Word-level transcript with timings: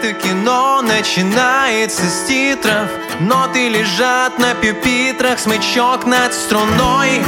Это 0.00 0.12
кино 0.12 0.80
начинается 0.80 2.04
с 2.04 2.28
титров 2.28 2.88
Ноты 3.18 3.68
лежат 3.68 4.38
на 4.38 4.54
пюпитрах 4.54 5.40
Смычок 5.40 6.06
над 6.06 6.32
струной. 6.32 7.20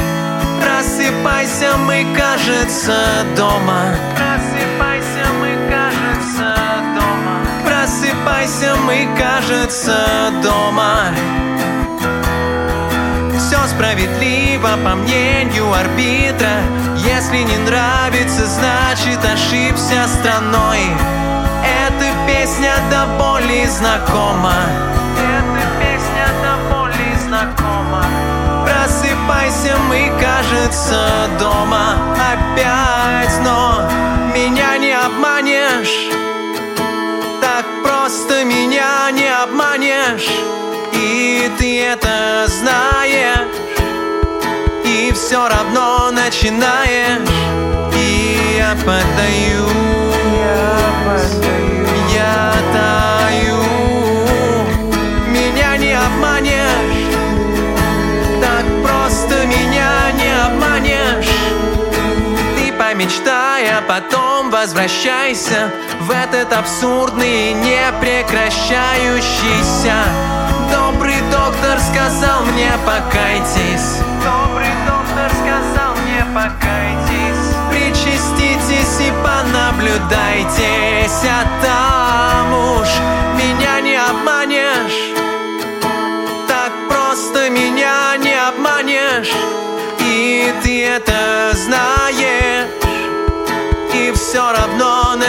Просыпайся, 0.62 1.76
мы, 1.78 2.06
кажется, 2.16 3.26
дома. 3.36 3.96
Просыпайся, 4.14 5.32
мы, 5.40 5.58
кажется, 5.68 6.54
дома. 6.94 7.40
Просыпайся, 7.66 8.76
мы, 8.86 9.08
кажется, 9.18 10.30
дома. 10.40 11.08
Все 13.36 13.58
справедливо, 13.66 14.78
по 14.84 14.94
мнению 14.94 15.72
арбитра. 15.72 16.62
Если 16.98 17.38
не 17.38 17.56
нравится, 17.56 18.46
значит 18.46 19.18
ошибся 19.24 20.06
страной 20.06 20.84
песня 22.40 22.74
до 22.90 23.06
боли 23.18 23.66
знакома. 23.66 24.54
Эта 25.18 25.62
песня 25.78 26.26
до 26.42 26.74
боли 26.74 27.14
знакома. 27.26 28.04
Просыпайся, 28.64 29.76
мы, 29.88 30.10
кажется, 30.18 31.28
дома. 31.38 31.96
Опять 32.32 33.36
Но 33.44 33.82
меня 34.34 34.78
не 34.78 34.92
обманешь. 34.92 36.08
Так 37.42 37.66
просто 37.84 38.44
меня 38.44 39.10
не 39.10 39.28
обманешь. 39.28 40.30
И 40.94 41.50
ты 41.58 41.84
это 41.84 42.46
знаешь. 42.46 43.48
И 44.84 45.12
все 45.12 45.46
равно 45.46 46.10
начинаешь. 46.10 47.28
И 47.94 48.56
я 48.58 48.74
подаю. 48.86 49.68
Я 50.40 51.79
А 63.02 63.80
потом 63.88 64.50
возвращайся 64.50 65.72
В 66.00 66.10
этот 66.10 66.52
абсурдный, 66.52 67.54
не 67.54 67.80
прекращающийся 67.98 69.94
Добрый 70.70 71.18
доктор 71.32 71.80
сказал 71.80 72.44
мне 72.52 72.70
покайтесь 72.84 74.02
Добрый 74.22 74.68
доктор 74.86 75.30
сказал 75.30 75.96
мне 76.04 76.26
покайтесь 76.34 77.54
Причаститесь 77.70 79.00
и 79.00 79.10
понаблюдайтесь 79.24 81.24
А 81.24 81.46
там 81.62 82.52
уж 82.52 82.88
меня 83.42 83.80
не 83.80 83.96
обманешь. 83.96 85.14
Так 86.46 86.72
просто 86.90 87.48
меня 87.48 88.18
не 88.18 88.34
обманешь. 88.34 89.32
И 90.00 90.52
ты 90.62 90.84
это 90.84 91.54
знаешь 91.54 91.99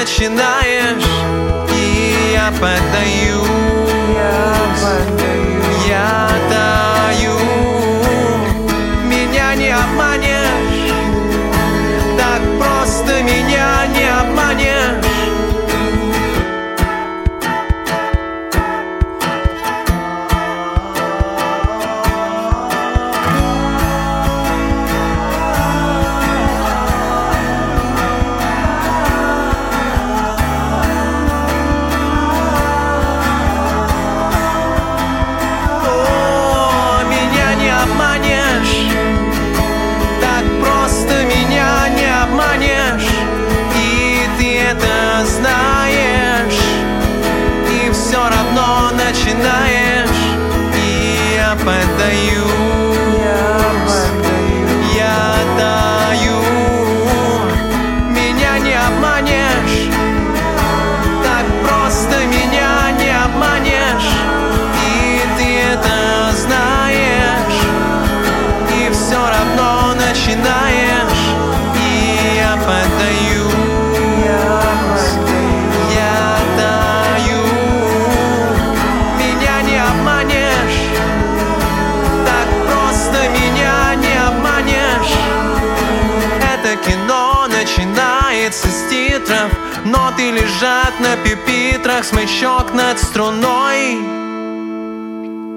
начинаешь 0.02 1.04
И 1.72 2.34
я 2.34 2.52
подаю 2.60 3.46
Я 4.16 5.51
Ноты 90.62 90.68
лежат 90.68 91.00
на 91.00 91.18
пюпитрах 91.18 92.06
Смычок 92.06 92.74
над 92.74 93.00
струной 93.00 93.98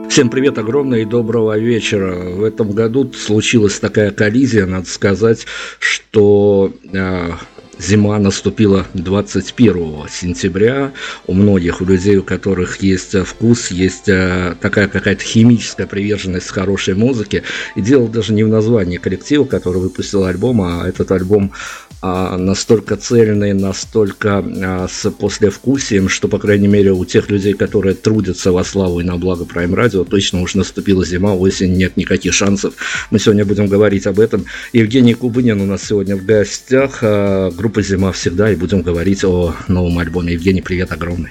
Всем 0.09 0.31
привет 0.31 0.59
огромное 0.59 1.00
и 1.00 1.04
доброго 1.04 1.59
вечера. 1.59 2.15
В 2.15 2.42
этом 2.44 2.70
году 2.70 3.12
случилась 3.12 3.78
такая 3.81 4.12
коллизия, 4.12 4.66
надо 4.66 4.87
сказать, 4.87 5.47
что 5.81 6.72
э, 6.92 7.32
зима 7.78 8.19
наступила 8.19 8.87
21 8.94 10.09
сентября. 10.10 10.92
У 11.26 11.34
многих 11.34 11.81
у 11.81 11.84
людей, 11.84 12.16
у 12.16 12.22
которых 12.22 12.82
есть 12.82 13.15
э, 13.15 13.25
вкус, 13.25 13.71
есть 13.71 14.09
э, 14.09 14.54
такая 14.60 14.88
какая-то 14.88 15.22
химическая 15.22 15.86
приверженность 15.86 16.50
хорошей 16.50 16.94
музыке. 16.94 17.42
И 17.75 17.81
дело 17.81 18.09
даже 18.09 18.32
не 18.32 18.44
в 18.44 18.48
названии 18.48 18.98
коллектива, 18.98 19.44
который 19.44 19.81
выпустил 19.81 20.25
альбом, 20.25 20.62
а 20.62 20.86
этот 20.86 21.10
альбом 21.10 21.53
а, 21.53 21.84
настолько 22.04 22.97
цельный, 22.97 23.53
настолько 23.53 24.38
а, 24.38 24.87
с 24.88 25.10
послевкусием, 25.10 26.09
что, 26.09 26.28
по 26.28 26.38
крайней 26.38 26.69
мере, 26.69 26.92
у 26.92 27.04
тех 27.04 27.31
людей, 27.31 27.54
которые 27.54 27.94
трудятся 27.94 28.53
во 28.53 28.65
славу 28.65 29.00
и 29.00 29.04
на 29.04 29.16
благо 29.16 29.44
Prime 29.44 29.75
Radio, 29.75 30.04
точно 30.04 30.42
уж 30.42 30.54
наступила 30.54 31.04
зима, 31.04 31.34
осень, 31.34 31.77
нет 31.77 31.97
никаких 31.97 32.34
шансов. 32.34 32.74
Мы 33.10 33.18
сегодня 33.18 33.45
будем 33.45 33.66
говорить 33.66 34.06
об 34.06 34.21
этом. 34.21 34.45
Евгений 34.72 35.15
Кубынин 35.15 35.60
у 35.60 35.66
нас 35.66 35.84
сегодня 35.84 36.16
в 36.16 36.24
гостях, 36.24 36.98
а, 37.03 37.51
группа 37.51 37.83
«Зима 37.83 38.12
всегда», 38.12 38.51
и 38.51 38.56
будем 38.56 38.83
говорить 38.83 39.24
о 39.24 39.54
новом 39.68 39.98
альбоме. 39.98 40.34
Евгений, 40.34 40.62
привет 40.62 40.92
огромный. 40.92 41.30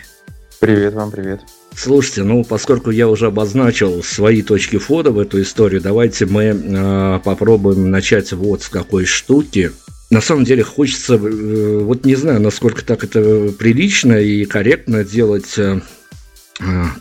Привет 0.59 0.93
вам, 0.93 1.11
привет. 1.11 1.41
Слушайте, 1.75 2.23
ну, 2.23 2.43
поскольку 2.43 2.91
я 2.91 3.09
уже 3.09 3.27
обозначил 3.27 4.03
свои 4.03 4.41
точки 4.41 4.77
входа 4.77 5.11
в 5.11 5.19
эту 5.19 5.41
историю, 5.41 5.81
давайте 5.81 6.25
мы 6.25 6.43
э, 6.43 7.19
попробуем 7.23 7.91
начать 7.91 8.31
вот 8.31 8.61
с 8.61 8.69
какой 8.69 9.05
штуки. 9.05 9.71
На 10.13 10.21
самом 10.21 10.43
деле 10.43 10.61
хочется, 10.61 11.15
э, 11.15 11.79
вот 11.79 12.05
не 12.05 12.13
знаю, 12.13 12.39
насколько 12.39 12.85
так 12.85 13.03
это 13.03 13.51
прилично 13.57 14.13
и 14.13 14.45
корректно 14.45 15.03
делать 15.03 15.57
э, 15.57 15.81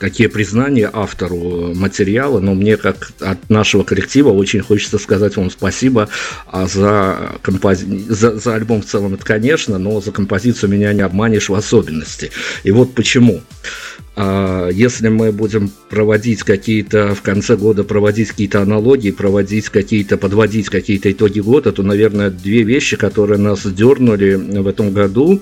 такие 0.00 0.30
признания 0.30 0.88
автору 0.90 1.74
материала, 1.74 2.40
но 2.40 2.54
мне 2.54 2.78
как 2.78 3.12
от 3.20 3.50
нашего 3.50 3.82
коллектива 3.82 4.30
очень 4.30 4.62
хочется 4.62 4.96
сказать 4.96 5.36
вам 5.36 5.50
спасибо 5.50 6.08
за, 6.50 7.32
компози... 7.42 8.06
за, 8.08 8.38
за 8.38 8.54
альбом 8.54 8.80
в 8.80 8.86
целом, 8.86 9.12
это 9.12 9.26
конечно, 9.26 9.76
но 9.76 10.00
за 10.00 10.10
композицию 10.10 10.70
меня 10.70 10.94
не 10.94 11.02
обманешь 11.02 11.50
в 11.50 11.54
особенности. 11.54 12.30
И 12.64 12.70
вот 12.70 12.94
почему. 12.94 13.42
А 13.42 13.91
если 14.14 15.08
мы 15.08 15.32
будем 15.32 15.70
проводить 15.88 16.42
какие-то, 16.42 17.14
в 17.14 17.22
конце 17.22 17.56
года 17.56 17.82
проводить 17.82 18.28
какие-то 18.28 18.60
аналогии, 18.60 19.10
проводить 19.10 19.70
какие-то, 19.70 20.18
подводить 20.18 20.68
какие-то 20.68 21.10
итоги 21.10 21.40
года, 21.40 21.72
то, 21.72 21.82
наверное, 21.82 22.28
две 22.30 22.62
вещи, 22.62 22.96
которые 22.96 23.38
нас 23.38 23.64
дернули 23.64 24.34
в 24.34 24.66
этом 24.66 24.92
году, 24.92 25.40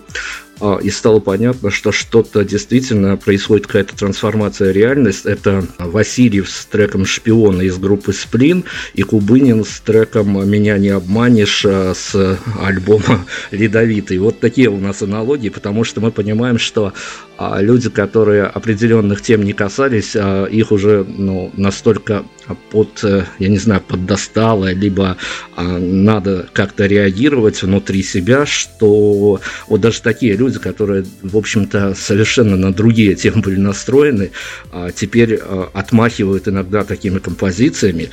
а, 0.49 0.49
и 0.82 0.90
стало 0.90 1.20
понятно, 1.20 1.70
что 1.70 1.92
что-то 1.92 2.44
действительно 2.44 3.16
происходит, 3.16 3.66
какая-то 3.66 3.96
трансформация 3.96 4.72
реальность. 4.72 5.26
Это 5.26 5.64
Васильев 5.78 6.48
с 6.48 6.66
треком 6.66 7.04
«Шпиона» 7.06 7.62
из 7.62 7.78
группы 7.78 8.12
«Сплин» 8.12 8.64
и 8.94 9.02
Кубынин 9.02 9.64
с 9.64 9.80
треком 9.80 10.48
«Меня 10.48 10.78
не 10.78 10.90
обманешь» 10.90 11.64
а, 11.66 11.94
с 11.94 12.38
альбома 12.60 13.26
«Ледовитый». 13.50 14.18
Вот 14.18 14.40
такие 14.40 14.68
у 14.68 14.78
нас 14.78 15.02
аналогии, 15.02 15.48
потому 15.48 15.84
что 15.84 16.00
мы 16.00 16.10
понимаем, 16.10 16.58
что 16.58 16.92
а, 17.38 17.60
люди, 17.60 17.88
которые 17.88 18.44
определенных 18.44 19.22
тем 19.22 19.42
не 19.42 19.52
касались, 19.52 20.14
их 20.14 20.72
уже 20.72 21.04
ну, 21.08 21.50
настолько 21.56 22.24
под, 22.70 23.04
э, 23.04 23.24
я 23.38 23.48
не 23.48 23.58
знаю, 23.58 23.80
поддостало, 23.80 24.72
либо 24.72 25.16
надо 25.56 26.48
как-то 26.52 26.86
реагировать 26.86 27.62
внутри 27.62 28.02
себя, 28.02 28.46
что 28.46 29.40
вот 29.68 29.80
даже 29.80 30.00
такие 30.02 30.34
люди, 30.34 30.58
которые, 30.58 31.04
в 31.22 31.36
общем-то, 31.36 31.94
совершенно 31.94 32.56
на 32.56 32.72
другие 32.72 33.14
темы 33.14 33.42
были 33.42 33.56
настроены, 33.56 34.30
а 34.72 34.90
теперь 34.90 35.38
а, 35.40 35.70
отмахивают 35.72 36.48
иногда 36.48 36.84
такими 36.84 37.18
композициями. 37.18 38.10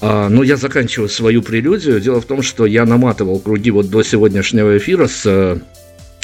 А, 0.00 0.28
но 0.28 0.42
я 0.42 0.56
заканчиваю 0.56 1.08
свою 1.08 1.42
прелюдию. 1.42 2.00
Дело 2.00 2.20
в 2.20 2.26
том, 2.26 2.42
что 2.42 2.66
я 2.66 2.84
наматывал 2.84 3.38
круги 3.38 3.70
вот 3.70 3.90
до 3.90 4.02
сегодняшнего 4.02 4.76
эфира 4.76 5.06
с 5.06 5.60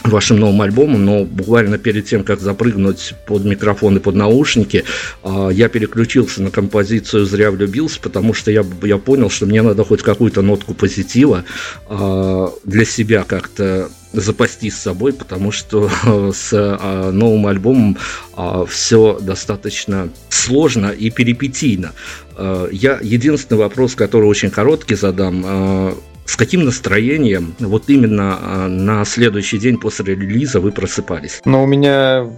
вашим 0.04 0.38
новым 0.38 0.62
альбомом, 0.62 1.04
но 1.04 1.25
буквально 1.25 1.78
перед 1.78 2.06
тем, 2.06 2.25
как 2.25 2.40
запрыгнуть 2.40 3.14
под 3.26 3.44
микрофон 3.44 3.96
и 3.96 4.00
под 4.00 4.14
наушники, 4.14 4.84
а, 5.22 5.49
я 5.50 5.69
переключился 5.69 6.43
на 6.43 6.50
композицию 6.50 7.26
«Зря 7.26 7.50
влюбился», 7.50 8.00
потому 8.00 8.34
что 8.34 8.50
я, 8.50 8.64
я 8.82 8.99
понял, 8.99 9.31
что 9.31 9.46
мне 9.46 9.62
надо 9.62 9.84
хоть 9.84 10.02
какую-то 10.02 10.43
нотку 10.43 10.75
позитива 10.75 11.44
для 11.88 12.84
себя 12.84 13.25
как-то 13.25 13.90
запасти 14.12 14.70
с 14.70 14.78
собой, 14.78 15.12
потому 15.12 15.52
что 15.52 15.90
с 16.34 16.50
а, 16.52 17.10
новым 17.10 17.46
альбомом 17.46 17.98
а, 18.37 18.64
все 18.66 19.19
достаточно 19.20 20.10
сложно 20.28 20.90
и 20.90 21.10
перипетийно. 21.10 21.93
А, 22.37 22.69
я 22.70 22.98
единственный 23.02 23.58
вопрос, 23.58 23.94
который 23.94 24.26
очень 24.26 24.50
короткий 24.50 24.94
задам. 24.94 25.96
С 26.24 26.36
каким 26.36 26.64
настроением 26.64 27.54
вот 27.58 27.88
именно 27.88 28.69
на 28.69 29.04
следующий 29.04 29.58
день 29.58 29.78
после 29.78 30.14
релиза 30.14 30.60
вы 30.60 30.72
просыпались? 30.72 31.40
Ну, 31.44 31.62
у 31.62 31.66
меня 31.66 32.28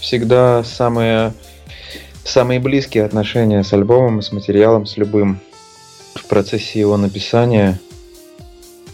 всегда 0.00 0.64
самые, 0.64 1.34
самые 2.24 2.60
близкие 2.60 3.04
отношения 3.04 3.62
с 3.62 3.72
альбомом, 3.72 4.22
с 4.22 4.32
материалом, 4.32 4.86
с 4.86 4.96
любым 4.96 5.40
в 6.14 6.26
процессе 6.26 6.80
его 6.80 6.96
написания– 6.96 7.80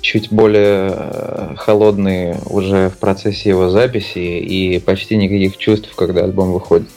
чуть 0.06 0.30
более 0.30 0.92
э, 0.94 1.54
холодные 1.56 2.38
уже 2.48 2.90
в 2.90 2.98
процессе 2.98 3.48
его 3.48 3.70
записи 3.70 4.38
и 4.38 4.78
почти 4.78 5.16
никаких 5.16 5.56
чувств, 5.56 5.92
когда 5.96 6.22
альбом 6.22 6.52
выходит. 6.52 6.88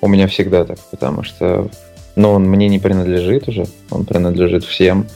У 0.00 0.08
меня 0.08 0.26
всегда 0.26 0.64
так, 0.64 0.78
потому 0.90 1.22
что 1.22 1.68
ну, 2.16 2.32
он 2.32 2.50
мне 2.50 2.68
не 2.68 2.80
принадлежит 2.80 3.48
уже, 3.48 3.66
он 3.90 4.04
принадлежит 4.04 4.64
всем. 4.64 5.06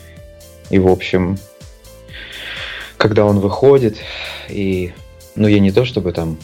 И, 0.70 0.78
в 0.78 0.88
общем, 0.88 1.38
когда 2.96 3.24
он 3.24 3.40
выходит, 3.40 3.98
и, 4.48 4.92
ну, 5.36 5.46
я 5.46 5.60
не 5.60 5.72
то 5.72 5.84
чтобы 5.84 6.12
там 6.12 6.38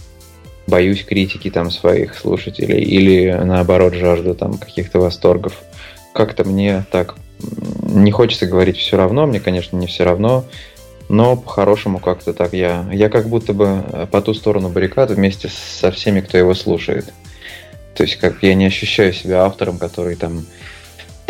боюсь 0.66 1.04
критики 1.04 1.50
там 1.50 1.70
своих 1.70 2.14
слушателей 2.14 2.80
или 2.82 3.32
наоборот 3.32 3.94
жажду 3.94 4.34
там 4.34 4.56
каких-то 4.56 5.00
восторгов. 5.00 5.54
Как-то 6.14 6.44
мне 6.44 6.84
так 6.90 7.16
не 7.82 8.10
хочется 8.12 8.46
говорить 8.46 8.76
все 8.76 8.96
равно, 8.96 9.26
мне, 9.26 9.40
конечно, 9.40 9.76
не 9.76 9.86
все 9.86 10.04
равно, 10.04 10.44
но 11.08 11.36
по-хорошему 11.36 11.98
как-то 11.98 12.32
так 12.32 12.52
я, 12.52 12.88
я 12.92 13.08
как 13.08 13.28
будто 13.28 13.52
бы 13.52 13.84
э, 13.84 14.06
по 14.10 14.22
ту 14.22 14.32
сторону 14.32 14.68
баррикад 14.68 15.10
вместе 15.10 15.48
со 15.48 15.90
всеми, 15.90 16.20
кто 16.20 16.38
его 16.38 16.54
слушает. 16.54 17.12
То 17.94 18.04
есть 18.04 18.16
как 18.16 18.42
я 18.42 18.54
не 18.54 18.66
ощущаю 18.66 19.12
себя 19.12 19.44
автором, 19.44 19.78
который 19.78 20.14
там 20.14 20.46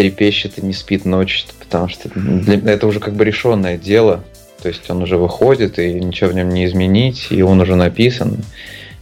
трепещет 0.01 0.59
и 0.59 0.63
не 0.63 0.73
спит 0.73 1.05
ночь, 1.05 1.47
потому 1.59 1.89
что 1.89 2.09
для, 2.15 2.73
это 2.73 2.87
уже 2.87 3.01
как 3.01 3.13
бы 3.13 3.25
решенное 3.25 3.77
дело. 3.77 4.25
То 4.63 4.69
есть 4.69 4.91
он 4.91 5.03
уже 5.03 5.19
выходит, 5.19 5.79
и 5.79 5.93
ничего 5.93 6.31
в 6.31 6.35
нем 6.35 6.49
не 6.49 6.65
изменить, 6.65 7.27
и 7.29 7.43
он 7.43 7.61
уже 7.61 7.77
написан, 7.77 8.39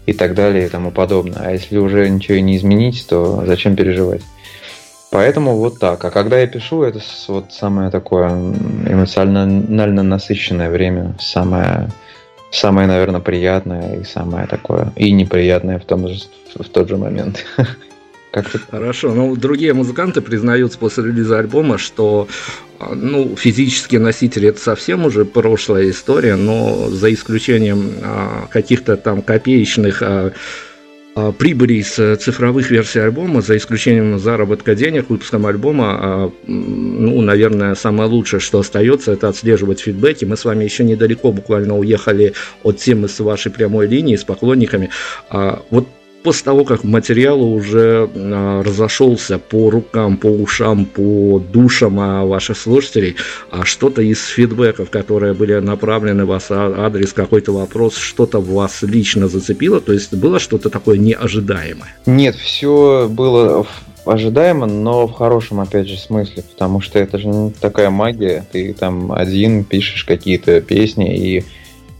и 0.07 0.13
так 0.13 0.35
далее, 0.35 0.67
и 0.67 0.69
тому 0.69 0.91
подобное. 0.91 1.43
А 1.47 1.53
если 1.53 1.79
уже 1.79 2.09
ничего 2.09 2.39
и 2.39 2.41
не 2.41 2.57
изменить, 2.57 3.07
то 3.09 3.45
зачем 3.47 3.77
переживать? 3.77 4.23
Поэтому 5.13 5.57
вот 5.57 5.79
так. 5.79 6.05
А 6.05 6.11
когда 6.11 6.41
я 6.41 6.49
пишу, 6.49 6.83
это 6.83 7.01
вот 7.29 7.53
самое 7.53 7.91
такое 7.91 8.31
эмоционально 8.31 10.03
насыщенное 10.03 10.69
время, 10.69 11.15
самое, 11.21 11.91
самое, 12.51 12.89
наверное, 12.89 13.21
приятное 13.21 14.01
и 14.01 14.05
самое 14.05 14.49
такое 14.49 14.93
и 14.97 15.13
неприятное 15.13 15.79
в, 15.79 15.85
том 15.85 16.09
же, 16.09 16.21
в 16.57 16.69
тот 16.69 16.89
же 16.89 16.97
момент. 16.97 17.45
Хорошо, 18.71 19.15
ну 19.15 19.35
другие 19.37 19.73
музыканты 19.73 20.21
признаются 20.21 20.79
после 20.79 21.05
релиза 21.05 21.39
альбома, 21.39 21.79
что 21.79 22.29
ну, 22.95 23.35
физические 23.37 24.01
носители 24.01 24.49
это 24.49 24.61
совсем 24.61 25.05
уже 25.07 25.25
прошлая 25.25 25.91
история, 25.91 26.37
но 26.37 26.91
за 26.91 27.13
исключением 27.13 27.93
а, 28.03 28.47
каких-то 28.51 28.97
там 28.97 29.23
копеечных 29.23 30.03
а, 30.03 30.33
а, 31.19 31.33
прибыли 31.33 31.75
из 31.75 31.99
э, 31.99 32.15
цифровых 32.15 32.71
версий 32.71 33.01
альбома, 33.01 33.41
за 33.41 33.57
исключением 33.57 34.21
заработка 34.21 34.77
денег 34.77 35.11
выпуском 35.11 35.47
альбома, 35.47 35.99
а, 36.01 36.33
ну, 36.47 37.21
наверное, 37.21 37.75
самое 37.75 38.09
лучшее, 38.09 38.39
что 38.39 38.61
остается, 38.61 39.13
это 39.13 39.29
отслеживать 39.29 39.81
фидбэки. 39.81 40.25
Мы 40.25 40.37
с 40.37 40.45
вами 40.45 40.63
еще 40.63 40.85
недалеко 40.85 41.33
буквально 41.33 41.77
уехали 41.77 42.35
от 42.63 42.77
темы 42.77 43.09
с 43.09 43.19
вашей 43.19 43.51
прямой 43.51 43.89
линии, 43.89 44.15
с 44.15 44.23
поклонниками. 44.23 44.91
А, 45.29 45.63
вот 45.71 45.89
после 46.23 46.45
того, 46.45 46.65
как 46.65 46.85
материал 46.85 47.43
уже 47.43 48.09
а, 48.15 48.63
разошелся 48.63 49.39
по 49.39 49.71
рукам, 49.71 50.17
по 50.17 50.27
ушам, 50.27 50.85
по 50.85 51.39
душам 51.39 51.99
а, 52.01 52.25
ваших 52.25 52.59
слушателей, 52.59 53.17
а 53.51 53.65
что-то 53.65 54.03
из 54.03 54.25
фидбэков, 54.25 54.91
которые 54.91 55.35
были 55.35 55.55
направлены 55.55 56.25
в 56.25 56.29
вас 56.29 56.51
адрес, 56.51 57.13
какой-то 57.13 57.53
вопрос, 57.53 57.97
что-то 57.97 58.41
вас 58.41 58.83
лично 58.83 59.29
зацепило, 59.29 59.81
то 59.81 59.93
есть 59.93 60.15
было 60.15 60.39
что-то 60.39 60.71
такое 60.71 60.99
неожидаемое? 60.99 61.97
Нет, 62.07 62.37
все 62.37 63.09
было 63.11 63.67
ожидаемо, 64.05 64.67
но 64.67 65.07
в 65.07 65.13
хорошем, 65.13 65.61
опять 65.61 65.89
же, 65.89 65.99
смысле, 65.99 66.43
потому 66.43 66.81
что 66.81 66.99
это 66.99 67.19
же 67.19 67.29
не 67.29 67.51
такая 67.51 67.91
магия, 67.91 68.45
ты 68.51 68.73
там 68.73 69.13
один 69.13 69.65
пишешь 69.65 70.05
какие-то 70.05 70.61
песни 70.61 71.17
и 71.17 71.45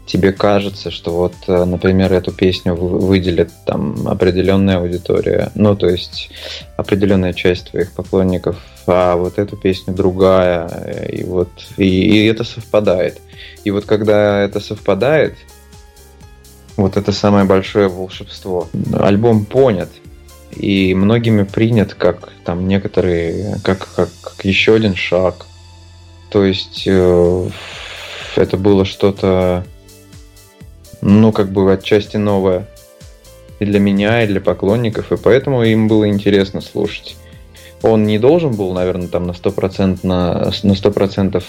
тебе 0.09 0.33
кажется, 0.33 0.91
что 0.91 1.13
вот, 1.13 1.35
э, 1.47 1.65
например, 1.65 2.13
эту 2.13 2.33
песню 2.33 2.75
выделит 2.75 3.51
там 3.67 4.09
определенная 4.09 4.79
аудитория, 4.79 5.53
ну, 5.55 5.77
то 5.77 5.89
есть 5.89 6.31
определенная 6.77 7.35
часть 7.35 7.71
твоих 7.71 7.93
поклонников, 7.93 8.57
а 8.87 9.17
вот 9.17 9.39
эту 9.39 9.57
песню 9.57 9.95
другая, 9.95 10.69
э, 10.69 11.11
и 11.13 11.25
вот, 11.25 11.51
и, 11.77 11.85
и 11.85 12.27
это 12.27 12.43
совпадает. 12.43 13.21
И 13.65 13.71
вот 13.71 13.85
когда 13.85 14.41
это 14.41 14.61
совпадает, 14.61 15.37
вот 16.77 16.97
это 16.97 17.13
самое 17.13 17.45
большое 17.45 17.89
волшебство. 17.89 18.69
Альбом 18.95 19.45
понят, 19.45 19.91
и 20.53 20.95
многими 20.95 21.43
принят 21.43 21.93
как 21.95 22.33
там 22.45 22.67
некоторые, 22.67 23.59
как, 23.63 23.87
как, 23.95 24.09
как 24.23 24.45
еще 24.45 24.75
один 24.75 24.95
шаг. 24.95 25.47
То 26.31 26.45
есть 26.45 26.85
э, 26.87 27.51
это 28.37 28.57
было 28.57 28.85
что-то 28.85 29.65
ну, 31.01 31.33
как 31.33 31.51
бы 31.51 31.73
отчасти 31.73 32.17
новое 32.17 32.67
и 33.59 33.65
для 33.65 33.81
меня, 33.81 34.23
и 34.23 34.27
для 34.27 34.41
поклонников, 34.41 35.13
и 35.13 35.17
поэтому 35.17 35.63
им 35.65 35.89
было 35.89 36.09
интересно 36.09 36.61
слушать. 36.61 37.17
Он 37.83 38.05
не 38.05 38.19
должен 38.19 38.55
был, 38.55 38.73
наверное, 38.73 39.09
там 39.09 39.27
на 39.27 39.33
100%, 39.33 40.01
на, 40.03 40.53
на 40.63 40.73
100% 40.73 41.43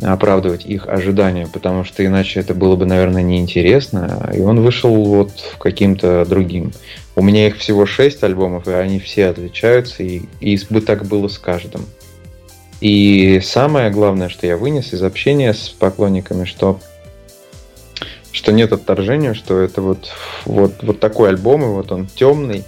оправдывать 0.00 0.64
их 0.64 0.88
ожидания, 0.88 1.48
потому 1.52 1.84
что 1.84 2.04
иначе 2.04 2.40
это 2.40 2.54
было 2.54 2.76
бы, 2.76 2.86
наверное, 2.86 3.22
неинтересно, 3.22 4.30
и 4.34 4.40
он 4.40 4.60
вышел 4.60 4.94
вот 5.04 5.30
каким-то 5.58 6.24
другим. 6.24 6.72
У 7.14 7.22
меня 7.22 7.48
их 7.48 7.58
всего 7.58 7.86
шесть 7.86 8.22
альбомов, 8.24 8.66
и 8.66 8.72
они 8.72 8.98
все 8.98 9.26
отличаются, 9.26 10.02
и, 10.02 10.22
и 10.40 10.58
бы 10.70 10.80
так 10.80 11.06
было 11.06 11.28
с 11.28 11.38
каждым. 11.38 11.84
И 12.80 13.40
самое 13.44 13.90
главное, 13.90 14.28
что 14.28 14.46
я 14.46 14.56
вынес 14.56 14.92
из 14.92 15.02
общения 15.02 15.54
с 15.54 15.68
поклонниками, 15.68 16.44
что 16.44 16.80
что 18.32 18.52
нет 18.52 18.72
отторжения, 18.72 19.34
что 19.34 19.60
это 19.60 19.80
вот, 19.82 20.10
вот, 20.44 20.82
вот 20.82 21.00
такой 21.00 21.30
альбом, 21.30 21.62
и 21.62 21.66
вот 21.66 21.92
он 21.92 22.06
темный, 22.06 22.64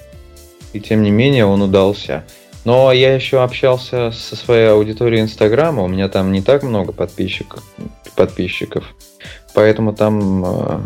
и 0.73 0.81
тем 0.81 1.03
не 1.03 1.11
менее 1.11 1.47
он 1.47 1.63
удался. 1.63 2.25
Но 2.65 2.93
я 2.93 3.15
еще 3.15 3.43
общался 3.43 4.11
со 4.11 4.37
своей 4.37 4.69
аудиторией 4.69 5.23
Инстаграма, 5.23 5.83
у 5.83 5.89
меня 5.89 6.09
там 6.09 6.33
не 6.33 6.41
так 6.41 6.63
много 6.63 6.93
подписчиков, 6.93 7.63
подписчиков 8.15 8.85
поэтому 9.55 9.95
там 9.95 10.45
э, 10.45 10.81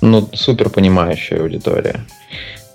ну, 0.00 0.28
супер 0.32 0.70
понимающая 0.70 1.40
аудитория. 1.40 2.00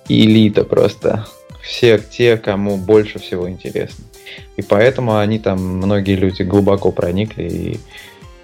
элита 0.07 0.63
просто. 0.63 1.25
Все 1.63 1.99
те, 1.99 2.37
кому 2.37 2.77
больше 2.77 3.19
всего 3.19 3.49
интересно. 3.49 4.05
И 4.57 4.61
поэтому 4.61 5.17
они 5.17 5.39
там, 5.39 5.59
многие 5.77 6.15
люди 6.15 6.43
глубоко 6.43 6.91
проникли, 6.91 7.79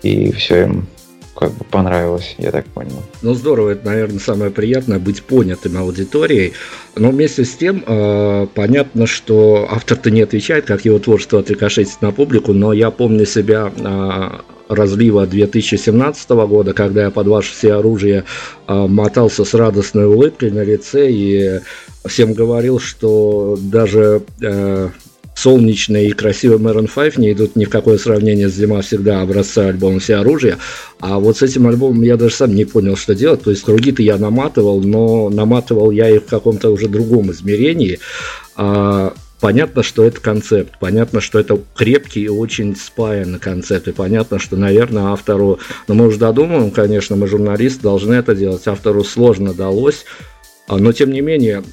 и, 0.03 0.07
и 0.07 0.31
все 0.31 0.63
им 0.63 0.87
как 1.35 1.51
бы 1.51 1.65
понравилось, 1.65 2.35
я 2.37 2.51
так 2.51 2.65
понял. 2.65 3.03
Ну 3.21 3.33
здорово, 3.33 3.71
это, 3.71 3.85
наверное, 3.85 4.19
самое 4.19 4.51
приятное 4.51 4.99
быть 4.99 5.21
понятым 5.23 5.77
аудиторией. 5.77 6.53
Но 6.95 7.11
вместе 7.11 7.43
с 7.43 7.53
тем 7.55 7.83
э, 7.85 8.47
понятно, 8.53 9.05
что 9.05 9.67
автор-то 9.69 10.11
не 10.11 10.21
отвечает, 10.21 10.65
как 10.65 10.85
его 10.85 10.97
творчество 10.99 11.39
отрикошетит 11.39 12.01
на 12.01 12.11
публику, 12.11 12.53
но 12.53 12.71
я 12.71 12.89
помню 12.89 13.25
себя 13.25 13.71
э, 13.75 14.39
разлива 14.69 15.27
2017 15.27 16.29
года, 16.29 16.73
когда 16.73 17.03
я 17.03 17.11
под 17.11 17.27
ваше 17.27 17.51
все 17.53 17.73
оружие 17.73 18.23
э, 18.67 18.73
мотался 18.73 19.43
с 19.43 19.53
радостной 19.53 20.05
улыбкой 20.05 20.51
на 20.51 20.63
лице 20.63 21.11
и 21.11 21.59
всем 22.05 22.33
говорил, 22.33 22.79
что 22.79 23.57
даже 23.59 24.23
э, 24.41 24.89
солнечный 25.35 26.07
и 26.07 26.13
красивый 26.13 26.57
Maroon 26.57 26.89
5 26.93 27.17
не 27.17 27.33
идут 27.33 27.55
ни 27.55 27.65
в 27.65 27.69
какое 27.69 27.97
сравнение 27.97 28.49
с 28.49 28.53
«Зима 28.53 28.81
всегда» 28.81 29.21
образца 29.21 29.67
альбома 29.67 29.99
«Все 29.99 30.15
оружие». 30.15 30.57
А 30.99 31.19
вот 31.19 31.37
с 31.37 31.41
этим 31.43 31.67
альбомом 31.67 32.01
я 32.01 32.17
даже 32.17 32.33
сам 32.33 32.55
не 32.55 32.65
понял, 32.65 32.95
что 32.95 33.13
делать. 33.13 33.43
То 33.43 33.51
есть 33.51 33.63
круги-то 33.63 34.01
я 34.01 34.17
наматывал, 34.17 34.81
но 34.81 35.29
наматывал 35.29 35.91
я 35.91 36.09
их 36.09 36.23
в 36.23 36.27
каком-то 36.27 36.69
уже 36.69 36.87
другом 36.87 37.31
измерении. 37.31 37.99
А, 38.55 39.13
понятно, 39.41 39.83
что 39.83 40.05
это 40.05 40.21
концепт, 40.21 40.79
понятно, 40.79 41.19
что 41.19 41.37
это 41.37 41.59
крепкий 41.75 42.23
и 42.23 42.29
очень 42.29 42.75
спаянный 42.75 43.39
концепт, 43.39 43.87
и 43.87 43.91
понятно, 43.91 44.39
что, 44.39 44.55
наверное, 44.55 45.11
автору, 45.11 45.59
ну 45.87 45.95
мы 45.95 46.07
уже 46.07 46.17
додумываем, 46.17 46.71
конечно, 46.71 47.15
мы 47.15 47.27
журналисты 47.27 47.83
должны 47.83 48.13
это 48.13 48.33
делать, 48.33 48.67
автору 48.67 49.03
сложно 49.03 49.53
далось, 49.53 50.05
а, 50.67 50.77
но 50.77 50.93
тем 50.93 51.11
не 51.11 51.21
менее, 51.21 51.63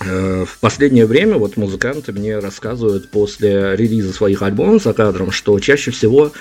в 0.00 0.58
последнее 0.60 1.04
время 1.04 1.36
вот 1.36 1.56
музыканты 1.56 2.12
мне 2.12 2.38
рассказывают 2.38 3.10
после 3.10 3.76
релиза 3.76 4.12
своих 4.12 4.42
альбомов 4.42 4.82
за 4.82 4.94
кадром, 4.94 5.30
что 5.30 5.58
чаще 5.60 5.90
всего 5.90 6.32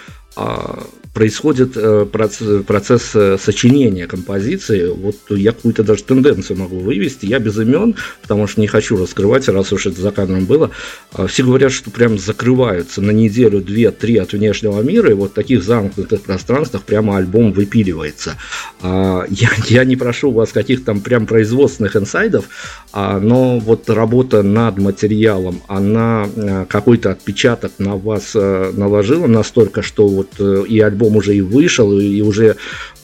происходит 1.13 1.71
э, 1.75 2.05
процесс, 2.05 2.63
процесс 2.65 3.11
э, 3.13 3.37
сочинения 3.37 4.07
композиции. 4.07 4.87
Вот 4.87 5.15
я 5.29 5.51
какую-то 5.51 5.83
даже 5.83 6.03
тенденцию 6.03 6.57
могу 6.57 6.79
вывести. 6.79 7.25
Я 7.25 7.39
без 7.39 7.57
имен, 7.57 7.95
потому 8.21 8.47
что 8.47 8.61
не 8.61 8.67
хочу 8.67 8.95
раскрывать, 8.95 9.47
раз 9.49 9.73
уж 9.73 9.87
это 9.87 9.99
за 9.99 10.11
кадром 10.11 10.45
было. 10.45 10.71
А, 11.11 11.27
все 11.27 11.43
говорят, 11.43 11.71
что 11.71 11.89
прям 11.91 12.17
закрываются 12.17 13.01
на 13.01 13.11
неделю, 13.11 13.59
две, 13.59 13.91
три 13.91 14.17
от 14.17 14.33
внешнего 14.33 14.81
мира, 14.81 15.09
и 15.09 15.13
вот 15.13 15.31
в 15.31 15.33
таких 15.33 15.63
замкнутых 15.63 16.21
пространствах 16.21 16.83
прямо 16.83 17.17
альбом 17.17 17.51
выпиливается. 17.51 18.35
А, 18.81 19.25
я, 19.29 19.49
я 19.67 19.83
не 19.83 19.95
прошу 19.95 20.29
у 20.29 20.33
вас 20.33 20.51
каких-то 20.51 20.85
там 20.85 21.01
прям 21.01 21.25
производственных 21.25 21.97
инсайдов, 21.97 22.45
но 22.93 23.59
вот 23.59 23.89
работа 23.89 24.41
над 24.41 24.77
материалом, 24.77 25.61
она 25.67 26.27
э, 26.33 26.65
какой-то 26.69 27.11
отпечаток 27.11 27.73
на 27.77 27.95
вас 27.97 28.33
наложила 28.33 29.27
настолько, 29.27 29.81
что 29.81 30.07
вот 30.07 30.28
и 30.39 30.79
альбом 30.79 30.99
альбом 31.09 31.17
уже 31.17 31.35
и 31.35 31.41
вышел, 31.41 31.97
и 31.97 32.21
уже 32.21 32.55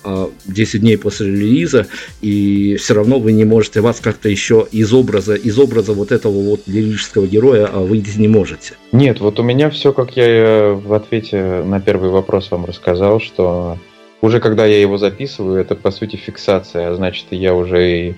10 0.04 0.76
а, 0.76 0.78
дней 0.78 0.98
после 0.98 1.28
релиза, 1.28 1.88
и 2.22 2.76
все 2.76 2.94
равно 2.94 3.20
вы 3.20 3.32
не 3.32 3.46
можете, 3.46 3.82
вас 3.82 4.00
как-то 4.00 4.30
еще 4.30 4.68
из 4.72 4.94
образа, 4.94 5.36
из 5.36 5.58
образа 5.58 5.94
вот 5.94 6.12
этого 6.12 6.42
вот 6.42 6.62
лирического 6.68 7.26
героя 7.26 7.70
а, 7.72 7.80
выйти 7.80 8.20
не 8.20 8.28
можете. 8.28 8.74
Нет, 8.92 9.20
вот 9.20 9.40
у 9.40 9.44
меня 9.44 9.70
все, 9.70 9.94
как 9.94 10.16
я 10.16 10.26
э, 10.28 10.74
в 10.74 10.94
ответе 10.94 11.64
на 11.66 11.80
первый 11.80 12.10
вопрос 12.10 12.52
вам 12.52 12.66
рассказал, 12.66 13.20
что 13.20 13.78
уже 14.22 14.40
когда 14.40 14.66
я 14.66 14.80
его 14.80 14.98
записываю, 14.98 15.60
это 15.60 15.76
по 15.76 15.92
сути 15.92 16.18
фиксация, 16.18 16.90
а 16.90 16.96
значит 16.96 17.26
я 17.32 17.54
уже 17.56 17.92
и 17.92 18.16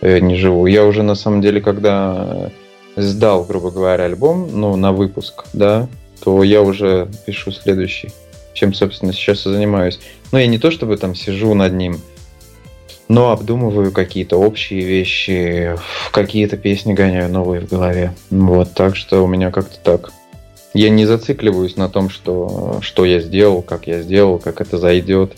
э, 0.00 0.20
не 0.20 0.36
живу. 0.36 0.66
Я 0.66 0.84
уже 0.84 1.02
на 1.02 1.14
самом 1.14 1.40
деле, 1.40 1.60
когда 1.60 2.50
сдал, 2.96 3.44
грубо 3.44 3.70
говоря, 3.70 4.04
альбом, 4.04 4.48
ну, 4.52 4.76
на 4.76 4.92
выпуск, 4.92 5.44
да, 5.52 5.88
то 6.22 6.44
я 6.44 6.62
уже 6.62 7.08
пишу 7.26 7.50
следующий 7.50 8.10
чем, 8.54 8.72
собственно, 8.72 9.12
сейчас 9.12 9.46
и 9.46 9.50
занимаюсь. 9.50 9.98
Но 10.32 10.38
я 10.38 10.46
не 10.46 10.58
то 10.58 10.70
чтобы 10.70 10.96
там 10.96 11.14
сижу 11.14 11.52
над 11.54 11.74
ним, 11.74 12.00
но 13.08 13.30
обдумываю 13.30 13.92
какие-то 13.92 14.38
общие 14.38 14.80
вещи, 14.80 15.76
какие-то 16.10 16.56
песни 16.56 16.94
гоняю 16.94 17.30
новые 17.30 17.60
в 17.60 17.68
голове. 17.68 18.14
Вот, 18.30 18.72
так 18.72 18.96
что 18.96 19.22
у 19.22 19.26
меня 19.26 19.50
как-то 19.50 19.78
так. 19.82 20.12
Я 20.72 20.88
не 20.90 21.06
зацикливаюсь 21.06 21.76
на 21.76 21.88
том, 21.88 22.08
что, 22.08 22.78
что 22.80 23.04
я 23.04 23.20
сделал, 23.20 23.62
как 23.62 23.86
я 23.86 24.00
сделал, 24.00 24.38
как 24.38 24.60
это 24.60 24.78
зайдет. 24.78 25.36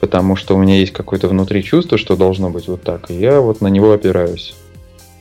Потому 0.00 0.34
что 0.34 0.54
у 0.54 0.58
меня 0.58 0.76
есть 0.76 0.92
какое-то 0.92 1.28
внутри 1.28 1.62
чувство, 1.62 1.98
что 1.98 2.16
должно 2.16 2.50
быть 2.50 2.68
вот 2.68 2.82
так. 2.82 3.10
И 3.10 3.14
я 3.14 3.40
вот 3.40 3.60
на 3.60 3.68
него 3.68 3.92
опираюсь. 3.92 4.54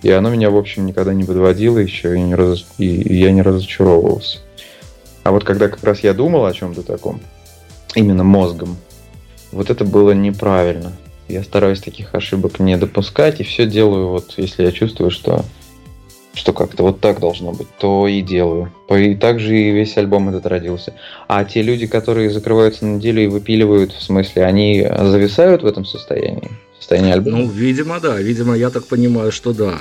И 0.01 0.09
оно 0.09 0.29
меня, 0.29 0.49
в 0.49 0.57
общем, 0.57 0.85
никогда 0.85 1.13
не 1.13 1.25
подводило 1.25 1.77
еще, 1.77 2.15
и, 2.15 2.21
не 2.21 2.35
раз... 2.35 2.65
и 2.77 2.85
я 2.85 3.31
не 3.31 3.41
разочаровывался. 3.41 4.39
А 5.29 5.31
вот 5.31 5.43
когда 5.43 5.67
как 5.67 5.83
раз 5.83 5.99
я 5.99 6.15
думал 6.15 6.47
о 6.47 6.53
чем-то 6.53 6.81
таком, 6.81 7.19
именно 7.93 8.23
мозгом, 8.23 8.77
вот 9.51 9.69
это 9.69 9.85
было 9.85 10.09
неправильно. 10.09 10.93
Я 11.27 11.43
стараюсь 11.43 11.81
таких 11.81 12.15
ошибок 12.15 12.59
не 12.59 12.75
допускать, 12.77 13.39
и 13.39 13.43
все 13.43 13.67
делаю, 13.67 14.07
вот 14.07 14.33
если 14.37 14.63
я 14.63 14.71
чувствую, 14.71 15.11
что, 15.11 15.45
что 16.33 16.51
как-то 16.51 16.81
вот 16.81 16.99
так 16.99 17.19
должно 17.19 17.51
быть, 17.51 17.67
то 17.77 18.07
и 18.07 18.21
делаю. 18.21 18.73
И 18.89 19.13
также 19.13 19.55
и 19.55 19.69
весь 19.69 19.95
альбом 19.97 20.29
этот 20.29 20.47
родился. 20.47 20.95
А 21.27 21.45
те 21.45 21.61
люди, 21.61 21.85
которые 21.85 22.31
закрываются 22.31 22.87
на 22.87 22.95
неделю 22.95 23.25
и 23.25 23.27
выпиливают, 23.27 23.91
в 23.91 24.01
смысле, 24.01 24.45
они 24.45 24.83
зависают 24.99 25.61
в 25.61 25.67
этом 25.67 25.85
состоянии? 25.85 26.49
Состояние 26.79 27.13
альбома? 27.13 27.37
Ну, 27.37 27.47
видимо, 27.49 27.99
да. 27.99 28.17
Видимо, 28.17 28.55
я 28.55 28.71
так 28.71 28.87
понимаю, 28.87 29.31
что 29.31 29.53
да. 29.53 29.79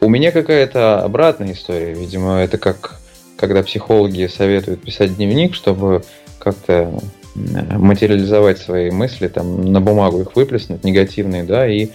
У 0.00 0.08
меня 0.08 0.32
какая-то 0.32 1.00
обратная 1.04 1.52
история. 1.52 1.94
Видимо, 1.94 2.38
это 2.38 2.58
как 2.58 2.99
когда 3.40 3.62
психологи 3.62 4.26
советуют 4.26 4.82
писать 4.82 5.16
дневник, 5.16 5.54
чтобы 5.54 6.02
как-то 6.38 6.92
материализовать 7.34 8.58
свои 8.58 8.90
мысли, 8.90 9.28
там, 9.28 9.64
на 9.64 9.80
бумагу 9.80 10.20
их 10.20 10.36
выплеснуть, 10.36 10.84
негативные, 10.84 11.44
да, 11.44 11.66
и, 11.66 11.88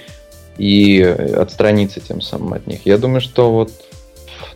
и 0.58 1.02
отстраниться 1.02 2.00
тем 2.00 2.22
самым 2.22 2.54
от 2.54 2.66
них. 2.66 2.80
Я 2.86 2.98
думаю, 2.98 3.22
что 3.22 3.52
вот 3.52 3.72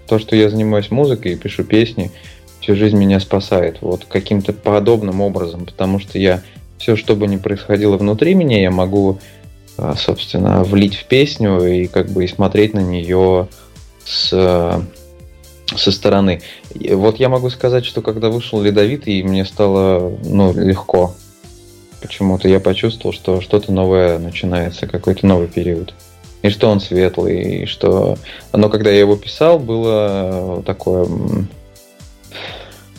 то, 0.08 0.18
что 0.18 0.36
я 0.36 0.50
занимаюсь 0.50 0.90
музыкой 0.90 1.34
и 1.34 1.36
пишу 1.36 1.64
песни, 1.64 2.12
всю 2.60 2.76
жизнь 2.76 2.98
меня 2.98 3.20
спасает. 3.20 3.78
Вот 3.82 4.06
каким-то 4.06 4.52
подобным 4.52 5.22
образом, 5.22 5.66
потому 5.66 6.00
что 6.00 6.18
я 6.18 6.42
все, 6.80 6.96
что 6.96 7.16
бы 7.16 7.28
ни 7.28 7.38
происходило 7.38 7.98
внутри 7.98 8.34
меня, 8.34 8.60
я 8.60 8.72
могу, 8.72 9.20
а, 9.78 9.96
собственно, 9.96 10.64
влить 10.64 10.96
в 10.96 11.06
песню 11.06 11.62
и 11.62 11.86
как 11.86 12.10
бы 12.10 12.24
и 12.24 12.28
смотреть 12.28 12.74
на 12.74 12.80
нее 12.80 13.48
с 14.06 14.82
со 15.78 15.92
стороны. 15.92 16.42
Вот 16.74 17.20
я 17.20 17.30
могу 17.30 17.50
сказать, 17.50 17.86
что 17.86 18.02
когда 18.02 18.30
вышел 18.30 18.62
Ледовитый, 18.62 19.24
мне 19.24 19.46
стало 19.46 20.18
ну, 20.24 20.54
легко. 20.54 21.16
Почему-то 22.02 22.48
я 22.48 22.60
почувствовал, 22.60 23.14
что 23.14 23.42
что-то 23.42 23.72
новое 23.72 24.20
начинается, 24.20 24.88
какой-то 24.88 25.28
новый 25.28 25.48
период. 25.48 25.94
И 26.42 26.50
что 26.50 26.70
он 26.70 26.80
светлый, 26.80 27.64
и 27.64 27.66
что... 27.66 28.18
Но 28.54 28.70
когда 28.70 28.90
я 28.90 29.00
его 29.00 29.18
писал, 29.18 29.60
было 29.60 30.64
такое... 30.66 31.06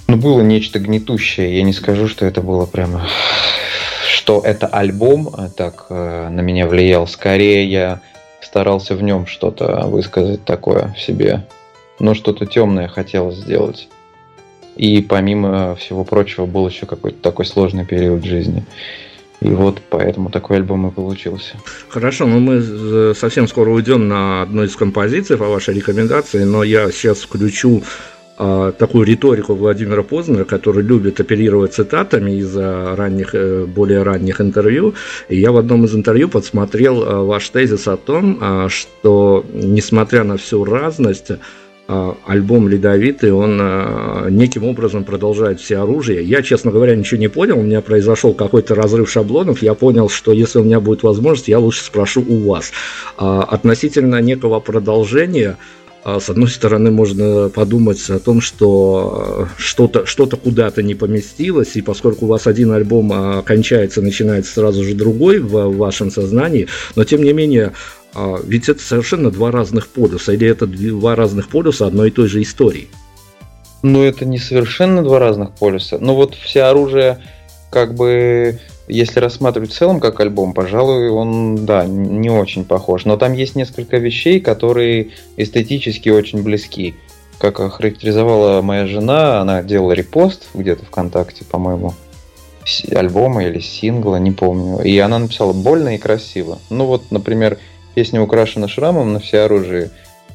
Ну, 0.07 0.17
было 0.17 0.43
нечто 0.43 0.79
гнетущее. 0.79 1.57
Я 1.57 1.63
не 1.63 1.73
скажу, 1.73 2.09
что 2.09 2.27
это 2.27 2.43
было 2.43 2.67
прямо... 2.67 3.09
Что 4.07 4.43
это 4.45 4.67
альбом 4.67 5.31
а 5.33 5.49
так 5.49 5.87
э, 5.89 6.29
на 6.29 6.41
меня 6.41 6.67
влиял. 6.67 7.07
Скорее, 7.07 7.71
я 7.71 8.01
старался 8.43 8.95
в 8.95 9.03
нем 9.03 9.27
что-то 9.27 9.87
высказать 9.87 10.45
такое 10.45 10.93
в 10.97 11.01
себе 11.01 11.45
но 12.01 12.15
что-то 12.15 12.47
темное 12.47 12.89
хотелось 12.89 13.37
сделать. 13.37 13.89
И 14.77 15.03
помимо 15.03 15.75
всего 15.77 16.05
прочего 16.05 16.47
был 16.47 16.67
еще 16.69 16.87
какой-то 16.87 17.19
такой 17.21 17.45
сложный 17.45 17.85
период 17.85 18.25
жизни. 18.25 18.65
И 19.41 19.49
вот 19.49 19.81
поэтому 19.89 20.31
такой 20.31 20.57
альбом 20.57 20.89
и 20.89 20.91
получился. 20.91 21.57
Хорошо, 21.89 22.27
ну 22.27 22.41
мы 22.41 23.15
совсем 23.15 23.49
скоро 23.49 23.71
уйдем 23.71 24.09
на 24.09 24.43
одну 24.43 24.65
из 24.65 24.77
композиций 24.77 25.37
по 25.37 25.47
вашей 25.47 25.75
рекомендации, 25.75 26.45
но 26.45 26.63
я 26.63 26.91
сейчас 26.91 27.21
включу 27.21 27.83
э, 28.39 28.73
такую 28.79 29.07
риторику 29.07 29.55
Владимира 29.55 30.03
Познера, 30.03 30.45
который 30.45 30.83
любит 30.83 31.21
оперировать 31.21 31.73
цитатами 31.73 32.33
из 32.33 32.55
ранних, 32.55 33.35
э, 33.35 33.65
более 33.65 34.03
ранних 34.03 34.43
интервью. 34.43 34.95
И 35.31 35.39
я 35.39 35.53
в 35.53 35.57
одном 35.57 35.87
из 35.87 35.95
интервью 35.95 36.29
подсмотрел 36.29 37.03
э, 37.03 37.25
ваш 37.25 37.49
тезис 37.49 37.89
о 37.89 37.97
том, 37.97 38.69
что 38.69 39.45
несмотря 39.55 40.23
на 40.25 40.37
всю 40.37 40.65
разность, 40.65 41.31
а, 41.31 41.39
альбом 42.27 42.69
«Ледовитый», 42.69 43.33
он 43.33 43.59
а, 43.61 44.29
неким 44.29 44.65
образом 44.65 45.05
продолжает 45.05 45.61
все 45.61 45.79
оружие. 45.79 46.23
Я, 46.23 46.43
честно 46.43 46.71
говоря, 46.71 46.95
ничего 46.95 47.21
не 47.21 47.29
понял, 47.29 47.59
у 47.59 47.63
меня 47.63 47.81
произошел 47.81 48.33
какой-то 48.33 48.75
разрыв 48.75 49.11
шаблонов, 49.11 49.63
я 49.63 49.75
понял, 49.75 50.09
что 50.09 50.33
если 50.33 50.61
у 50.61 50.65
меня 50.65 50.79
будет 50.79 51.03
возможность, 51.03 51.49
я 51.49 51.59
лучше 51.59 51.83
спрошу 51.83 52.25
у 52.27 52.49
вас. 52.49 52.71
А, 53.17 53.43
относительно 53.43 54.21
некого 54.21 54.61
продолжения, 54.61 55.57
с 56.03 56.31
одной 56.31 56.49
стороны, 56.49 56.91
можно 56.91 57.51
подумать 57.51 58.09
о 58.09 58.19
том, 58.19 58.41
что 58.41 59.49
что-то 59.59 60.07
что 60.07 60.27
куда-то 60.27 60.83
не 60.83 60.95
поместилось, 60.95 61.77
и 61.77 61.83
поскольку 61.83 62.25
у 62.25 62.29
вас 62.29 62.47
один 62.47 62.73
альбом 62.73 63.43
кончается, 63.43 64.01
начинается 64.01 64.55
сразу 64.55 64.83
же 64.83 64.95
другой 64.95 65.41
в 65.41 65.77
вашем 65.77 66.11
сознании, 66.11 66.69
но 66.97 67.05
тем 67.05 67.23
не 67.23 67.35
менее 67.35 67.73
ведь 68.15 68.69
это 68.69 68.81
совершенно 68.81 69.31
два 69.31 69.51
разных 69.51 69.89
полюса, 69.89 70.33
или 70.33 70.49
это 70.49 70.67
два 70.67 71.15
разных 71.17 71.49
полюса 71.49 71.87
одной 71.87 72.09
и 72.09 72.13
той 72.13 72.29
же 72.29 72.43
истории? 72.43 72.89
Ну, 73.83 74.03
это 74.03 74.25
не 74.25 74.39
совершенно 74.39 75.03
два 75.03 75.19
разных 75.19 75.53
полюса. 75.53 75.99
Но 75.99 76.15
вот 76.15 76.35
все 76.35 76.65
оружие, 76.65 77.19
как 77.71 77.95
бы, 77.95 78.59
если 78.89 79.21
рассматривать 79.21 79.71
в 79.73 79.77
целом 79.77 80.01
как 80.01 80.21
альбом, 80.21 80.53
пожалуй, 80.53 81.09
он, 81.09 81.65
да, 81.65 81.87
не 81.87 82.31
очень 82.31 82.65
похож. 82.65 83.05
Но 83.05 83.17
там 83.17 83.33
есть 83.33 83.57
несколько 83.57 83.97
вещей, 83.97 84.41
которые 84.41 85.11
эстетически 85.37 86.11
очень 86.11 86.43
близки. 86.43 86.97
Как 87.39 87.59
охарактеризовала 87.59 88.61
моя 88.61 88.87
жена, 88.87 89.41
она 89.41 89.63
делала 89.63 89.93
репост 89.93 90.49
где-то 90.53 90.85
ВКонтакте, 90.85 91.45
по-моему, 91.47 91.95
альбома 92.95 93.45
или 93.45 93.61
сингла, 93.61 94.17
не 94.17 94.31
помню. 94.31 94.83
И 94.83 94.99
она 94.99 95.19
написала 95.19 95.55
больно 95.55 95.95
и 95.95 95.99
красиво. 95.99 96.59
Ну 96.69 96.85
вот, 96.85 97.11
например, 97.11 97.59
Песня 97.95 98.23
украшена 98.23 98.69
шрамом 98.69 99.13
на 99.13 99.19
все 99.19 99.41
оружие 99.41 99.91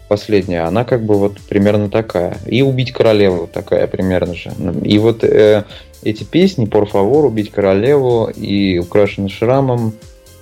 последняя, 0.07 0.61
она 0.61 0.83
как 0.83 1.03
бы 1.03 1.15
вот 1.15 1.39
примерно 1.41 1.89
такая. 1.89 2.37
И 2.45 2.61
«Убить 2.61 2.91
королеву» 2.91 3.47
такая 3.47 3.87
примерно 3.87 4.35
же. 4.35 4.51
И 4.83 4.99
вот 4.99 5.23
э, 5.23 5.63
эти 6.03 6.23
песни 6.23 6.65
«Por 6.65 6.89
favor», 6.89 7.25
«Убить 7.25 7.51
королеву» 7.51 8.27
и 8.27 8.77
«Украшена 8.77 9.29
шрамом», 9.29 9.93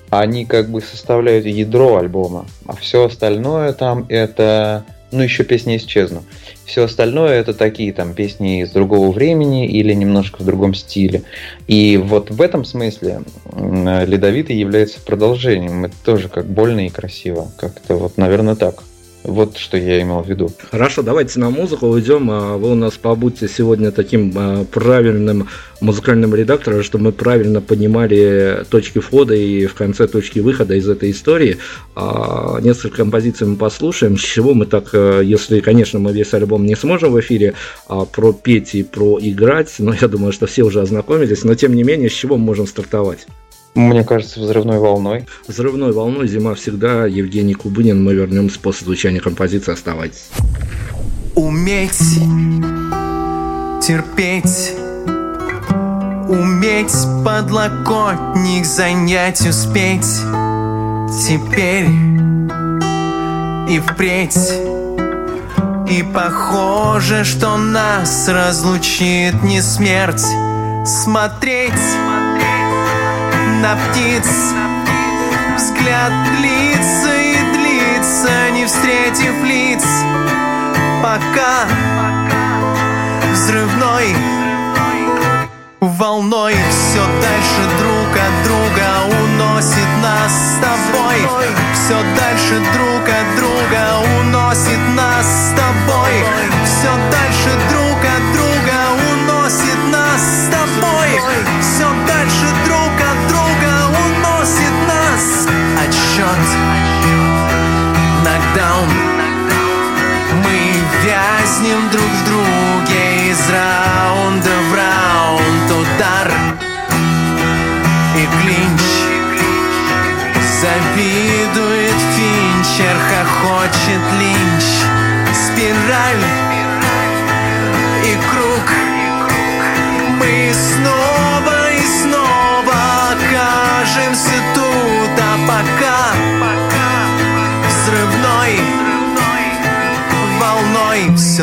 они 0.10 0.46
как 0.46 0.70
бы 0.70 0.82
составляют 0.82 1.46
ядро 1.46 1.98
альбома. 1.98 2.46
А 2.68 2.76
все 2.76 3.06
остальное 3.06 3.74
там 3.74 4.06
это... 4.10 4.86
Ну, 5.14 5.22
еще 5.22 5.44
песни 5.44 5.78
«Исчезну». 5.78 6.24
Все 6.66 6.86
остальное 6.86 7.40
это 7.40 7.54
такие 7.54 7.94
там 7.94 8.16
песни 8.16 8.62
из 8.62 8.72
другого 8.72 9.12
времени 9.12 9.68
или 9.68 9.94
немножко 9.94 10.42
в 10.42 10.46
другом 10.46 10.74
стиле. 10.74 11.22
И 11.68 11.98
вот 11.98 12.32
в 12.32 12.42
этом 12.42 12.66
смысле 12.66 13.22
Ледовитый 13.56 14.56
является 14.56 15.00
продолжением. 15.02 15.86
Это 15.86 15.96
тоже 16.04 16.30
как 16.30 16.48
больно 16.48 16.88
и 16.88 16.90
красиво. 16.90 17.52
Как-то 17.58 17.96
вот, 17.96 18.18
наверное, 18.18 18.56
так. 18.56 18.84
Вот 19.24 19.58
что 19.58 19.78
я 19.78 20.02
имел 20.02 20.22
в 20.22 20.30
виду. 20.30 20.52
Хорошо, 20.70 21.02
давайте 21.02 21.40
на 21.40 21.50
музыку 21.50 21.88
уйдем. 21.88 22.30
А 22.30 22.58
вы 22.58 22.72
у 22.72 22.76
нас 22.76 22.94
побудьте 22.96 23.48
сегодня 23.48 23.92
таким 23.92 24.34
а, 24.36 24.66
правильным 24.66 25.48
музыкальным 25.80 26.36
редактором, 26.36 26.84
чтобы 26.84 27.06
мы 27.06 27.12
правильно 27.14 27.62
понимали 27.62 28.66
точки 28.70 29.00
входа 29.00 29.34
и 29.34 29.66
в 29.66 29.76
конце 29.76 30.08
точки 30.08 30.40
выхода 30.40 30.76
из 30.76 30.90
этой 30.90 31.12
истории. 31.12 31.58
А, 31.96 32.60
несколько 32.60 32.98
композиций 32.98 33.48
мы 33.48 33.56
послушаем. 33.56 34.18
С 34.18 34.22
чего 34.22 34.54
мы 34.54 34.66
так, 34.66 34.94
если, 34.94 35.62
конечно, 35.62 36.00
мы 36.00 36.12
весь 36.12 36.34
альбом 36.34 36.66
не 36.66 36.76
сможем 36.76 37.14
в 37.14 37.20
эфире 37.22 37.54
пропеть 38.12 38.76
и 38.76 38.84
проиграть, 38.84 39.74
но 39.80 39.94
я 39.94 40.08
думаю, 40.10 40.34
что 40.34 40.48
все 40.48 40.64
уже 40.64 40.82
ознакомились, 40.82 41.44
но 41.44 41.56
тем 41.56 41.76
не 41.76 41.84
менее, 41.84 42.10
с 42.10 42.14
чего 42.14 42.38
мы 42.38 42.44
можем 42.44 42.68
стартовать? 42.68 43.26
Мне 43.76 44.04
кажется, 44.04 44.40
взрывной 44.40 44.80
волной. 44.80 45.26
Взрывной 45.48 45.92
волной 45.92 46.28
зима 46.28 46.54
всегда. 46.54 47.06
Евгений 47.06 47.56
Кубынин. 47.56 48.04
Мы 48.04 48.14
вернемся 48.14 48.60
после 48.60 48.86
звучания 48.86 49.20
композиции. 49.20 49.74
Оставайтесь. 49.74 50.30
Уметь 51.36 52.20
терпеть 53.82 54.76
Уметь 56.30 56.94
подлокотник 57.26 58.66
занять 58.66 59.42
успеть 59.42 60.22
Теперь 61.28 61.90
и 63.70 63.80
впредь 63.80 64.38
И 65.90 66.04
похоже, 66.14 67.24
что 67.24 67.58
нас 67.58 68.28
разлучит 68.30 69.44
не 69.44 69.62
смерть 69.62 70.24
Смотреть 70.86 71.74
на 73.64 73.78
птиц. 73.78 74.28
Взгляд 75.56 76.12
длится 76.36 77.16
и 77.16 77.38
длится, 77.54 78.52
не 78.52 78.66
встретив 78.66 79.42
лиц. 79.42 79.86
Пока 81.02 81.66
взрывной 83.32 84.16
волной 85.80 86.56
Все 86.70 87.06
дальше 87.22 87.64
друг 87.80 88.12
от 88.28 88.36
друга 88.44 88.88
уносит 89.22 89.92
нас 90.02 90.32
с 90.32 90.60
тобой. 90.60 91.20
Все 91.74 91.98
дальше 92.18 92.60
друг 92.74 93.08
от 93.08 93.36
друга 93.38 93.84
уносит 94.20 94.80
нас 94.94 95.26
с 95.26 95.56
тобой. 95.56 96.14
Все 96.66 96.92
дальше 97.12 97.70
друг 97.70 97.83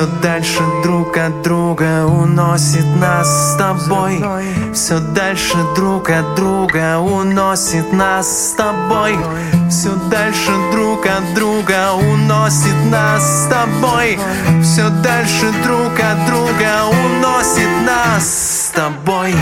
Все 0.00 0.08
дальше 0.22 0.62
друг 0.82 1.18
от 1.18 1.42
друга 1.42 2.06
уносит 2.06 2.86
нас 2.96 3.52
с 3.52 3.56
тобой. 3.58 4.24
Все 4.72 4.98
дальше 4.98 5.58
друг 5.76 6.08
от 6.08 6.36
друга 6.36 6.98
уносит 6.98 7.92
нас 7.92 8.26
с 8.26 8.52
тобой. 8.54 9.18
Все 9.68 9.94
дальше 10.10 10.52
друг 10.72 11.04
от 11.04 11.34
друга 11.34 11.92
уносит 11.92 12.90
нас 12.90 13.44
с 13.44 13.50
тобой. 13.50 14.18
Все 14.62 14.88
дальше 14.88 15.52
друг 15.62 15.92
от 16.00 16.26
друга 16.26 16.86
уносит 16.86 17.68
нас 17.84 18.24
с 18.24 18.70
тобой 18.70 19.34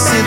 дальше 0.00 0.20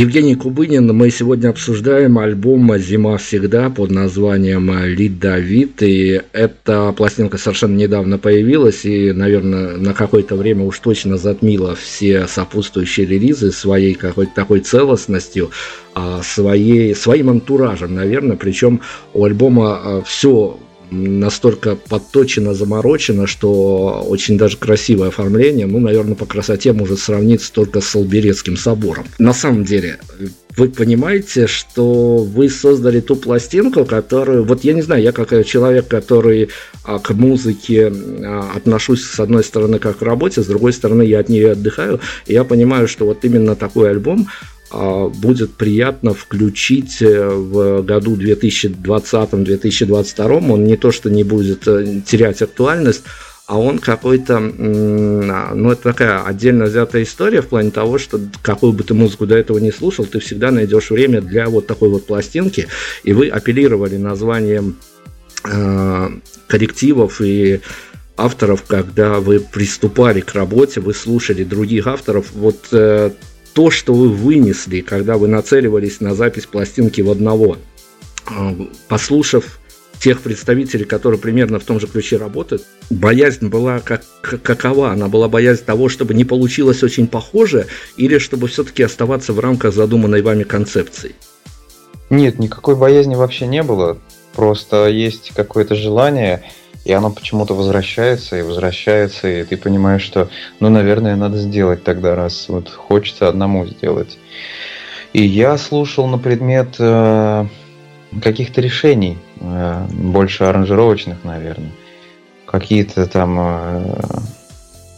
Евгений 0.00 0.34
Кубынин, 0.34 0.86
мы 0.96 1.10
сегодня 1.10 1.50
обсуждаем 1.50 2.18
альбом 2.18 2.74
«Зима 2.78 3.18
всегда» 3.18 3.68
под 3.68 3.90
названием 3.90 4.72
«Лидовит», 4.86 5.82
и 5.82 6.22
эта 6.32 6.90
пластинка 6.92 7.36
совершенно 7.36 7.76
недавно 7.76 8.16
появилась, 8.16 8.86
и, 8.86 9.12
наверное, 9.12 9.76
на 9.76 9.92
какое-то 9.92 10.36
время 10.36 10.64
уж 10.64 10.78
точно 10.78 11.18
затмила 11.18 11.74
все 11.74 12.26
сопутствующие 12.26 13.04
релизы 13.04 13.52
своей 13.52 13.92
какой-то 13.92 14.32
такой 14.34 14.60
целостностью, 14.60 15.50
а, 15.94 16.22
своей, 16.22 16.94
своим 16.94 17.28
антуражем, 17.28 17.94
наверное, 17.94 18.38
причем 18.38 18.80
у 19.12 19.26
альбома 19.26 19.80
а, 19.84 20.02
все 20.02 20.58
настолько 20.90 21.76
подточено, 21.76 22.54
заморочено, 22.54 23.26
что 23.26 24.04
очень 24.06 24.38
даже 24.38 24.56
красивое 24.56 25.08
оформление, 25.08 25.66
ну, 25.66 25.78
наверное, 25.78 26.14
по 26.14 26.26
красоте 26.26 26.72
может 26.72 26.98
сравниться 26.98 27.52
только 27.52 27.80
с 27.80 27.94
Алберецким 27.94 28.56
собором. 28.56 29.06
На 29.18 29.32
самом 29.32 29.64
деле, 29.64 29.98
вы 30.56 30.68
понимаете, 30.68 31.46
что 31.46 32.16
вы 32.18 32.48
создали 32.48 33.00
ту 33.00 33.16
пластинку, 33.16 33.84
которую, 33.84 34.44
вот 34.44 34.64
я 34.64 34.72
не 34.72 34.82
знаю, 34.82 35.02
я 35.02 35.12
как 35.12 35.46
человек, 35.46 35.88
который 35.88 36.50
а, 36.84 36.98
к 36.98 37.10
музыке 37.10 37.92
а, 37.92 38.50
отношусь 38.56 39.04
с 39.04 39.20
одной 39.20 39.44
стороны 39.44 39.78
как 39.78 39.98
к 39.98 40.02
работе, 40.02 40.42
с 40.42 40.46
другой 40.46 40.72
стороны 40.72 41.02
я 41.02 41.20
от 41.20 41.28
нее 41.28 41.52
отдыхаю, 41.52 42.00
и 42.26 42.32
я 42.32 42.44
понимаю, 42.44 42.88
что 42.88 43.06
вот 43.06 43.24
именно 43.24 43.54
такой 43.54 43.90
альбом 43.90 44.28
будет 44.72 45.54
приятно 45.54 46.14
включить 46.14 47.02
э, 47.02 47.28
в 47.28 47.82
году 47.82 48.16
2020-2022. 48.16 50.52
Он 50.52 50.64
не 50.64 50.76
то, 50.76 50.92
что 50.92 51.10
не 51.10 51.24
будет 51.24 51.66
э, 51.66 52.02
терять 52.06 52.40
актуальность, 52.42 53.02
а 53.50 53.58
он 53.58 53.80
какой-то, 53.80 54.36
а, 54.36 55.54
ну, 55.56 55.72
это 55.72 55.82
такая 55.82 56.22
отдельно 56.22 56.66
взятая 56.66 57.02
история 57.02 57.42
в 57.42 57.48
плане 57.48 57.72
того, 57.72 57.98
что 57.98 58.20
какую 58.42 58.72
бы 58.72 58.84
ты 58.84 58.94
музыку 58.94 59.26
до 59.26 59.36
этого 59.36 59.58
не 59.58 59.72
слушал, 59.72 60.06
ты 60.06 60.20
всегда 60.20 60.52
найдешь 60.52 60.90
время 60.90 61.20
для 61.20 61.48
вот 61.48 61.66
такой 61.66 61.88
вот 61.88 62.06
пластинки, 62.06 62.68
и 63.02 63.12
вы 63.12 63.28
апеллировали 63.28 63.96
названием 63.96 64.76
э, 65.44 66.08
коррективов 66.46 67.20
и 67.20 67.60
авторов, 68.16 68.62
когда 68.68 69.18
вы 69.18 69.40
приступали 69.40 70.20
к 70.20 70.32
работе, 70.34 70.80
вы 70.80 70.94
слушали 70.94 71.42
других 71.42 71.88
авторов, 71.88 72.26
вот 72.32 72.68
э, 72.70 73.10
то, 73.52 73.70
что 73.70 73.94
вы 73.94 74.08
вынесли, 74.08 74.80
когда 74.80 75.16
вы 75.16 75.28
нацеливались 75.28 76.00
на 76.00 76.14
запись 76.14 76.46
пластинки 76.46 77.00
в 77.00 77.10
одного, 77.10 77.56
а, 78.26 78.56
послушав 78.88 79.58
тех 79.98 80.20
представителей, 80.20 80.84
которые 80.84 81.20
примерно 81.20 81.58
в 81.58 81.64
том 81.64 81.78
же 81.78 81.86
ключе 81.86 82.16
работают, 82.16 82.64
боязнь 82.88 83.48
была 83.48 83.80
как, 83.80 84.02
какова? 84.22 84.92
Она 84.92 85.08
была 85.08 85.28
боязнь 85.28 85.64
того, 85.64 85.88
чтобы 85.88 86.14
не 86.14 86.24
получилось 86.24 86.82
очень 86.82 87.06
похоже, 87.06 87.66
или 87.96 88.18
чтобы 88.18 88.48
все-таки 88.48 88.82
оставаться 88.82 89.32
в 89.32 89.40
рамках 89.40 89.74
задуманной 89.74 90.22
вами 90.22 90.44
концепции? 90.44 91.14
Нет, 92.08 92.38
никакой 92.38 92.76
боязни 92.76 93.14
вообще 93.14 93.46
не 93.46 93.62
было. 93.62 93.98
Просто 94.34 94.88
есть 94.88 95.32
какое-то 95.34 95.74
желание– 95.74 96.44
и 96.90 96.92
оно 96.92 97.12
почему-то 97.12 97.54
возвращается 97.54 98.36
и 98.36 98.42
возвращается, 98.42 99.28
и 99.28 99.44
ты 99.44 99.56
понимаешь, 99.56 100.02
что, 100.02 100.28
ну, 100.58 100.70
наверное, 100.70 101.14
надо 101.14 101.38
сделать 101.38 101.84
тогда, 101.84 102.16
раз 102.16 102.48
вот 102.48 102.68
хочется 102.68 103.28
одному 103.28 103.64
сделать. 103.64 104.18
И 105.12 105.22
я 105.22 105.56
слушал 105.56 106.08
на 106.08 106.18
предмет 106.18 106.74
э, 106.80 107.46
каких-то 108.20 108.60
решений, 108.60 109.18
э, 109.36 109.86
больше 109.88 110.42
аранжировочных, 110.42 111.22
наверное. 111.22 111.70
Какие-то 112.44 113.06
там 113.06 113.38
э, 113.38 113.94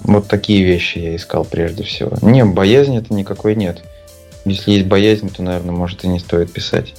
вот 0.01 0.29
такие 0.29 0.65
вещи 0.65 0.99
я 0.99 1.15
искал 1.15 1.45
прежде 1.45 1.85
всего. 1.85 2.17
Не, 2.23 2.47
боязни 2.47 3.01
это 3.01 3.13
никакой 3.13 3.55
нет. 3.55 3.83
Если 4.47 4.71
есть 4.71 4.87
боязнь, 4.87 5.29
то, 5.29 5.43
наверное, 5.43 5.75
может 5.75 6.05
и 6.05 6.09
не 6.09 6.21
стоит 6.21 6.51
писать. 6.51 6.95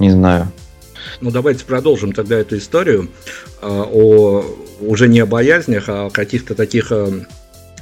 Не 0.00 0.10
знаю. 0.10 0.50
Ну, 1.20 1.30
давайте 1.30 1.64
продолжим 1.64 2.12
тогда 2.12 2.38
эту 2.38 2.58
историю 2.58 3.08
э, 3.60 3.66
о 3.66 4.44
уже 4.80 5.08
не 5.08 5.20
о 5.20 5.26
боязнях, 5.26 5.88
а 5.88 6.06
о 6.06 6.10
каких-то 6.10 6.54
таких 6.54 6.90
э, 6.90 7.24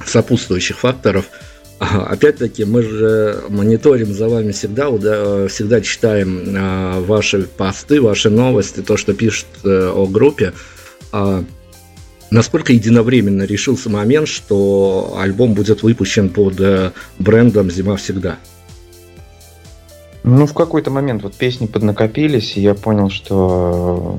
сопутствующих 0.05 0.79
факторов. 0.79 1.25
Опять-таки, 1.79 2.65
мы 2.65 2.83
же 2.83 3.43
мониторим 3.49 4.13
за 4.13 4.29
вами 4.29 4.51
всегда, 4.51 4.89
э, 4.89 5.47
всегда 5.49 5.81
читаем 5.81 7.03
ваши 7.05 7.43
посты, 7.43 8.01
ваши 8.01 8.29
новости, 8.29 8.81
то, 8.81 8.97
что 8.97 9.13
пишут 9.13 9.47
о 9.63 10.05
группе. 10.05 10.53
А 11.11 11.43
насколько 12.31 12.73
единовременно 12.73 13.43
решился 13.43 13.89
момент, 13.89 14.27
что 14.27 15.17
альбом 15.19 15.53
будет 15.53 15.83
выпущен 15.83 16.29
под 16.29 16.93
брендом 17.19 17.69
«Зима 17.69 17.97
всегда»? 17.97 18.37
Ну, 20.23 20.45
в 20.45 20.53
какой-то 20.53 20.89
момент 20.89 21.23
вот 21.23 21.35
песни 21.35 21.65
поднакопились, 21.65 22.55
и 22.55 22.61
я 22.61 22.75
понял, 22.75 23.09
что, 23.09 24.17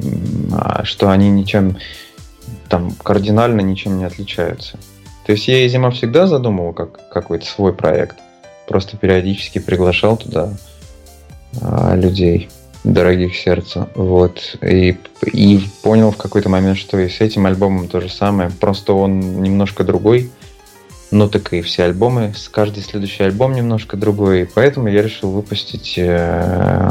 а, 0.53 0.85
что 0.85 1.11
они 1.11 1.31
ничем 1.31 1.79
там 2.69 2.93
кардинально 2.93 3.63
ничем 3.63 3.99
не 3.99 4.05
отличаются. 4.05 4.79
То 5.25 5.33
есть 5.33 5.49
я 5.49 5.65
и 5.65 5.69
зима 5.69 5.91
всегда 5.91 6.27
задумывал 6.27 6.75
как 6.75 7.09
какой-то 7.09 7.47
свой 7.47 7.73
проект. 7.73 8.19
Просто 8.69 8.97
периодически 8.97 9.59
приглашал 9.59 10.19
туда 10.19 10.53
а, 11.63 11.95
людей, 11.95 12.51
дорогих 12.85 13.35
сердцу. 13.35 13.89
Вот. 13.95 14.57
И, 14.61 14.99
и 15.23 15.61
понял 15.83 16.11
в 16.11 16.19
какой-то 16.19 16.51
момент, 16.51 16.77
что 16.77 16.99
и 16.99 17.09
с 17.09 17.23
этим 17.23 17.47
альбомом 17.47 17.89
то 17.89 18.03
же 18.03 18.11
самое. 18.11 18.51
Просто 18.51 18.93
он 18.93 19.43
немножко 19.43 19.85
другой 19.85 20.31
ну 21.15 21.29
так 21.29 21.53
и 21.53 21.63
все 21.63 21.85
альбомы, 21.85 22.35
каждый 22.51 22.83
следующий 22.83 23.23
альбом 23.23 23.53
немножко 23.53 23.97
другой, 23.97 24.43
и 24.43 24.45
поэтому 24.45 24.89
я 24.89 25.01
решил 25.01 25.31
выпустить 25.31 25.95
э, 25.97 26.91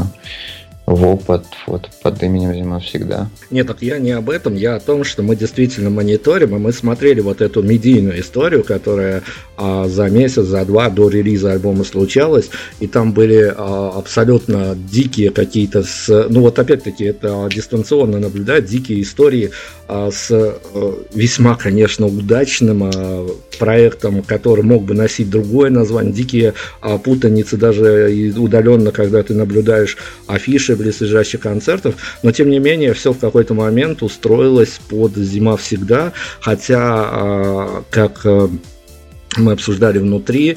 ВО 0.86 1.16
под, 1.16 1.46
вот, 1.66 1.88
под 2.02 2.22
именем 2.22 2.52
Зима 2.52 2.78
всегда. 2.78 3.30
Нет, 3.50 3.66
так 3.66 3.80
я 3.80 3.98
не 3.98 4.10
об 4.12 4.28
этом, 4.28 4.54
я 4.54 4.76
о 4.76 4.80
том, 4.80 5.02
что 5.02 5.22
мы 5.22 5.34
действительно 5.34 5.88
мониторим, 5.88 6.54
и 6.56 6.58
мы 6.58 6.72
смотрели 6.72 7.20
вот 7.20 7.40
эту 7.40 7.62
медийную 7.62 8.20
историю, 8.20 8.64
которая 8.64 9.22
а, 9.56 9.88
за 9.88 10.10
месяц, 10.10 10.44
за 10.44 10.64
два 10.66 10.90
до 10.90 11.08
релиза 11.08 11.52
альбома 11.52 11.84
случалась, 11.84 12.50
и 12.80 12.86
там 12.86 13.12
были 13.12 13.52
а, 13.56 13.92
абсолютно 13.96 14.76
дикие 14.76 15.30
какие-то, 15.30 15.84
с, 15.84 16.26
ну 16.28 16.42
вот 16.42 16.58
опять-таки 16.58 17.04
это 17.04 17.48
дистанционно 17.54 18.18
наблюдать, 18.18 18.66
дикие 18.66 19.00
истории 19.00 19.52
а, 19.88 20.10
с 20.10 20.28
а, 20.30 21.04
весьма, 21.14 21.54
конечно, 21.54 22.06
удачным 22.06 22.84
а, 22.84 23.26
проектом, 23.58 24.22
который 24.22 24.64
мог 24.64 24.84
бы 24.84 24.92
носить 24.94 25.30
другое 25.30 25.70
название, 25.70 26.12
дикие 26.12 26.52
а, 26.82 26.98
путаницы 26.98 27.56
даже 27.56 28.32
удаленно, 28.36 28.90
когда 28.90 29.22
ты 29.22 29.32
наблюдаешь 29.32 29.96
афиши 30.26 30.73
больше 30.74 30.76
близлежащих 30.76 31.40
концертов, 31.40 31.94
но 32.22 32.32
тем 32.32 32.50
не 32.50 32.58
менее 32.58 32.92
все 32.94 33.12
в 33.12 33.18
какой-то 33.18 33.54
момент 33.54 34.02
устроилось 34.02 34.80
под 34.88 35.16
«Зима 35.16 35.56
всегда», 35.56 36.12
хотя, 36.40 36.78
а, 36.80 37.84
как 37.90 38.20
э, 38.24 38.48
мы 39.36 39.52
обсуждали 39.52 39.98
внутри, 39.98 40.56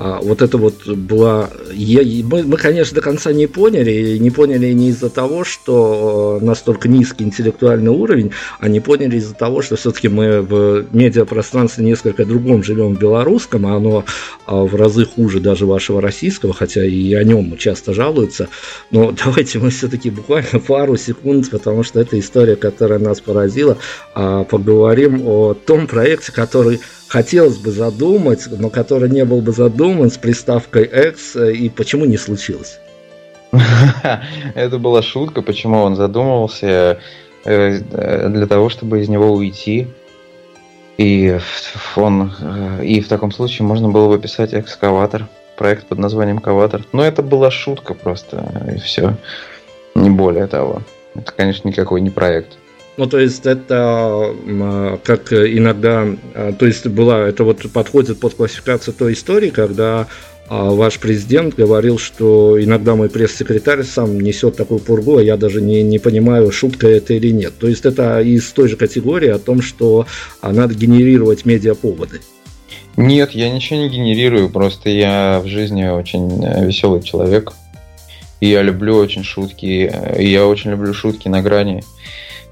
а, 0.00 0.20
вот 0.22 0.42
это 0.42 0.58
вот 0.58 0.86
была... 0.86 1.50
Я, 1.72 2.02
мы, 2.24 2.44
мы, 2.44 2.56
конечно, 2.56 2.94
до 2.94 3.00
конца 3.00 3.32
не 3.32 3.48
поняли, 3.48 4.16
не 4.18 4.30
поняли 4.30 4.72
не 4.72 4.90
из-за 4.90 5.10
того, 5.10 5.42
что 5.42 6.38
настолько 6.40 6.88
низкий 6.88 7.24
интеллектуальный 7.24 7.90
уровень, 7.90 8.30
а 8.60 8.68
не 8.68 8.78
поняли 8.78 9.16
из-за 9.16 9.34
того, 9.34 9.60
что 9.60 9.74
все-таки 9.74 10.08
мы 10.08 10.40
в 10.40 10.86
медиапространстве 10.92 11.84
несколько 11.84 12.24
другом 12.24 12.62
живем 12.62 12.94
в 12.94 12.98
белорусском, 13.00 13.66
а 13.66 13.74
оно 13.74 14.04
а, 14.46 14.62
в 14.62 14.76
разы 14.76 15.04
хуже 15.04 15.40
даже 15.40 15.66
вашего 15.66 16.00
российского, 16.00 16.54
хотя 16.54 16.84
и 16.84 17.14
о 17.14 17.24
нем 17.24 17.56
часто 17.56 17.92
жалуются. 17.92 18.48
Но 18.92 19.12
давайте 19.24 19.58
мы 19.58 19.70
все-таки 19.70 20.10
буквально 20.10 20.60
пару 20.60 20.96
секунд, 20.96 21.50
потому 21.50 21.82
что 21.82 21.98
это 21.98 22.20
история, 22.20 22.54
которая 22.54 23.00
нас 23.00 23.20
поразила, 23.20 23.78
а, 24.14 24.44
поговорим 24.44 25.26
о 25.26 25.54
том 25.54 25.88
проекте, 25.88 26.30
который 26.30 26.78
хотелось 27.08 27.56
бы 27.56 27.70
задумать, 27.70 28.46
но 28.50 28.70
который 28.70 29.10
не 29.10 29.24
был 29.24 29.40
бы 29.40 29.52
задуман 29.52 30.10
с 30.10 30.18
приставкой 30.18 30.84
X, 30.84 31.36
э, 31.36 31.52
и 31.52 31.68
почему 31.68 32.04
не 32.04 32.16
случилось? 32.16 32.78
Это 34.54 34.78
была 34.78 35.02
шутка, 35.02 35.42
почему 35.42 35.78
он 35.78 35.96
задумывался 35.96 37.00
э, 37.44 38.28
для 38.28 38.46
того, 38.46 38.68
чтобы 38.68 39.00
из 39.00 39.08
него 39.08 39.32
уйти. 39.32 39.88
И 40.98 41.38
он 41.94 42.32
и 42.82 43.00
в 43.00 43.08
таком 43.08 43.30
случае 43.30 43.66
можно 43.66 43.88
было 43.88 44.08
бы 44.08 44.20
писать 44.20 44.52
экскаватор, 44.52 45.28
проект 45.56 45.86
под 45.86 45.98
названием 45.98 46.38
Каватор. 46.38 46.82
Но 46.92 47.04
это 47.04 47.22
была 47.22 47.50
шутка 47.50 47.94
просто, 47.94 48.74
и 48.74 48.78
все. 48.80 49.14
Не 49.94 50.10
более 50.10 50.46
того. 50.46 50.82
Это, 51.14 51.32
конечно, 51.32 51.68
никакой 51.68 52.00
не 52.00 52.10
проект. 52.10 52.58
Ну, 52.98 53.06
то 53.06 53.20
есть 53.20 53.46
это 53.46 54.34
как 55.04 55.32
иногда, 55.32 56.04
а, 56.34 56.52
то 56.52 56.66
есть 56.66 56.84
была, 56.88 57.28
это 57.28 57.44
вот 57.44 57.70
подходит 57.70 58.18
под 58.18 58.34
классификацию 58.34 58.92
той 58.92 59.12
истории, 59.12 59.50
когда 59.50 60.08
а 60.48 60.70
ваш 60.70 60.98
президент 60.98 61.54
говорил, 61.54 61.98
что 61.98 62.62
иногда 62.62 62.96
мой 62.96 63.08
пресс-секретарь 63.08 63.84
сам 63.84 64.18
несет 64.18 64.56
такую 64.56 64.80
пургу, 64.80 65.18
а 65.18 65.22
я 65.22 65.36
даже 65.36 65.60
не, 65.60 65.82
не 65.82 65.98
понимаю, 65.98 66.50
шутка 66.50 66.88
это 66.88 67.14
или 67.14 67.30
нет. 67.30 67.52
То 67.58 67.68
есть 67.68 67.84
это 67.84 68.20
из 68.20 68.50
той 68.50 68.68
же 68.68 68.76
категории 68.76 69.28
о 69.28 69.38
том, 69.38 69.62
что 69.62 70.06
а, 70.40 70.52
надо 70.52 70.74
генерировать 70.74 71.44
медиаповоды. 71.44 72.20
Нет, 72.96 73.30
я 73.30 73.48
ничего 73.50 73.78
не 73.78 73.90
генерирую, 73.90 74.48
просто 74.48 74.90
я 74.90 75.40
в 75.44 75.46
жизни 75.46 75.86
очень 75.86 76.44
э, 76.44 76.66
веселый 76.66 77.02
человек. 77.02 77.52
И 78.40 78.48
я 78.48 78.62
люблю 78.62 78.96
очень 78.96 79.22
шутки, 79.22 79.92
и 80.18 80.26
я 80.26 80.46
очень 80.46 80.72
люблю 80.72 80.92
шутки 80.94 81.28
на 81.28 81.42
грани. 81.42 81.84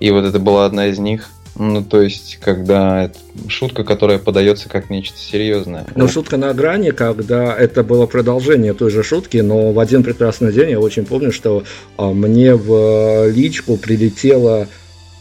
И 0.00 0.10
вот 0.10 0.24
это 0.24 0.38
была 0.38 0.66
одна 0.66 0.86
из 0.88 0.98
них. 0.98 1.30
Ну, 1.58 1.82
то 1.82 2.02
есть, 2.02 2.38
когда 2.42 3.10
шутка, 3.48 3.82
которая 3.82 4.18
подается 4.18 4.68
как 4.68 4.90
нечто 4.90 5.18
серьезное. 5.18 5.86
Ну, 5.94 6.06
шутка 6.06 6.36
на 6.36 6.52
грани, 6.52 6.90
когда 6.90 7.56
это 7.56 7.82
было 7.82 8.06
продолжение 8.06 8.74
той 8.74 8.90
же 8.90 9.02
шутки, 9.02 9.38
но 9.38 9.72
в 9.72 9.80
один 9.80 10.02
прекрасный 10.02 10.52
день 10.52 10.70
я 10.70 10.80
очень 10.80 11.06
помню, 11.06 11.32
что 11.32 11.64
а, 11.96 12.12
мне 12.12 12.54
в 12.54 13.30
личку 13.30 13.78
прилетело 13.78 14.68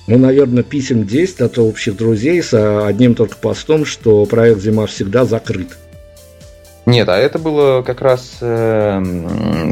ну, 0.08 0.20
наверное, 0.20 0.62
писем 0.62 1.08
10 1.08 1.42
от 1.42 1.58
общих 1.58 1.98
друзей 1.98 2.44
с 2.44 2.54
одним 2.86 3.16
только 3.16 3.38
постом, 3.38 3.86
что 3.86 4.26
проект 4.26 4.62
«Зима 4.62 4.86
всегда» 4.86 5.26
закрыт. 5.26 5.70
Нет, 6.86 7.10
а 7.10 7.18
это 7.18 7.40
было 7.40 7.82
как 7.82 8.02
раз 8.02 8.38
э, 8.42 9.04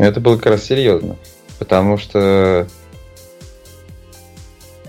это 0.02 0.20
было 0.20 0.38
как 0.38 0.48
раз 0.48 0.64
серьезно, 0.64 1.18
потому 1.60 2.00
что 2.00 2.68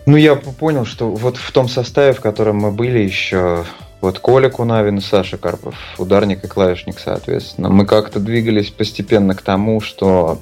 ну, 0.07 0.17
я 0.17 0.37
понял, 0.37 0.85
что 0.85 1.11
вот 1.11 1.37
в 1.37 1.53
том 1.53 1.69
составе, 1.69 2.13
в 2.13 2.21
котором 2.21 2.59
мы 2.59 2.71
были 2.71 2.99
еще, 2.99 3.65
вот 4.01 4.19
Коля 4.19 4.51
Кунавин 4.51 5.01
Саша 5.01 5.39
Карпов, 5.39 5.75
ударник 5.99 6.45
и 6.45 6.49
клавишник, 6.49 6.99
соответственно, 6.99 7.71
мы 7.71 7.87
как-то 7.87 8.21
двигались 8.21 8.71
постепенно 8.71 9.35
к 9.35 9.43
тому, 9.43 9.81
что 9.81 10.39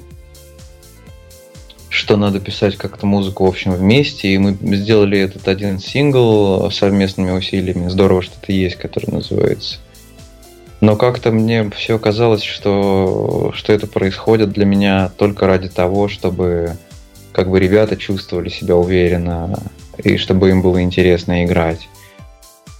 что 1.93 2.17
надо 2.17 2.39
писать 2.39 2.75
как-то 2.75 3.05
музыку, 3.05 3.45
в 3.45 3.49
общем, 3.49 3.71
вместе, 3.71 4.29
и 4.29 4.37
мы 4.39 4.57
сделали 4.75 5.19
этот 5.19 5.47
один 5.47 5.77
сингл 5.77 6.71
совместными 6.71 7.31
усилиями. 7.31 7.87
Здорово, 7.87 8.23
что 8.23 8.33
это 8.41 8.51
есть, 8.51 8.77
который 8.77 9.11
называется. 9.11 9.77
Но 10.81 10.95
как-то 10.95 11.31
мне 11.31 11.69
все 11.69 11.99
казалось, 11.99 12.41
что, 12.41 13.53
что 13.55 13.71
это 13.71 13.85
происходит 13.85 14.51
для 14.51 14.65
меня 14.65 15.11
только 15.17 15.45
ради 15.45 15.69
того, 15.69 16.09
чтобы 16.09 16.77
как 17.33 17.49
бы 17.49 17.59
ребята 17.59 17.97
чувствовали 17.97 18.49
себя 18.49 18.75
уверенно 18.75 19.59
и 19.97 20.17
чтобы 20.17 20.49
им 20.49 20.61
было 20.61 20.81
интересно 20.81 21.43
играть. 21.43 21.89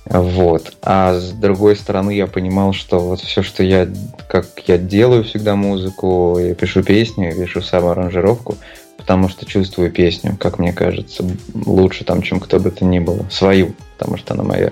Вот. 0.06 0.74
А 0.82 1.16
с 1.16 1.32
другой 1.32 1.76
стороны, 1.76 2.12
я 2.12 2.28
понимал, 2.28 2.74
что 2.74 3.00
вот 3.00 3.22
все, 3.22 3.42
что 3.42 3.64
я, 3.64 3.88
как 4.28 4.48
я 4.68 4.78
делаю 4.78 5.24
всегда 5.24 5.56
музыку, 5.56 6.38
я 6.40 6.56
пишу 6.56 6.84
песни, 6.84 7.26
я 7.26 7.34
пишу 7.34 7.62
саму 7.62 7.90
аранжировку, 7.90 8.58
потому 8.98 9.30
что 9.30 9.46
чувствую 9.46 9.92
песню, 9.92 10.38
как 10.40 10.60
мне 10.60 10.74
кажется, 10.74 11.26
лучше 11.54 12.04
там, 12.04 12.22
чем 12.22 12.40
кто 12.40 12.60
бы 12.60 12.70
то 12.70 12.86
ни 12.86 13.00
было. 13.00 13.26
Свою, 13.32 13.74
потому 13.98 14.18
что 14.18 14.34
она 14.34 14.44
моя. 14.44 14.72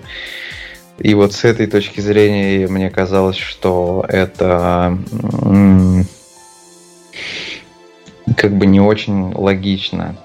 И 1.00 1.14
вот 1.16 1.34
с 1.34 1.46
этой 1.46 1.66
точки 1.68 2.02
зрения 2.02 2.68
мне 2.68 2.90
казалось, 2.90 3.38
что 3.38 4.06
это 4.08 4.98
как 8.38 8.56
бы 8.56 8.66
не 8.66 8.80
очень 8.80 9.34
логично. 9.34 10.16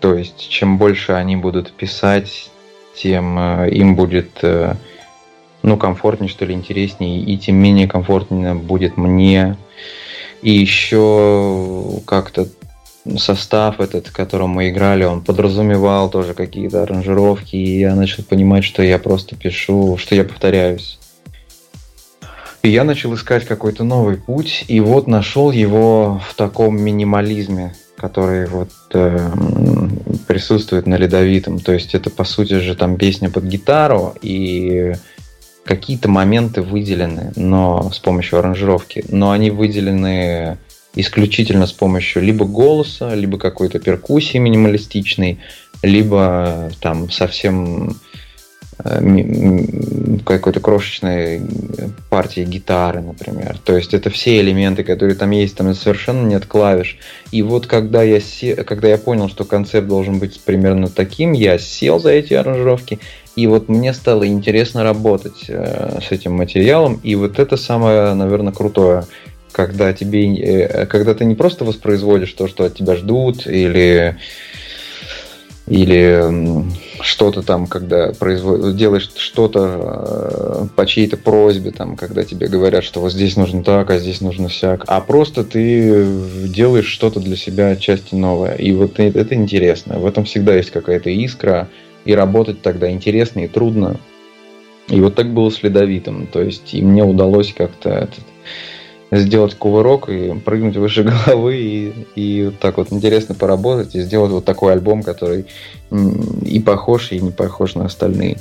То 0.00 0.14
есть, 0.14 0.48
чем 0.48 0.78
больше 0.78 1.12
они 1.12 1.36
будут 1.36 1.72
писать, 1.72 2.50
тем 2.94 3.38
э, 3.38 3.70
им 3.70 3.96
будет 3.96 4.30
э, 4.42 4.74
ну, 5.62 5.76
комфортнее, 5.76 6.28
что 6.28 6.44
ли, 6.44 6.54
интереснее, 6.54 7.20
и 7.20 7.36
тем 7.38 7.56
менее 7.56 7.88
комфортнее 7.88 8.54
будет 8.54 8.96
мне. 8.96 9.56
И 10.42 10.50
еще 10.50 12.00
как-то 12.06 12.46
состав 13.16 13.80
этот, 13.80 14.08
в 14.08 14.12
котором 14.12 14.50
мы 14.50 14.68
играли, 14.68 15.04
он 15.04 15.22
подразумевал 15.22 16.10
тоже 16.10 16.34
какие-то 16.34 16.82
аранжировки, 16.82 17.56
и 17.56 17.80
я 17.80 17.94
начал 17.94 18.22
понимать, 18.22 18.64
что 18.64 18.82
я 18.82 18.98
просто 18.98 19.36
пишу, 19.36 19.96
что 19.96 20.14
я 20.14 20.24
повторяюсь. 20.24 20.98
И 22.66 22.70
я 22.70 22.82
начал 22.82 23.14
искать 23.14 23.44
какой-то 23.44 23.84
новый 23.84 24.16
путь, 24.16 24.64
и 24.66 24.80
вот 24.80 25.06
нашел 25.06 25.52
его 25.52 26.20
в 26.28 26.34
таком 26.34 26.82
минимализме, 26.82 27.76
который 27.96 28.46
вот 28.46 28.70
э, 28.92 29.30
присутствует 30.26 30.88
на 30.88 30.96
ледовитом. 30.96 31.60
То 31.60 31.72
есть 31.72 31.94
это 31.94 32.10
по 32.10 32.24
сути 32.24 32.54
же 32.54 32.74
там 32.74 32.96
песня 32.96 33.30
под 33.30 33.44
гитару 33.44 34.16
и 34.20 34.94
какие-то 35.64 36.08
моменты 36.08 36.60
выделены, 36.60 37.32
но 37.36 37.88
с 37.92 38.00
помощью 38.00 38.40
аранжировки, 38.40 39.04
но 39.10 39.30
они 39.30 39.52
выделены 39.52 40.58
исключительно 40.96 41.68
с 41.68 41.72
помощью 41.72 42.20
либо 42.20 42.46
голоса, 42.46 43.14
либо 43.14 43.38
какой-то 43.38 43.78
перкуссии 43.78 44.38
минималистичной, 44.38 45.38
либо 45.84 46.72
там 46.80 47.12
совсем 47.12 47.90
Э, 47.90 48.15
какой-то 48.78 50.60
крошечной 50.60 51.40
партии 52.10 52.44
гитары, 52.44 53.00
например. 53.00 53.58
То 53.64 53.76
есть 53.76 53.94
это 53.94 54.10
все 54.10 54.40
элементы, 54.40 54.84
которые 54.84 55.16
там 55.16 55.30
есть, 55.30 55.56
там 55.56 55.72
совершенно 55.74 56.26
нет 56.26 56.46
клавиш. 56.46 56.98
И 57.30 57.42
вот 57.42 57.66
когда 57.66 58.02
я, 58.02 58.20
се... 58.20 58.54
когда 58.54 58.88
я 58.88 58.98
понял, 58.98 59.28
что 59.28 59.44
концепт 59.44 59.88
должен 59.88 60.18
быть 60.18 60.40
примерно 60.40 60.88
таким, 60.88 61.32
я 61.32 61.58
сел 61.58 61.98
за 61.98 62.10
эти 62.10 62.34
аранжировки, 62.34 62.98
и 63.34 63.46
вот 63.46 63.68
мне 63.68 63.92
стало 63.94 64.26
интересно 64.26 64.82
работать 64.82 65.44
э, 65.48 65.98
с 66.06 66.10
этим 66.12 66.32
материалом, 66.32 67.00
и 67.02 67.14
вот 67.14 67.38
это 67.38 67.56
самое, 67.56 68.14
наверное, 68.14 68.52
крутое 68.52 69.04
когда 69.52 69.94
тебе, 69.94 70.36
э, 70.36 70.84
когда 70.84 71.14
ты 71.14 71.24
не 71.24 71.34
просто 71.34 71.64
воспроизводишь 71.64 72.32
то, 72.34 72.46
что 72.46 72.64
от 72.64 72.74
тебя 72.74 72.94
ждут, 72.94 73.46
или 73.46 74.18
или 75.66 76.64
что-то 77.00 77.42
там, 77.42 77.66
когда 77.66 78.12
производ... 78.12 78.76
делаешь 78.76 79.10
что-то 79.16 80.64
э, 80.64 80.66
по 80.76 80.86
чьей-то 80.86 81.16
просьбе, 81.16 81.72
там, 81.72 81.96
когда 81.96 82.24
тебе 82.24 82.46
говорят, 82.46 82.84
что 82.84 83.00
вот 83.00 83.12
здесь 83.12 83.36
нужно 83.36 83.64
так, 83.64 83.90
а 83.90 83.98
здесь 83.98 84.20
нужно 84.20 84.48
всяк, 84.48 84.84
а 84.86 85.00
просто 85.00 85.42
ты 85.42 86.06
делаешь 86.46 86.86
что-то 86.86 87.18
для 87.18 87.36
себя 87.36 87.70
отчасти 87.70 88.14
новое. 88.14 88.54
И 88.54 88.72
вот 88.72 89.00
это 89.00 89.34
интересно. 89.34 89.98
В 89.98 90.06
этом 90.06 90.24
всегда 90.24 90.54
есть 90.54 90.70
какая-то 90.70 91.10
искра, 91.10 91.68
и 92.04 92.14
работать 92.14 92.62
тогда 92.62 92.88
интересно 92.90 93.40
и 93.40 93.48
трудно. 93.48 93.98
И 94.88 95.00
вот 95.00 95.16
так 95.16 95.34
было 95.34 95.50
с 95.50 95.62
ледовитым. 95.64 96.28
То 96.28 96.40
есть 96.40 96.72
и 96.74 96.80
мне 96.80 97.02
удалось 97.02 97.52
как-то 97.52 97.90
этот, 97.90 98.24
сделать 99.10 99.54
кувырок 99.54 100.08
и 100.08 100.34
прыгнуть 100.34 100.76
выше 100.76 101.02
головы 101.26 101.56
и, 101.56 101.92
и 102.14 102.44
вот 102.46 102.58
так 102.58 102.76
вот 102.78 102.92
интересно 102.92 103.34
поработать 103.34 103.94
и 103.94 104.00
сделать 104.00 104.30
вот 104.30 104.44
такой 104.44 104.72
альбом, 104.72 105.02
который 105.02 105.46
и 106.42 106.60
похож, 106.60 107.12
и 107.12 107.20
не 107.20 107.30
похож 107.30 107.74
на 107.74 107.84
остальные. 107.84 108.38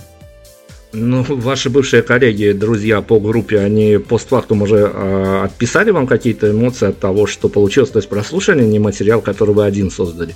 Ну, 0.97 1.25
ваши 1.27 1.69
бывшие 1.69 2.03
коллеги, 2.03 2.53
друзья 2.53 3.01
по 3.01 3.19
группе, 3.19 3.59
они 3.59 3.97
постфактум 3.97 4.61
уже 4.61 4.89
э, 4.93 5.41
отписали 5.43 5.91
вам 5.91 6.07
какие-то 6.07 6.51
эмоции 6.51 6.87
от 6.87 6.99
того, 6.99 7.27
что 7.27 7.49
получилось, 7.49 7.89
то 7.89 7.99
есть 7.99 8.07
прослушали 8.07 8.63
не 8.63 8.79
материал, 8.79 9.21
который 9.21 9.53
вы 9.53 9.65
один 9.65 9.91
создали? 9.91 10.35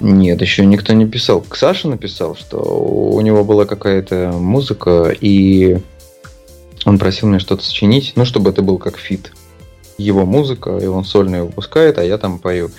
Нет, 0.00 0.40
еще 0.40 0.66
никто 0.66 0.92
не 0.94 1.06
писал. 1.06 1.46
Саша 1.52 1.86
написал, 1.86 2.34
что 2.34 2.58
у 2.58 3.20
него 3.20 3.44
была 3.44 3.64
какая-то 3.64 4.32
музыка, 4.34 5.14
и 5.20 5.78
он 6.84 6.98
просил 6.98 7.28
меня 7.28 7.40
что-то 7.40 7.64
сочинить, 7.64 8.12
ну, 8.16 8.24
чтобы 8.24 8.50
это 8.50 8.62
был 8.62 8.78
как 8.78 8.98
фит. 8.98 9.32
Его 9.98 10.24
музыка, 10.24 10.78
и 10.78 10.86
он 10.86 11.04
сольно 11.04 11.44
выпускает, 11.44 11.98
а 11.98 12.04
я 12.04 12.18
там 12.18 12.38
пою. 12.38 12.70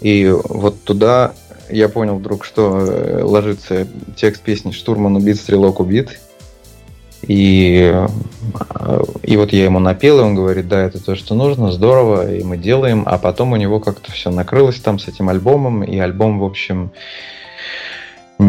И 0.00 0.28
вот 0.28 0.82
туда 0.82 1.34
я 1.70 1.88
понял 1.88 2.16
вдруг, 2.16 2.44
что 2.44 2.78
э, 2.78 3.22
ложится 3.22 3.86
текст 4.16 4.42
песни 4.42 4.70
«Штурман 4.70 5.16
убит, 5.16 5.36
стрелок 5.36 5.80
убит». 5.80 6.20
И, 7.26 7.90
э, 7.92 9.02
и 9.22 9.36
вот 9.36 9.52
я 9.52 9.64
ему 9.64 9.78
напел, 9.78 10.18
и 10.18 10.22
он 10.22 10.34
говорит, 10.34 10.68
да, 10.68 10.82
это 10.82 11.02
то, 11.02 11.14
что 11.14 11.34
нужно, 11.34 11.72
здорово, 11.72 12.34
и 12.34 12.42
мы 12.42 12.56
делаем. 12.58 13.04
А 13.06 13.18
потом 13.18 13.52
у 13.52 13.56
него 13.56 13.80
как-то 13.80 14.12
все 14.12 14.30
накрылось 14.30 14.80
там 14.80 14.98
с 14.98 15.08
этим 15.08 15.28
альбомом, 15.28 15.82
и 15.82 15.98
альбом, 15.98 16.38
в 16.38 16.44
общем, 16.44 16.90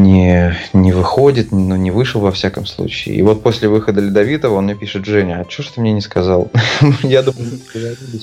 не, 0.03 0.55
не 0.73 0.91
выходит, 0.91 1.51
но 1.51 1.75
не 1.75 1.91
вышел 1.91 2.21
во 2.21 2.31
всяком 2.31 2.65
случае. 2.65 3.15
И 3.15 3.21
вот 3.21 3.41
после 3.41 3.67
выхода 3.67 4.01
Ледовитого 4.01 4.55
он 4.55 4.65
мне 4.65 4.75
пишет, 4.75 5.05
Женя, 5.05 5.41
а 5.41 5.49
что 5.49 5.63
ж 5.63 5.67
ты 5.67 5.81
мне 5.81 5.93
не 5.93 6.01
сказал? 6.01 6.51
Я 7.03 7.21
думаю, 7.21 7.59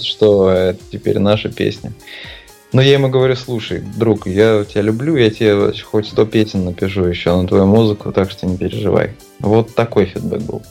что 0.02 0.50
это 0.50 0.80
теперь 0.90 1.18
наша 1.18 1.48
песня. 1.48 1.92
Но 2.72 2.80
я 2.80 2.94
ему 2.94 3.10
говорю, 3.10 3.36
слушай, 3.36 3.80
друг, 3.98 4.26
я 4.26 4.64
тебя 4.64 4.80
люблю, 4.80 5.14
я 5.16 5.28
тебе 5.28 5.74
хоть 5.82 6.06
сто 6.06 6.24
песен 6.24 6.64
напишу 6.64 7.04
еще 7.04 7.36
на 7.36 7.46
твою 7.46 7.66
музыку, 7.66 8.12
так 8.12 8.30
что 8.30 8.46
не 8.46 8.56
переживай. 8.56 9.10
Вот 9.40 9.74
такой 9.74 10.06
фидбэк 10.06 10.40
был. 10.40 10.62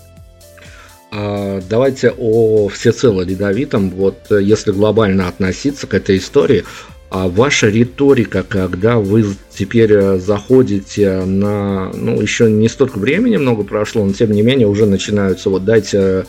А, 1.12 1.62
давайте 1.70 2.10
о 2.18 2.70
всецело 2.70 3.22
ледовитом. 3.22 3.92
Вот 3.92 4.32
э, 4.32 4.42
если 4.42 4.72
глобально 4.72 5.28
относиться 5.28 5.86
к 5.86 5.94
этой 5.94 6.18
истории, 6.18 6.64
а 7.12 7.28
ваша 7.28 7.67
риторика, 7.67 8.41
когда 8.41 8.97
вы 8.97 9.26
теперь 9.54 9.91
э, 9.91 10.17
заходите 10.17 11.26
на, 11.26 11.91
ну, 11.93 12.21
еще 12.21 12.50
не 12.50 12.69
столько 12.69 13.00
времени 13.00 13.36
много 13.36 13.63
прошло, 13.63 14.06
но 14.06 14.13
тем 14.13 14.32
не 14.32 14.41
менее 14.41 14.67
уже 14.67 14.86
начинаются, 14.86 15.50
вот 15.50 15.65
дайте 15.65 16.24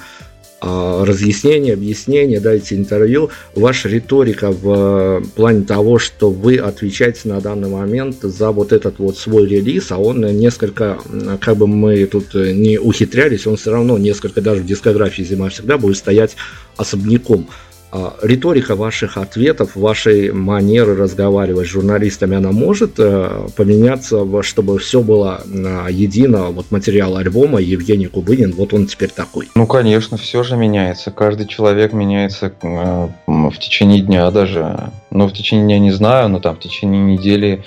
а, 0.65 1.05
разъяснения, 1.05 1.73
объяснения, 1.73 2.41
дайте 2.41 2.77
интервью. 2.77 3.31
Ваша 3.55 3.89
риторика 3.89 4.51
в 4.51 5.23
плане 5.37 5.65
того, 5.65 5.99
что 5.99 6.31
вы 6.31 6.57
отвечаете 6.57 7.29
на 7.29 7.41
данный 7.41 7.69
момент 7.69 8.19
за 8.23 8.51
вот 8.51 8.73
этот 8.73 8.99
вот 8.99 9.17
свой 9.17 9.49
релиз, 9.49 9.91
а 9.91 9.99
он 9.99 10.21
несколько, 10.21 10.99
как 11.41 11.57
бы 11.57 11.67
мы 11.67 12.07
тут 12.07 12.35
не 12.35 12.79
ухитрялись, 12.79 13.47
он 13.47 13.57
все 13.57 13.73
равно 13.73 13.99
несколько 13.99 14.41
даже 14.41 14.63
в 14.63 14.67
дискографии 14.67 15.23
«Зима 15.23 15.49
всегда» 15.49 15.79
будет 15.79 15.97
стоять 15.97 16.37
особняком. 16.77 17.49
А, 17.95 18.15
риторика 18.23 18.75
ваших 18.75 19.19
ответов, 19.19 19.77
вашей 19.77 20.33
манеры 20.33 20.97
разговаривать 20.97 21.67
с 21.67 21.71
журналистами, 21.71 22.39
она 22.39 22.51
может 22.51 22.95
э, 22.97 23.49
поменяться, 23.55 24.25
чтобы 24.43 24.79
все 24.79 25.03
было 25.03 25.43
едино, 25.91 26.45
вот 26.47 26.71
материал 26.71 27.19
альбома 27.19 27.61
Евгений 27.61 28.07
Кубынин, 28.07 28.55
вот 28.57 28.73
он 28.73 28.87
теперь 28.87 29.11
такой. 29.11 29.51
Ну, 29.55 29.67
конечно, 29.67 30.17
все 30.17 30.43
же 30.43 30.57
меняется. 30.57 31.11
Каждый 31.11 31.47
человек 31.47 31.93
меняется 31.93 32.51
э, 32.63 33.09
в 33.27 33.59
течение 33.59 34.01
дня 34.01 34.31
даже. 34.31 34.91
Ну, 35.11 35.29
в 35.29 35.35
течение 35.35 35.67
дня 35.67 35.79
не 35.79 35.91
знаю, 35.91 36.31
но 36.31 36.41
там 36.41 36.57
в 36.57 36.61
течение 36.61 37.03
недели 37.03 37.63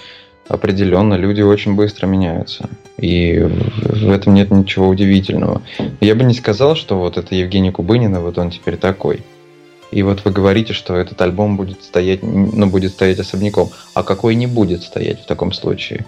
определенно 0.48 1.14
люди 1.14 1.44
очень 1.44 1.76
быстро 1.76 2.08
меняются. 2.08 2.68
И 2.98 3.38
в 3.38 4.10
этом 4.10 4.34
нет 4.34 4.50
ничего 4.50 4.88
удивительного. 4.88 5.62
Я 6.02 6.16
бы 6.16 6.24
не 6.24 6.34
сказал, 6.34 6.76
что 6.76 6.98
вот 6.98 7.18
это 7.18 7.36
Евгений 7.36 7.70
Кубынин, 7.70 8.18
вот 8.18 8.40
он 8.40 8.50
теперь 8.50 8.78
такой. 8.78 9.22
И 9.92 10.04
вот 10.04 10.26
вы 10.26 10.32
говорите, 10.32 10.74
что 10.74 10.96
этот 10.96 11.22
альбом 11.22 11.58
будет 11.58 11.84
стоять, 11.84 12.22
ну, 12.24 12.68
будет 12.68 12.92
стоять 12.92 13.20
особняком. 13.20 13.70
А 13.94 14.04
какой 14.04 14.36
не 14.36 14.48
будет 14.48 14.84
стоять 14.84 15.22
в 15.22 15.26
таком 15.26 15.54
случае? 15.54 16.06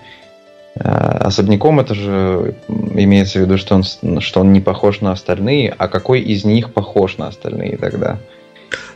А, 0.79 1.19
особняком 1.19 1.79
это 1.79 1.95
же 1.95 2.55
имеется 2.67 3.39
в 3.39 3.41
виду, 3.43 3.57
что 3.57 3.75
он, 3.75 4.21
что 4.21 4.41
он 4.41 4.53
не 4.53 4.61
похож 4.61 5.01
на 5.01 5.11
остальные, 5.11 5.73
а 5.77 5.87
какой 5.87 6.21
из 6.21 6.43
них 6.43 6.73
похож 6.73 7.17
на 7.17 7.27
остальные 7.27 7.77
тогда? 7.77 8.19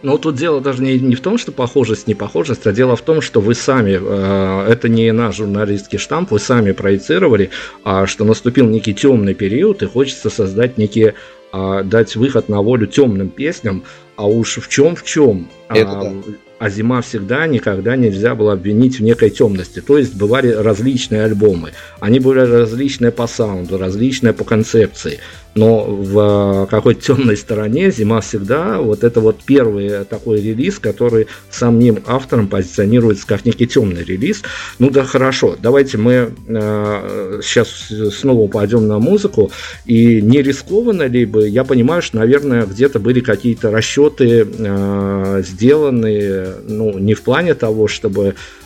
Но 0.02 0.18
тут 0.18 0.36
дело 0.36 0.62
даже 0.62 0.82
не, 0.82 1.00
не 1.00 1.16
в 1.16 1.22
том, 1.22 1.38
что 1.38 1.52
похожесть, 1.52 2.08
не 2.08 2.16
похожесть, 2.16 2.66
а 2.68 2.74
дело 2.74 2.96
в 2.96 3.02
том, 3.02 3.22
что 3.22 3.40
вы 3.40 3.56
сами, 3.56 4.00
э, 4.02 4.68
это 4.70 4.90
не 4.90 5.12
наш 5.12 5.38
журналистский 5.38 6.00
штамп, 6.00 6.32
вы 6.32 6.40
сами 6.40 6.72
проецировали, 6.72 7.52
э, 7.86 8.06
что 8.08 8.26
наступил 8.26 8.68
некий 8.68 8.94
темный 8.94 9.34
период 9.34 9.84
и 9.84 9.88
хочется 9.88 10.30
создать 10.30 10.78
некие 10.78 11.14
а, 11.52 11.84
дать 11.84 12.16
выход 12.16 12.50
на 12.50 12.62
волю 12.62 12.88
темным 12.88 13.30
песням, 13.30 13.84
а 14.16 14.28
уж 14.28 14.58
в 14.58 14.68
чем 14.70 14.96
в 14.96 15.04
чем. 15.04 15.50
Это 15.70 16.00
а, 16.00 16.04
да 16.04 16.34
а 16.62 16.70
зима 16.70 17.02
всегда 17.02 17.48
никогда 17.48 17.96
нельзя 17.96 18.36
было 18.36 18.54
обвинить 18.54 19.00
в 19.00 19.02
некой 19.02 19.32
темности. 19.32 19.82
То 19.82 19.98
есть 19.98 20.14
бывали 20.14 20.50
различные 20.50 21.24
альбомы. 21.24 21.72
Они 22.00 22.20
были 22.20 22.42
различные 22.42 23.12
по 23.12 23.26
саунду, 23.26 23.80
различные 23.80 24.32
по 24.34 24.44
концепции. 24.44 25.18
Но 25.56 25.84
в 25.86 26.68
какой-то 26.70 27.02
темной 27.08 27.38
стороне 27.38 27.92
зима 27.92 28.22
всегда 28.22 28.80
вот 28.80 29.04
это 29.04 29.20
вот 29.20 29.38
первый 29.46 30.06
такой 30.06 30.42
релиз, 30.42 30.80
который 30.80 31.28
самим 31.50 32.00
автором 32.06 32.48
позиционируется 32.48 33.28
как 33.28 33.46
некий 33.46 33.68
темный 33.68 34.04
релиз. 34.04 34.44
Ну 34.80 34.90
да, 34.90 35.04
хорошо, 35.04 35.56
давайте 35.62 35.98
мы 35.98 36.34
э, 36.48 37.40
сейчас 37.44 37.90
снова 38.14 38.48
пойдем 38.48 38.88
на 38.88 39.00
музыку. 39.00 39.52
И 39.86 40.22
не 40.22 40.42
рискованно 40.42 41.04
ли 41.04 41.26
бы, 41.26 41.48
я 41.48 41.64
понимаю, 41.64 42.02
что, 42.02 42.18
наверное, 42.18 42.66
где-то 42.66 43.00
были 43.00 43.20
какие-то 43.20 43.72
расчеты 43.72 44.48
э, 44.48 45.44
сделаны 45.46 46.46
ну, 46.68 46.98
не 46.98 47.14
в 47.14 47.22
плане 47.22 47.54
того, 47.54 47.88
чтобы 47.88 48.28
э, 48.28 48.61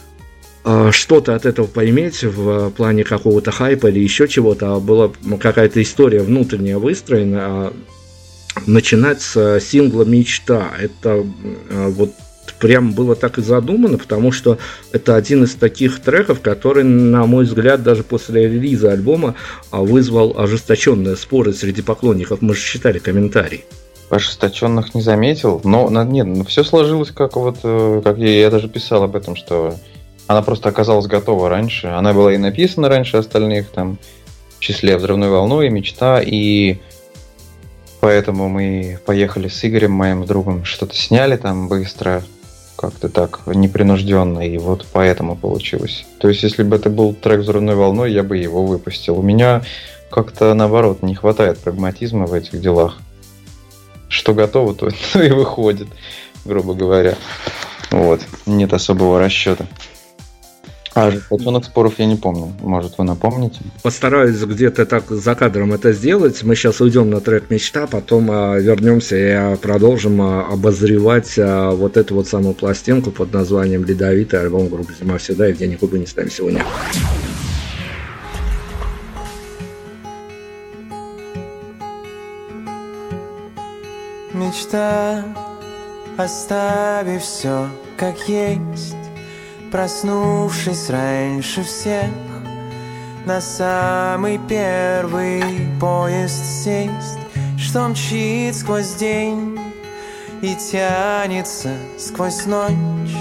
что-то 0.91 1.35
от 1.35 1.45
этого 1.45 1.67
поиметь 1.67 2.23
в 2.23 2.71
плане 2.71 3.03
какого-то 3.03 3.51
хайпа 3.51 3.87
или 3.87 3.99
еще 3.99 4.27
чего-то, 4.27 4.75
а 4.75 4.79
была 4.79 5.11
какая-то 5.39 5.81
история 5.81 6.21
внутренняя 6.21 6.79
выстроена, 6.79 7.39
а 7.41 7.73
начинать 8.65 9.21
с 9.21 9.59
сингла 9.59 10.03
«Мечта». 10.03 10.71
Это 10.79 11.25
э, 11.69 11.87
вот 11.89 12.11
прям 12.59 12.93
было 12.93 13.15
так 13.15 13.37
и 13.37 13.41
задумано, 13.41 13.97
потому 13.97 14.31
что 14.31 14.57
это 14.91 15.15
один 15.15 15.43
из 15.43 15.55
таких 15.55 15.99
треков, 15.99 16.41
который, 16.41 16.83
на 16.83 17.25
мой 17.25 17.45
взгляд, 17.45 17.83
даже 17.83 18.03
после 18.03 18.47
релиза 18.47 18.91
альбома 18.91 19.35
а, 19.71 19.81
вызвал 19.81 20.39
ожесточенные 20.39 21.15
споры 21.15 21.53
среди 21.53 21.81
поклонников. 21.81 22.41
Мы 22.41 22.55
же 22.55 22.61
читали 22.61 22.99
комментарии 22.99 23.65
ожесточенных 24.07 24.93
не 24.93 25.01
заметил, 25.01 25.61
но 25.63 25.89
нет, 26.03 26.27
ну, 26.27 26.45
все 26.45 26.63
сложилось 26.63 27.09
как 27.09 27.35
вот, 27.35 27.57
э, 27.63 28.01
как 28.03 28.19
я, 28.19 28.39
я 28.39 28.51
даже 28.51 28.69
писал 28.69 29.01
об 29.01 29.15
этом, 29.15 29.35
что 29.35 29.75
она 30.27 30.41
просто 30.41 30.69
оказалась 30.69 31.07
готова 31.07 31.49
раньше. 31.49 31.87
Она 31.87 32.13
была 32.13 32.33
и 32.33 32.37
написана 32.37 32.89
раньше 32.89 33.17
остальных, 33.17 33.69
там, 33.69 33.97
в 34.57 34.59
числе 34.59 34.97
«Взрывной 34.97 35.29
волной», 35.29 35.69
«Мечта», 35.69 36.21
и 36.21 36.77
поэтому 37.99 38.49
мы 38.49 38.99
поехали 39.05 39.47
с 39.47 39.63
Игорем, 39.63 39.91
моим 39.91 40.25
другом, 40.25 40.65
что-то 40.65 40.95
сняли 40.95 41.37
там 41.37 41.67
быстро, 41.67 42.23
как-то 42.75 43.09
так, 43.09 43.41
непринужденно, 43.45 44.39
и 44.39 44.57
вот 44.57 44.85
поэтому 44.91 45.35
получилось. 45.35 46.05
То 46.19 46.29
есть, 46.29 46.43
если 46.43 46.63
бы 46.63 46.75
это 46.75 46.89
был 46.89 47.13
трек 47.13 47.41
«Взрывной 47.41 47.75
волной», 47.75 48.11
я 48.11 48.23
бы 48.23 48.37
его 48.37 48.65
выпустил. 48.65 49.19
У 49.19 49.21
меня 49.21 49.61
как-то, 50.09 50.53
наоборот, 50.53 51.03
не 51.03 51.15
хватает 51.15 51.59
прагматизма 51.59 52.25
в 52.25 52.33
этих 52.33 52.59
делах 52.59 52.99
что 54.15 54.33
готово, 54.33 54.73
то, 54.73 54.89
то 55.13 55.21
и 55.21 55.31
выходит, 55.31 55.87
грубо 56.45 56.73
говоря. 56.73 57.15
Вот. 57.91 58.21
Нет 58.45 58.73
особого 58.73 59.19
расчета. 59.19 59.67
А 60.95 61.07
ожесточенных 61.07 61.65
споров 61.65 61.99
я 61.99 62.05
не 62.05 62.15
помню. 62.15 62.53
Может, 62.61 62.97
вы 62.97 63.03
напомните? 63.03 63.59
Постараюсь 63.83 64.37
где-то 64.37 64.85
так 64.85 65.09
за 65.09 65.35
кадром 65.35 65.73
это 65.73 65.91
сделать. 65.91 66.41
Мы 66.41 66.55
сейчас 66.55 66.79
уйдем 66.79 67.09
на 67.09 67.19
трек 67.19 67.49
«Мечта», 67.49 67.85
потом 67.85 68.31
а, 68.31 68.57
вернемся 68.57 69.17
и 69.17 69.29
а, 69.29 69.57
продолжим 69.57 70.21
а, 70.21 70.47
обозревать 70.47 71.33
вот 71.37 71.97
эту 71.97 72.15
вот 72.15 72.29
самую 72.29 72.55
пластинку 72.55 73.11
под 73.11 73.33
названием 73.33 73.83
«Ледовитый» 73.83 74.39
альбом 74.39 74.69
группы 74.69 74.93
«Зима 74.97 75.17
всегда» 75.17 75.47
Евгений 75.47 75.75
Кубынин 75.75 76.07
с 76.07 76.15
нами 76.15 76.29
сегодня. 76.29 76.63
мечта 84.33 85.23
Оставив 86.17 87.21
все 87.21 87.67
как 87.97 88.15
есть 88.29 89.04
Проснувшись 89.71 90.89
раньше 90.89 91.63
всех 91.63 92.09
На 93.25 93.41
самый 93.41 94.39
первый 94.47 95.43
поезд 95.79 96.63
сесть 96.63 97.19
Что 97.57 97.87
мчит 97.87 98.55
сквозь 98.55 98.93
день 98.95 99.59
И 100.41 100.55
тянется 100.55 101.71
сквозь 101.97 102.45
ночь 102.45 103.15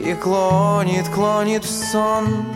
И 0.00 0.14
клонит, 0.14 1.08
клонит 1.08 1.64
в 1.64 1.70
сон 1.70 2.46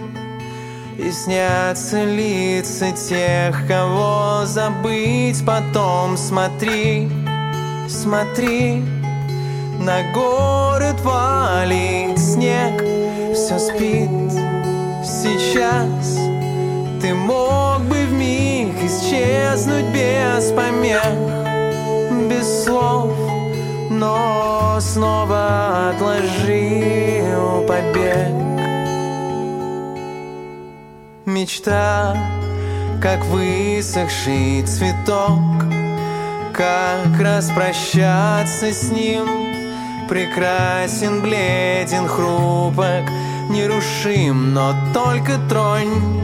и 0.98 1.10
снятся 1.10 2.04
лица 2.04 2.92
тех, 2.92 3.66
кого 3.66 4.44
забыть 4.44 5.44
потом. 5.44 6.16
Смотри, 6.16 7.08
смотри 7.88 8.84
На 9.78 10.02
город 10.12 11.00
валит 11.00 12.18
снег 12.18 12.80
Все 13.34 13.58
спит 13.58 14.10
сейчас. 15.04 16.18
Ты 17.00 17.14
мог 17.14 17.80
бы 17.82 18.04
в 18.06 18.12
миг 18.12 18.74
исчезнуть 18.82 19.86
без 19.86 20.52
помех 20.52 21.02
Без 22.28 22.64
слов 22.64 23.12
Но 23.90 24.78
снова 24.80 25.90
отложил 25.90 27.66
побег. 27.66 28.28
Мечта, 31.24 32.16
как 33.00 33.24
высохший 33.26 34.62
цветок 34.64 35.72
как 36.52 37.18
распрощаться 37.18 38.72
с 38.72 38.90
ним 38.90 39.51
Прекрасен, 40.12 41.22
бледен, 41.22 42.06
хрупок 42.06 43.08
Нерушим, 43.48 44.52
но 44.52 44.74
только 44.92 45.38
тронь. 45.48 46.20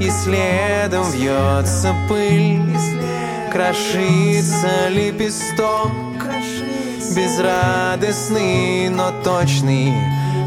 И 0.00 0.08
следом 0.10 1.10
вьется 1.10 1.92
пыль 2.08 2.62
Крошится 3.50 4.88
лепесток. 4.90 5.90
Безрадостный, 7.16 8.90
но 8.90 9.10
точный 9.24 9.92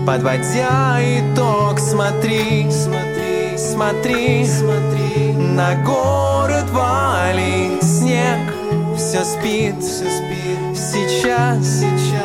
Подводя 0.05 0.99
итог, 1.01 1.79
смотри, 1.79 2.71
смотри, 2.71 3.57
смотри, 3.57 4.45
смотри 4.45 5.33
На 5.33 5.75
город 5.83 6.69
валит 6.69 7.83
снег 7.83 8.39
все 8.97 9.23
спит, 9.23 9.75
все 9.79 10.05
спит. 10.09 10.75
Сейчас, 10.75 11.65
сейчас 11.65 12.16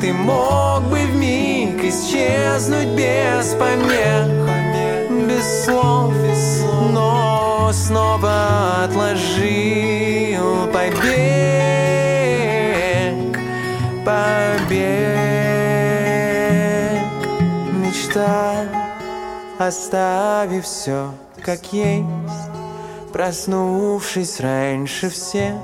ты 0.00 0.12
мог 0.12 0.82
бы 0.84 0.98
в 0.98 1.14
миг 1.16 1.84
исчезнуть 1.84 2.88
без 2.88 3.54
помех, 3.54 4.28
без 5.28 5.64
слов, 5.64 6.14
но 6.92 7.70
снова 7.72 8.84
отложил 8.84 10.66
побег, 10.72 11.00
побег, 14.04 15.00
мечта, 17.72 18.64
оставив 19.58 20.64
все 20.64 21.10
как 21.42 21.72
есть, 21.72 22.06
проснувшись 23.12 24.40
раньше 24.40 25.08
всех. 25.08 25.54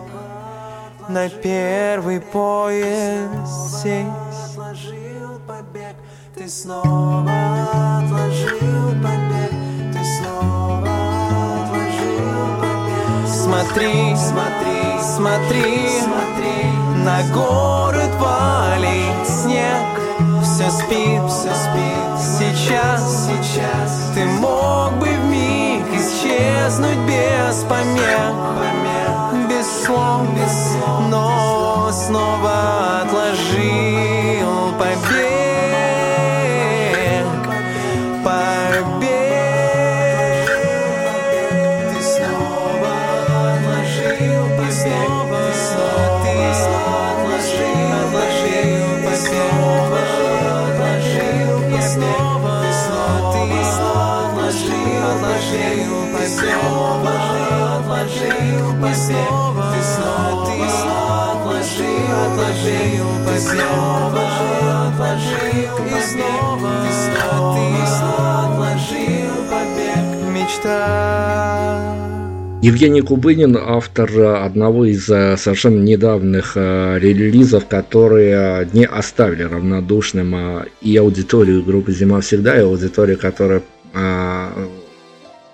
На 1.09 1.29
первый 1.29 2.21
поезд 2.21 3.81
сесть. 3.81 4.09
Отложил 4.51 5.39
побег, 5.47 5.95
ты 6.35 6.49
снова 6.49 7.31
отложил 7.99 8.91
побег 9.01 9.53
Ты 9.93 10.01
снова 10.19 10.89
отложил 11.63 12.59
побег. 12.61 13.29
Смотри, 13.29 14.17
смотри, 14.17 14.99
смотри, 15.01 15.89
смотри. 16.03 17.05
На 17.05 17.23
город 17.33 18.11
валит 18.19 19.29
снег. 19.29 19.87
Все 20.43 20.69
спит, 20.71 21.23
все 21.31 21.55
спит. 21.55 22.19
Сейчас, 22.19 23.29
сейчас. 23.29 24.11
Ты 24.13 24.25
мог 24.25 24.93
бы 24.99 25.07
вмиг 25.07 25.87
исчезнуть 25.95 26.99
без 27.07 27.63
помех 27.69 28.86
слов, 29.87 30.27
Но 31.11 31.91
снова 31.93 33.03
отложил 33.03 34.73
побег. 34.79 35.07
Побег. 38.25 39.07
Ты 41.93 41.99
снова 42.03 42.93
отложил 43.55 44.45
побег. 44.57 44.67
Ты 44.67 44.73
снова, 44.73 45.41
ты 46.23 46.35
снова 46.63 47.01
отложил, 47.13 47.87
отложил 48.03 48.91
побег 49.05 49.17
Снова 49.17 50.01
отложил 50.67 51.59
побег. 51.63 51.73
Ты 51.73 51.81
снова 51.93 52.55
отложил, 54.31 55.05
отложил 55.15 56.03
побег. 56.13 56.51
Отложил 57.77 58.35
побег 58.81 59.56
отложил, 62.37 63.07
побег 63.25 63.63
Отложил 64.89 65.87
и 65.87 66.01
снова 66.03 66.73
снова, 66.93 67.87
снова 67.87 68.37
отложил 68.45 69.35
побег 69.51 70.05
Евгений 72.63 73.01
Кубынин, 73.01 73.57
автор 73.57 74.11
одного 74.45 74.85
из 74.87 75.09
э, 75.09 75.37
совершенно 75.37 75.81
недавних 75.81 76.53
э, 76.57 76.99
релизов, 76.99 77.67
которые 77.67 78.69
не 78.73 78.85
оставили 78.85 79.45
равнодушным 79.45 80.35
э, 80.35 80.65
и 80.81 80.97
аудиторию 80.97 81.63
группы 81.63 81.93
«Зима 81.93 82.21
всегда», 82.21 82.59
и 82.59 82.63
аудиторию, 82.63 83.19
которая 83.19 83.63
э, 83.95 84.49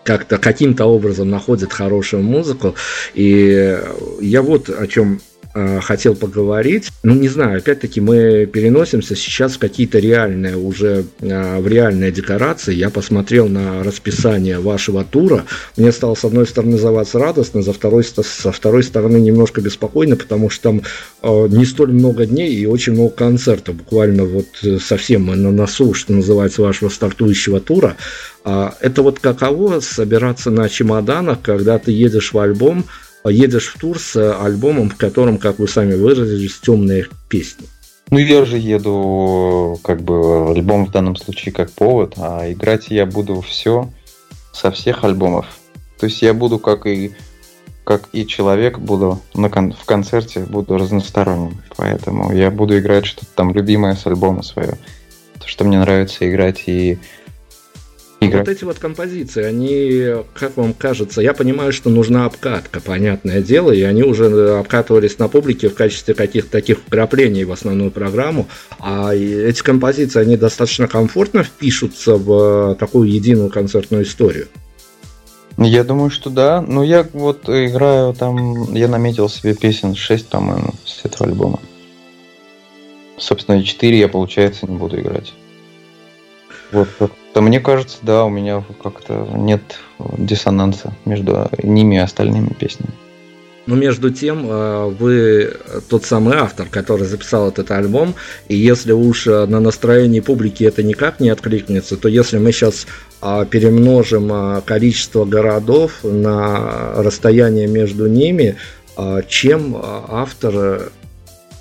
как-то 0.04 0.38
каким-то 0.38 0.86
образом 0.86 1.28
находит 1.28 1.72
хорошую 1.72 2.22
музыку. 2.22 2.74
И 3.14 3.78
я 4.20 4.42
вот 4.42 4.70
о 4.70 4.86
чем 4.86 5.20
э, 5.54 5.80
хотел 5.80 6.14
поговорить. 6.14 6.90
Ну, 7.02 7.14
не 7.14 7.28
знаю, 7.28 7.58
опять-таки 7.58 8.00
мы 8.00 8.46
переносимся 8.46 9.16
сейчас 9.16 9.54
в 9.54 9.58
какие-то 9.58 9.98
реальные, 9.98 10.56
уже 10.56 11.04
э, 11.20 11.60
в 11.60 11.66
реальные 11.66 12.12
декорации. 12.12 12.74
Я 12.74 12.90
посмотрел 12.90 13.48
на 13.48 13.82
расписание 13.82 14.58
вашего 14.58 15.04
тура. 15.04 15.44
Мне 15.76 15.92
стало, 15.92 16.14
с 16.14 16.24
одной 16.24 16.46
стороны, 16.46 16.78
за 16.78 16.90
вас 16.90 17.14
радостно, 17.14 17.62
за 17.62 17.72
второй, 17.72 18.04
со 18.04 18.52
второй 18.52 18.82
стороны, 18.82 19.18
немножко 19.18 19.60
беспокойно, 19.60 20.16
потому 20.16 20.50
что 20.50 20.62
там 20.62 20.82
э, 21.22 21.48
не 21.48 21.64
столь 21.64 21.92
много 21.92 22.26
дней 22.26 22.54
и 22.54 22.66
очень 22.66 22.92
много 22.92 23.10
концертов. 23.10 23.76
Буквально 23.76 24.24
вот 24.24 24.46
совсем 24.80 25.26
на 25.26 25.50
носу, 25.50 25.94
что 25.94 26.12
называется, 26.12 26.62
вашего 26.62 26.88
стартующего 26.88 27.60
тура. 27.60 27.96
А 28.44 28.74
Это 28.80 29.02
вот 29.02 29.20
каково 29.20 29.80
собираться 29.80 30.50
на 30.50 30.68
чемоданах, 30.68 31.40
когда 31.42 31.78
ты 31.78 31.92
едешь 31.92 32.32
в 32.32 32.38
альбом, 32.38 32.84
едешь 33.30 33.68
в 33.74 33.78
тур 33.78 33.98
с 33.98 34.16
альбомом, 34.42 34.90
в 34.90 34.96
котором, 34.96 35.38
как 35.38 35.58
вы 35.58 35.68
сами 35.68 35.94
выразились, 35.94 36.58
темные 36.60 37.06
песни. 37.28 37.66
Ну, 38.10 38.18
я 38.18 38.44
же 38.44 38.58
еду, 38.58 39.78
как 39.82 40.02
бы, 40.02 40.50
альбом 40.50 40.86
в 40.86 40.90
данном 40.90 41.16
случае 41.16 41.52
как 41.52 41.70
повод, 41.70 42.14
а 42.18 42.50
играть 42.52 42.88
я 42.88 43.06
буду 43.06 43.40
все 43.40 43.90
со 44.52 44.70
всех 44.70 45.04
альбомов. 45.04 45.46
То 45.98 46.06
есть 46.06 46.20
я 46.20 46.34
буду 46.34 46.58
как 46.58 46.86
и 46.86 47.12
как 47.84 48.08
и 48.12 48.26
человек 48.26 48.78
буду 48.78 49.20
на 49.34 49.50
кон- 49.50 49.72
в 49.72 49.84
концерте 49.84 50.40
буду 50.40 50.76
разносторонним. 50.76 51.62
Поэтому 51.76 52.32
я 52.32 52.50
буду 52.50 52.78
играть 52.78 53.06
что-то 53.06 53.26
там 53.34 53.52
любимое 53.52 53.96
с 53.96 54.06
альбома 54.06 54.42
свое. 54.42 54.78
То, 55.40 55.48
что 55.48 55.64
мне 55.64 55.78
нравится 55.78 56.28
играть 56.28 56.64
и 56.66 56.98
Вот 58.30 58.48
эти 58.48 58.64
вот 58.64 58.78
композиции, 58.78 59.42
они, 59.42 60.24
как 60.34 60.56
вам 60.56 60.74
кажется, 60.74 61.20
я 61.20 61.34
понимаю, 61.34 61.72
что 61.72 61.90
нужна 61.90 62.26
обкатка, 62.26 62.80
понятное 62.80 63.42
дело, 63.42 63.72
и 63.72 63.82
они 63.82 64.02
уже 64.02 64.58
обкатывались 64.58 65.18
на 65.18 65.28
публике 65.28 65.68
в 65.68 65.74
качестве 65.74 66.14
каких-то 66.14 66.50
таких 66.50 66.78
вкраплений 66.78 67.44
в 67.44 67.52
основную 67.52 67.90
программу, 67.90 68.48
а 68.78 69.14
эти 69.14 69.62
композиции, 69.62 70.20
они 70.20 70.36
достаточно 70.36 70.88
комфортно 70.88 71.42
впишутся 71.42 72.16
в 72.16 72.76
такую 72.76 73.10
единую 73.10 73.50
концертную 73.50 74.04
историю. 74.04 74.48
Я 75.58 75.84
думаю, 75.84 76.10
что 76.10 76.30
да. 76.30 76.62
Но 76.62 76.82
я 76.82 77.06
вот 77.12 77.48
играю 77.48 78.14
там, 78.14 78.72
я 78.74 78.88
наметил 78.88 79.28
себе 79.28 79.54
песен 79.54 79.94
6, 79.94 80.28
по-моему, 80.28 80.74
с 80.84 81.04
этого 81.04 81.28
альбома. 81.28 81.60
Собственно, 83.18 83.62
4 83.62 83.98
я, 83.98 84.08
получается, 84.08 84.66
не 84.66 84.76
буду 84.76 84.98
играть. 84.98 85.32
Вот, 86.72 86.88
то 87.34 87.40
мне 87.40 87.60
кажется, 87.60 87.98
да, 88.02 88.24
у 88.24 88.30
меня 88.30 88.64
как-то 88.82 89.28
нет 89.34 89.62
диссонанса 90.18 90.92
между 91.04 91.48
ними 91.62 91.96
и 91.96 91.98
остальными 91.98 92.52
песнями. 92.52 92.92
Но 93.66 93.76
между 93.76 94.10
тем, 94.10 94.44
вы 94.96 95.54
тот 95.88 96.04
самый 96.04 96.36
автор, 96.36 96.66
который 96.68 97.06
записал 97.06 97.48
этот 97.48 97.70
альбом, 97.70 98.16
и 98.48 98.56
если 98.56 98.90
уж 98.90 99.26
на 99.26 99.60
настроении 99.60 100.18
публики 100.18 100.64
это 100.64 100.82
никак 100.82 101.20
не 101.20 101.28
откликнется, 101.28 101.96
то 101.96 102.08
если 102.08 102.38
мы 102.38 102.50
сейчас 102.50 102.88
перемножим 103.20 104.62
количество 104.62 105.24
городов 105.24 106.00
на 106.02 106.94
расстояние 106.96 107.68
между 107.68 108.08
ними, 108.08 108.56
чем 109.28 109.76
автор 109.80 110.90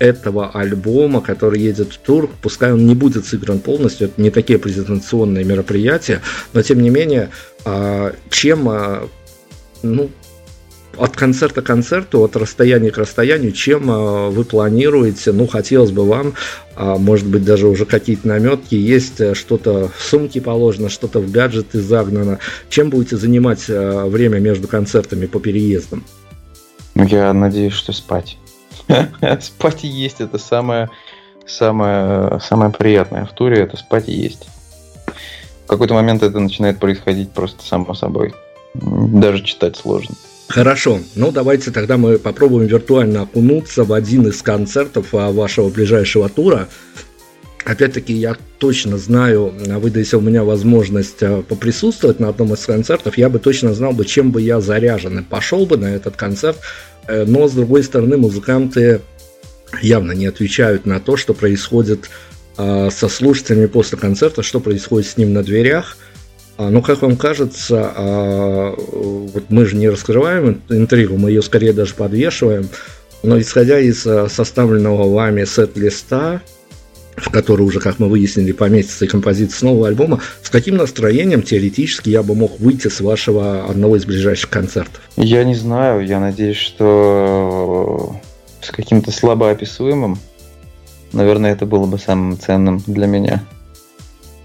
этого 0.02 0.50
альбома, 0.50 1.20
который 1.20 1.60
едет 1.60 1.92
в 1.92 1.98
тур, 1.98 2.28
пускай 2.42 2.72
он 2.72 2.86
не 2.86 2.96
будет 2.96 3.24
сыгран 3.24 3.60
полностью, 3.60 4.08
это 4.08 4.20
не 4.20 4.30
такие 4.30 4.58
презентационные 4.58 5.44
мероприятия, 5.44 6.20
но 6.52 6.62
тем 6.62 6.80
не 6.80 6.90
менее, 6.90 7.30
чем 8.28 9.08
ну, 9.82 10.10
от 10.96 11.16
концерта 11.16 11.62
к 11.62 11.66
концерту, 11.66 12.22
от 12.24 12.34
расстояния 12.36 12.90
к 12.90 12.98
расстоянию, 12.98 13.52
чем 13.52 13.86
вы 14.32 14.44
планируете, 14.44 15.30
ну, 15.30 15.46
хотелось 15.46 15.92
бы 15.92 16.04
вам, 16.04 16.34
может 16.76 17.28
быть, 17.28 17.44
даже 17.44 17.68
уже 17.68 17.86
какие-то 17.86 18.26
наметки, 18.26 18.74
есть 18.74 19.36
что-то 19.36 19.88
в 19.96 20.02
сумке 20.02 20.40
положено, 20.40 20.88
что-то 20.88 21.20
в 21.20 21.30
гаджеты 21.30 21.80
загнано, 21.80 22.40
чем 22.68 22.90
будете 22.90 23.16
занимать 23.16 23.68
время 23.68 24.40
между 24.40 24.66
концертами 24.66 25.26
по 25.26 25.38
переездам? 25.38 26.04
Я 26.96 27.32
надеюсь, 27.32 27.74
что 27.74 27.92
спать. 27.92 28.36
спать 29.40 29.84
и 29.84 29.88
есть 29.88 30.20
это 30.20 30.38
самое, 30.38 30.90
самое, 31.46 32.40
самое 32.40 32.70
приятное 32.70 33.24
в 33.24 33.32
туре, 33.32 33.62
это 33.62 33.76
спать 33.76 34.08
и 34.08 34.12
есть. 34.12 34.46
В 35.64 35.66
какой-то 35.66 35.94
момент 35.94 36.22
это 36.22 36.38
начинает 36.38 36.78
происходить 36.78 37.30
просто 37.32 37.62
само 37.64 37.94
собой. 37.94 38.34
Даже 38.74 39.42
читать 39.42 39.76
сложно. 39.76 40.14
Хорошо, 40.48 40.98
ну 41.14 41.30
давайте 41.30 41.70
тогда 41.70 41.96
мы 41.96 42.18
попробуем 42.18 42.66
виртуально 42.66 43.22
окунуться 43.22 43.84
в 43.84 43.92
один 43.92 44.26
из 44.26 44.42
концертов 44.42 45.12
вашего 45.12 45.70
ближайшего 45.70 46.28
тура. 46.28 46.68
Опять-таки, 47.64 48.12
я 48.12 48.36
точно 48.58 48.98
знаю, 48.98 49.54
выда 49.78 50.00
если 50.00 50.16
у 50.16 50.20
меня 50.20 50.42
возможность 50.42 51.20
поприсутствовать 51.48 52.18
на 52.18 52.28
одном 52.28 52.52
из 52.52 52.66
концертов, 52.66 53.16
я 53.16 53.28
бы 53.28 53.38
точно 53.38 53.72
знал 53.72 53.92
бы, 53.92 54.04
чем 54.04 54.32
бы 54.32 54.42
я 54.42 54.60
заряжен 54.60 55.20
и 55.20 55.22
пошел 55.22 55.64
бы 55.64 55.76
на 55.76 55.86
этот 55.86 56.16
концерт. 56.16 56.58
Но, 57.26 57.48
с 57.48 57.52
другой 57.52 57.82
стороны, 57.82 58.16
музыканты 58.16 59.00
явно 59.80 60.12
не 60.12 60.26
отвечают 60.26 60.86
на 60.86 61.00
то, 61.00 61.16
что 61.16 61.34
происходит 61.34 62.08
со 62.56 63.08
слушателями 63.08 63.66
после 63.66 63.98
концерта, 63.98 64.42
что 64.42 64.60
происходит 64.60 65.08
с 65.08 65.16
ним 65.16 65.32
на 65.32 65.42
дверях. 65.42 65.96
Ну, 66.58 66.82
как 66.82 67.02
вам 67.02 67.16
кажется, 67.16 68.74
вот 68.76 69.44
мы 69.48 69.66
же 69.66 69.76
не 69.76 69.88
раскрываем 69.88 70.62
интригу, 70.68 71.16
мы 71.16 71.30
ее 71.30 71.42
скорее 71.42 71.72
даже 71.72 71.94
подвешиваем, 71.94 72.68
но 73.22 73.40
исходя 73.40 73.78
из 73.78 74.02
составленного 74.02 75.12
вами 75.12 75.44
сет-листа, 75.44 76.42
который 77.16 77.62
уже, 77.62 77.80
как 77.80 77.98
мы 77.98 78.08
выяснили, 78.08 78.52
поместится 78.52 79.04
и 79.04 79.08
композиция 79.08 79.58
с 79.58 79.62
нового 79.62 79.88
альбома, 79.88 80.20
с 80.42 80.50
каким 80.50 80.76
настроением 80.76 81.42
теоретически 81.42 82.10
я 82.10 82.22
бы 82.22 82.34
мог 82.34 82.58
выйти 82.60 82.88
с 82.88 83.00
вашего 83.00 83.66
одного 83.66 83.96
из 83.96 84.04
ближайших 84.04 84.50
концертов? 84.50 85.00
Я 85.16 85.44
не 85.44 85.54
знаю, 85.54 86.06
я 86.06 86.20
надеюсь, 86.20 86.56
что 86.56 88.16
с 88.60 88.70
каким-то 88.70 89.10
слабоописуемым, 89.10 90.18
наверное, 91.12 91.52
это 91.52 91.66
было 91.66 91.86
бы 91.86 91.98
самым 91.98 92.38
ценным 92.38 92.82
для 92.86 93.06
меня. 93.06 93.44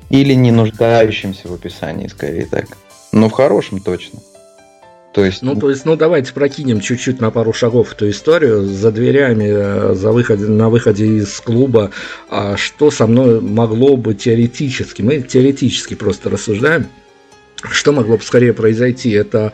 Или 0.09 0.34
не 0.34 0.51
нуждающимся 0.51 1.47
в 1.49 1.53
описании, 1.53 2.07
скорее 2.07 2.45
так. 2.45 2.65
Но 3.11 3.30
в 3.30 3.34
хорошем 3.34 3.82
точно. 3.82 4.20
То 5.18 5.26
есть... 5.26 5.41
Ну, 5.41 5.55
то 5.55 5.72
есть, 5.72 5.84
ну, 5.84 5.95
давайте 5.95 6.32
прокинем 6.32 6.80
чуть-чуть 6.80 7.20
на 7.20 7.32
пару 7.32 7.51
шагов 7.51 7.91
эту 7.91 8.07
историю. 8.07 8.61
За 8.65 8.91
дверями, 8.91 9.47
э, 9.49 9.95
за 9.95 10.11
выходе, 10.11 10.45
на 10.45 10.70
выходе 10.70 11.07
из 11.07 11.39
клуба, 11.39 11.89
а 12.30 12.55
что 12.55 12.91
со 12.91 13.07
мной 13.07 13.41
могло 13.41 13.97
бы 13.97 14.13
теоретически, 14.13 15.01
мы 15.01 15.22
теоретически 15.22 15.95
просто 15.95 16.30
рассуждаем, 16.30 16.86
что 17.63 17.93
могло 17.93 18.18
бы 18.18 18.24
скорее 18.24 18.53
произойти, 18.53 19.09
это 19.09 19.53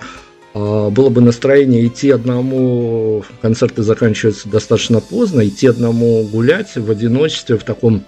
а, 0.54 0.90
было 0.90 1.08
бы 1.08 1.22
настроение 1.22 1.88
идти 1.88 2.12
одному, 2.12 3.24
концерты 3.42 3.84
заканчиваются 3.84 4.50
достаточно 4.50 5.00
поздно, 5.00 5.48
идти 5.48 5.68
одному 5.68 6.24
гулять 6.26 6.76
в 6.76 6.92
одиночестве 6.92 7.58
в 7.58 7.64
таком 7.64 8.04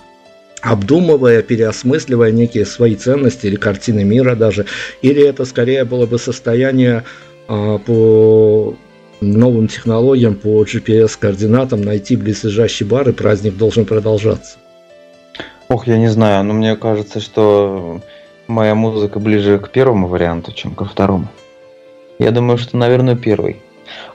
обдумывая, 0.61 1.41
переосмысливая 1.41 2.31
некие 2.31 2.65
свои 2.65 2.95
ценности 2.95 3.47
или 3.47 3.55
картины 3.55 4.03
мира 4.03 4.35
даже, 4.35 4.65
или 5.01 5.23
это 5.23 5.45
скорее 5.45 5.85
было 5.85 6.05
бы 6.05 6.19
состояние 6.19 7.05
по 7.47 8.75
новым 9.21 9.67
технологиям, 9.67 10.35
по 10.35 10.63
GPS-координатам 10.63 11.81
найти 11.81 12.15
близлежащий 12.15 12.85
бар, 12.85 13.09
и 13.09 13.11
праздник 13.11 13.57
должен 13.57 13.85
продолжаться. 13.85 14.57
Ох, 15.67 15.87
я 15.87 15.97
не 15.97 16.09
знаю, 16.09 16.43
но 16.43 16.53
мне 16.53 16.75
кажется, 16.75 17.19
что 17.19 18.01
моя 18.47 18.75
музыка 18.75 19.19
ближе 19.19 19.57
к 19.59 19.69
первому 19.69 20.07
варианту, 20.07 20.51
чем 20.51 20.75
ко 20.75 20.85
второму. 20.85 21.27
Я 22.19 22.31
думаю, 22.31 22.57
что, 22.57 22.77
наверное, 22.77 23.15
первый. 23.15 23.61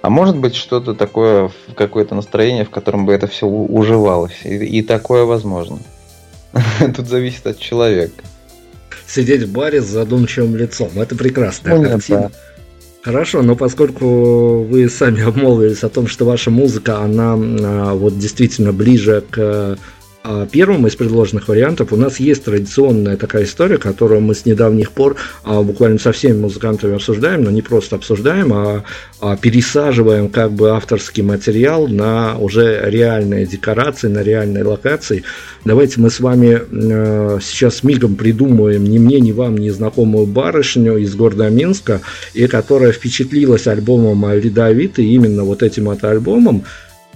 А 0.03 0.11
может 0.11 0.37
быть 0.37 0.55
что-то 0.55 0.95
такое, 0.95 1.51
какое-то 1.75 2.15
настроение, 2.15 2.65
в 2.65 2.71
котором 2.71 3.07
бы 3.07 3.13
это 3.13 3.27
все 3.27 3.47
уживалось. 3.47 4.41
И, 4.45 4.79
и 4.79 4.83
такое 4.83 5.25
возможно. 5.25 5.79
Тут 6.97 7.07
зависит 7.07 7.47
от 7.47 7.59
человека. 7.59 8.25
Сидеть 9.07 9.43
в 9.43 9.53
баре 9.53 9.83
с 9.83 9.87
задумчивым 9.87 10.57
лицом. 10.57 10.91
Это 10.95 11.17
прекрасная 11.17 11.77
ну, 11.77 11.89
картина. 11.89 12.31
Да. 12.33 12.50
Хорошо, 13.03 13.41
но 13.43 13.57
поскольку 13.57 14.63
вы 14.63 14.89
сами 14.91 15.23
обмолвились 15.23 15.83
о 15.85 15.89
том, 15.89 16.07
что 16.07 16.27
ваша 16.27 16.51
музыка, 16.51 16.99
она 16.99 17.33
а, 17.33 17.95
вот 17.95 18.19
действительно 18.19 18.73
ближе 18.73 19.25
к 19.31 19.79
первым 20.53 20.87
из 20.87 20.97
предложенных 20.97 21.49
вариантов 21.49 21.93
у 21.93 21.97
нас 21.97 22.21
есть 22.21 22.45
традиционная 22.45 23.17
такая 23.17 23.45
история, 23.45 23.79
которую 23.79 24.21
мы 24.21 24.35
с 24.35 24.45
недавних 24.45 24.93
пор 24.93 25.17
а, 25.45 25.63
буквально 25.63 25.99
со 25.99 26.13
всеми 26.13 26.39
музыкантами 26.39 26.95
обсуждаем, 26.95 27.45
но 27.45 27.51
не 27.51 27.63
просто 27.63 27.97
обсуждаем, 27.97 28.53
а, 28.53 28.85
а 29.21 29.37
пересаживаем 29.37 30.29
как 30.29 30.53
бы 30.53 30.71
авторский 30.71 31.23
материал 31.23 31.89
на 31.89 32.37
уже 32.39 32.83
реальные 32.85 33.47
декорации, 33.47 34.09
на 34.09 34.23
реальные 34.23 34.65
локации. 34.65 35.25
Давайте 35.65 36.01
мы 36.01 36.11
с 36.11 36.21
вами 36.21 36.61
э, 36.71 37.39
сейчас 37.43 37.83
мигом 37.83 38.17
придумаем 38.17 38.85
ни 38.85 38.99
мне, 38.99 39.21
ни 39.21 39.33
вам 39.33 39.59
незнакомую 39.59 40.27
барышню 40.27 40.97
из 40.99 41.15
города 41.15 41.49
Минска, 41.51 42.01
и 42.35 42.47
которая 42.47 42.93
впечатлилась 42.93 43.67
альбомом 43.67 44.31
Ледовитый, 44.33 45.07
именно 45.07 45.45
вот 45.45 45.63
этим 45.63 45.85
вот 45.85 46.05
альбомом, 46.05 46.65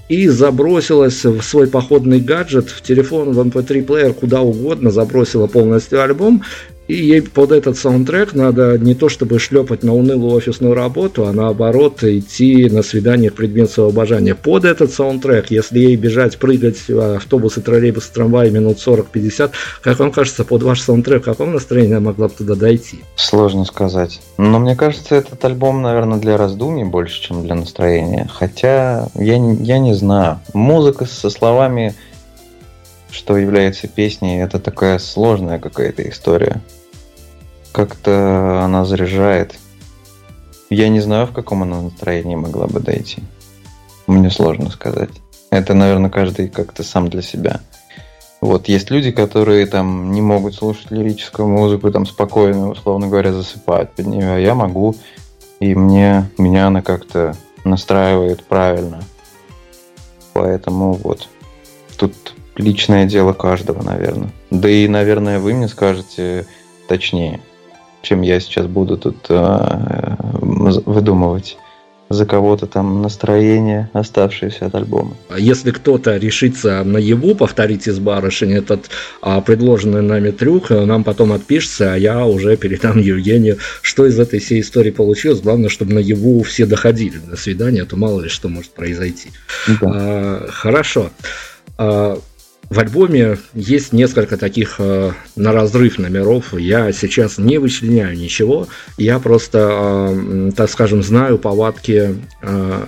и 0.08 0.28
забросилась 0.28 1.24
в 1.24 1.42
свой 1.42 1.66
походный 1.66 2.20
гаджет, 2.20 2.68
в 2.68 2.82
телефон, 2.82 3.32
в 3.32 3.40
MP3-плеер, 3.40 4.08
эм 4.08 4.14
куда 4.14 4.42
угодно, 4.42 4.90
забросила 4.90 5.46
полностью 5.46 6.02
альбом 6.02 6.42
и 6.86 6.94
ей 6.94 7.22
под 7.22 7.52
этот 7.52 7.78
саундтрек 7.78 8.34
надо 8.34 8.78
не 8.78 8.94
то 8.94 9.08
чтобы 9.08 9.38
шлепать 9.38 9.82
на 9.82 9.94
унылую 9.94 10.34
офисную 10.34 10.74
работу, 10.74 11.26
а 11.26 11.32
наоборот 11.32 12.02
идти 12.02 12.68
на 12.68 12.82
свидание 12.82 13.30
к 13.30 13.34
предмету 13.34 13.72
своего 13.72 13.90
обожания. 13.90 14.34
Под 14.34 14.64
этот 14.64 14.92
саундтрек, 14.92 15.50
если 15.50 15.78
ей 15.78 15.96
бежать, 15.96 16.38
прыгать 16.38 16.90
автобусы, 16.90 17.60
троллейбусы, 17.60 18.12
трамваи 18.12 18.50
минут 18.50 18.78
40-50, 18.78 19.50
как 19.82 19.98
вам 19.98 20.12
кажется, 20.12 20.44
под 20.44 20.62
ваш 20.62 20.80
саундтрек, 20.80 21.22
в 21.22 21.24
каком 21.24 21.52
настроении 21.52 21.92
она 21.92 22.00
могла 22.00 22.28
бы 22.28 22.34
туда 22.34 22.54
дойти? 22.54 23.00
Сложно 23.16 23.64
сказать. 23.64 24.20
Но 24.36 24.58
мне 24.58 24.76
кажется, 24.76 25.14
этот 25.14 25.44
альбом, 25.44 25.82
наверное, 25.82 26.18
для 26.18 26.36
раздумий 26.36 26.84
больше, 26.84 27.22
чем 27.22 27.42
для 27.42 27.54
настроения. 27.54 28.28
Хотя 28.32 29.08
я, 29.14 29.36
я 29.36 29.78
не 29.78 29.94
знаю. 29.94 30.40
Музыка 30.52 31.06
со 31.06 31.30
словами 31.30 31.94
что 33.14 33.36
является 33.36 33.86
песней, 33.86 34.42
это 34.42 34.58
такая 34.58 34.98
сложная 34.98 35.58
какая-то 35.60 36.06
история. 36.08 36.60
Как-то 37.72 38.60
она 38.64 38.84
заряжает. 38.84 39.54
Я 40.68 40.88
не 40.88 41.00
знаю, 41.00 41.26
в 41.26 41.32
каком 41.32 41.62
она 41.62 41.80
настроении 41.80 42.34
могла 42.34 42.66
бы 42.66 42.80
дойти. 42.80 43.22
Мне 44.08 44.30
сложно 44.30 44.70
сказать. 44.70 45.10
Это, 45.50 45.74
наверное, 45.74 46.10
каждый 46.10 46.48
как-то 46.48 46.82
сам 46.82 47.08
для 47.08 47.22
себя. 47.22 47.60
Вот 48.40 48.68
есть 48.68 48.90
люди, 48.90 49.12
которые 49.12 49.64
там 49.66 50.12
не 50.12 50.20
могут 50.20 50.54
слушать 50.54 50.90
лирическую 50.90 51.48
музыку, 51.48 51.90
там 51.92 52.04
спокойно, 52.06 52.68
условно 52.68 53.06
говоря, 53.06 53.32
засыпают 53.32 53.92
под 53.92 54.06
нее, 54.06 54.34
а 54.34 54.38
я 54.38 54.54
могу, 54.54 54.96
и 55.60 55.74
мне 55.74 56.28
меня 56.36 56.66
она 56.66 56.82
как-то 56.82 57.36
настраивает 57.64 58.44
правильно. 58.44 59.02
Поэтому 60.34 60.94
вот 60.94 61.28
тут 61.96 62.34
личное 62.56 63.06
дело 63.06 63.32
каждого, 63.32 63.82
наверное. 63.82 64.30
Да 64.50 64.68
и, 64.68 64.86
наверное, 64.88 65.38
вы 65.38 65.54
мне 65.54 65.68
скажете 65.68 66.46
точнее, 66.88 67.40
чем 68.02 68.22
я 68.22 68.38
сейчас 68.40 68.66
буду 68.66 68.96
тут 68.96 69.26
э, 69.28 70.16
выдумывать 70.40 71.56
за 72.10 72.26
кого-то 72.26 72.66
там 72.66 73.02
настроение, 73.02 73.90
оставшееся 73.92 74.66
от 74.66 74.74
альбома. 74.74 75.16
А 75.30 75.38
если 75.38 75.70
кто-то 75.70 76.16
решится 76.16 76.84
на 76.84 76.98
его 76.98 77.34
повторить 77.34 77.88
из 77.88 77.98
барышень 77.98 78.52
этот 78.52 78.90
а, 79.22 79.40
предложенный 79.40 80.02
нами 80.02 80.30
трюк, 80.30 80.70
нам 80.70 81.02
потом 81.02 81.32
отпишется, 81.32 81.94
а 81.94 81.96
я 81.96 82.26
уже 82.26 82.56
передам 82.56 82.98
Евгению, 82.98 83.58
что 83.80 84.06
из 84.06 84.18
этой 84.18 84.38
всей 84.38 84.60
истории 84.60 84.90
получилось. 84.90 85.40
Главное, 85.40 85.70
чтобы 85.70 85.94
на 85.94 85.98
его 85.98 86.42
все 86.42 86.66
доходили 86.66 87.18
до 87.18 87.36
свидания, 87.36 87.82
а 87.82 87.86
то 87.86 87.96
мало 87.96 88.20
ли 88.20 88.28
что 88.28 88.48
может 88.48 88.72
произойти. 88.72 89.30
Да. 89.66 89.76
А, 89.82 90.46
хорошо. 90.50 91.10
А, 91.78 92.18
в 92.70 92.78
альбоме 92.78 93.38
есть 93.54 93.92
несколько 93.92 94.36
таких 94.36 94.76
э, 94.78 95.12
на 95.36 95.52
разрыв 95.52 95.98
номеров. 95.98 96.58
Я 96.58 96.92
сейчас 96.92 97.38
не 97.38 97.58
вычленяю 97.58 98.16
ничего. 98.16 98.68
Я 98.96 99.18
просто, 99.18 100.08
э, 100.10 100.50
так 100.56 100.70
скажем, 100.70 101.02
знаю 101.02 101.38
повадки 101.38 102.16
э, 102.42 102.84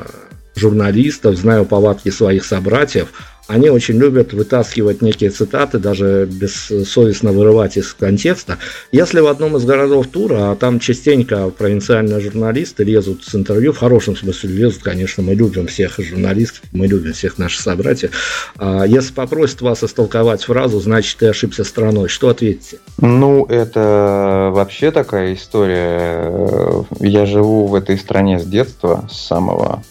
журналистов, 0.57 1.37
знаю 1.37 1.67
повадки 1.67 2.09
своих 2.09 2.45
собратьев 2.45 3.13
они 3.47 3.71
очень 3.71 3.97
любят 3.97 4.33
вытаскивать 4.33 5.03
некие 5.03 5.31
цитаты, 5.31 5.79
даже 5.79 6.29
бессовестно 6.31 7.33
вырывать 7.33 7.77
из 7.77 7.93
контекста. 7.95 8.59
Если 8.93 9.21
в 9.21 9.27
одном 9.27 9.57
из 9.57 9.65
городов 9.65 10.09
тура, 10.09 10.51
а 10.51 10.57
там 10.57 10.81
частенько 10.81 11.49
провинциальные 11.51 12.21
журналисты 12.21 12.85
лезут 12.85 13.25
с 13.25 13.35
интервью, 13.35 13.73
в 13.73 13.79
хорошем 13.79 14.17
смысле 14.17 14.51
лезут, 14.51 14.83
конечно, 14.83 15.23
мы 15.23 15.35
любим 15.35 15.67
всех 15.67 15.99
журналистов, 15.99 16.63
мы 16.73 16.87
любим 16.87 17.13
всех 17.13 17.39
наших 17.39 17.61
собратьев. 17.61 18.11
А 18.57 18.85
если 18.85 19.13
попросят 19.13 19.61
вас 19.61 19.83
истолковать 19.85 20.45
фразу, 20.45 20.81
значит, 20.81 21.19
ты 21.19 21.29
ошибся 21.29 21.65
страной, 21.65 22.09
что 22.09 22.29
ответите? 22.29 22.79
Ну, 22.99 23.45
это 23.47 24.51
вообще 24.53 24.91
такая 24.91 25.35
история. 25.35 26.85
Я 27.01 27.27
живу 27.27 27.67
в 27.67 27.75
этой 27.75 27.99
стране 27.99 28.39
с 28.39 28.45
детства, 28.45 29.09
с 29.11 29.27
самого 29.27 29.83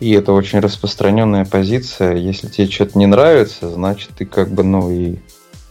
и 0.00 0.12
это 0.12 0.32
очень 0.32 0.60
распространенная 0.60 1.44
позиция. 1.44 2.16
Если 2.16 2.48
тебе 2.48 2.70
что-то 2.70 2.98
не 2.98 3.06
нравится, 3.06 3.68
значит 3.68 4.10
ты 4.16 4.26
как 4.26 4.50
бы, 4.50 4.62
ну 4.62 4.90
и... 4.90 5.16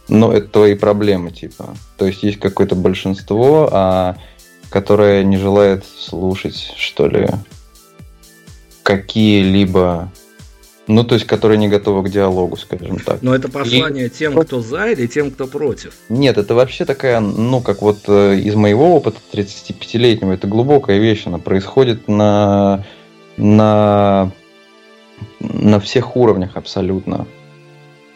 Ну, 0.08 0.32
это 0.32 0.48
твои 0.48 0.74
проблемы, 0.74 1.30
типа. 1.30 1.76
То 1.98 2.06
есть 2.06 2.22
есть 2.22 2.38
какое-то 2.38 2.74
большинство, 2.74 3.68
а, 3.70 4.16
которое 4.70 5.22
не 5.22 5.36
желает 5.36 5.84
слушать, 5.84 6.72
что 6.76 7.08
ли, 7.08 7.28
какие-либо 8.82 10.10
ну, 10.88 11.04
то 11.04 11.14
есть, 11.14 11.26
которые 11.26 11.58
не 11.58 11.68
готовы 11.68 12.02
к 12.02 12.10
диалогу, 12.10 12.56
скажем 12.56 12.98
так. 12.98 13.20
Но 13.20 13.34
это 13.34 13.50
послание 13.50 14.06
и... 14.06 14.08
тем, 14.08 14.40
кто 14.40 14.62
за 14.62 14.86
или 14.86 15.06
тем, 15.06 15.30
кто 15.30 15.46
против? 15.46 15.92
Нет, 16.08 16.38
это 16.38 16.54
вообще 16.54 16.86
такая, 16.86 17.20
ну, 17.20 17.60
как 17.60 17.82
вот 17.82 18.04
э, 18.08 18.36
из 18.38 18.54
моего 18.54 18.96
опыта 18.96 19.18
35-летнего, 19.30 20.32
это 20.32 20.46
глубокая 20.46 20.96
вещь, 20.98 21.24
она 21.26 21.38
происходит 21.38 22.08
на 22.08 22.86
на, 23.38 24.30
на 25.40 25.80
всех 25.80 26.16
уровнях 26.16 26.56
абсолютно. 26.56 27.26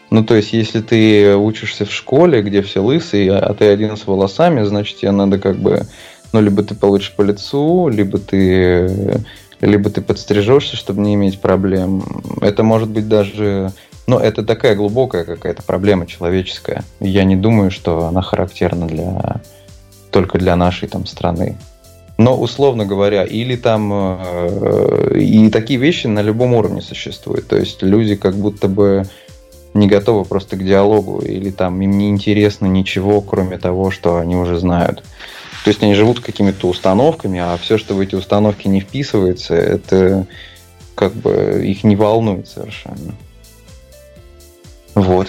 Ну, 0.09 0.23
то 0.23 0.35
есть, 0.35 0.53
если 0.53 0.81
ты 0.81 1.35
учишься 1.35 1.85
в 1.85 1.91
школе, 1.91 2.43
где 2.43 2.61
все 2.61 2.81
лысые, 2.81 3.31
а 3.31 3.53
ты 3.55 3.65
один 3.65 3.97
с 3.97 4.05
волосами, 4.05 4.61
значит, 4.63 4.97
тебе 4.97 5.11
надо 5.11 5.39
как 5.39 5.57
бы, 5.57 5.87
ну, 6.33 6.41
либо 6.41 6.61
ты 6.61 6.75
получишь 6.75 7.15
по 7.15 7.23
лицу, 7.23 7.87
либо 7.87 8.19
ты, 8.19 9.23
либо 9.59 9.89
ты 9.89 10.01
подстрижешься, 10.01 10.75
чтобы 10.75 11.01
не 11.01 11.15
иметь 11.15 11.41
проблем. 11.41 12.03
Это 12.41 12.61
может 12.61 12.89
быть 12.89 13.07
даже, 13.07 13.71
ну, 14.05 14.19
это 14.19 14.43
такая 14.43 14.75
глубокая 14.75 15.23
какая-то 15.23 15.63
проблема 15.63 16.05
человеческая. 16.05 16.83
Я 16.99 17.23
не 17.23 17.35
думаю, 17.35 17.71
что 17.71 18.05
она 18.05 18.21
характерна 18.21 18.85
для 18.87 19.41
только 20.11 20.37
для 20.37 20.55
нашей 20.55 20.87
там 20.87 21.07
страны. 21.07 21.57
Но, 22.17 22.37
условно 22.37 22.85
говоря, 22.85 23.23
или 23.23 23.55
там 23.55 23.91
э, 23.91 25.19
и 25.19 25.49
такие 25.49 25.79
вещи 25.79 26.07
на 26.07 26.21
любом 26.21 26.53
уровне 26.53 26.81
существуют. 26.81 27.47
То 27.47 27.57
есть 27.57 27.81
люди 27.81 28.15
как 28.15 28.35
будто 28.35 28.67
бы 28.67 29.05
не 29.73 29.87
готовы 29.87 30.23
просто 30.23 30.55
к 30.55 30.63
диалогу, 30.63 31.19
или 31.19 31.49
там 31.49 31.81
им 31.81 31.97
не 31.97 32.09
интересно 32.09 32.67
ничего, 32.67 33.21
кроме 33.21 33.57
того, 33.57 33.89
что 33.89 34.17
они 34.17 34.35
уже 34.35 34.59
знают. 34.59 35.03
То 35.63 35.69
есть 35.69 35.81
они 35.81 35.95
живут 35.95 36.19
какими-то 36.19 36.67
установками, 36.67 37.39
а 37.39 37.57
все, 37.57 37.77
что 37.77 37.95
в 37.95 37.99
эти 37.99 38.15
установки 38.15 38.67
не 38.67 38.81
вписывается, 38.81 39.55
это 39.55 40.27
как 40.93 41.13
бы 41.13 41.63
их 41.65 41.83
не 41.83 41.95
волнует 41.95 42.47
совершенно. 42.47 43.15
Вот. 44.93 45.27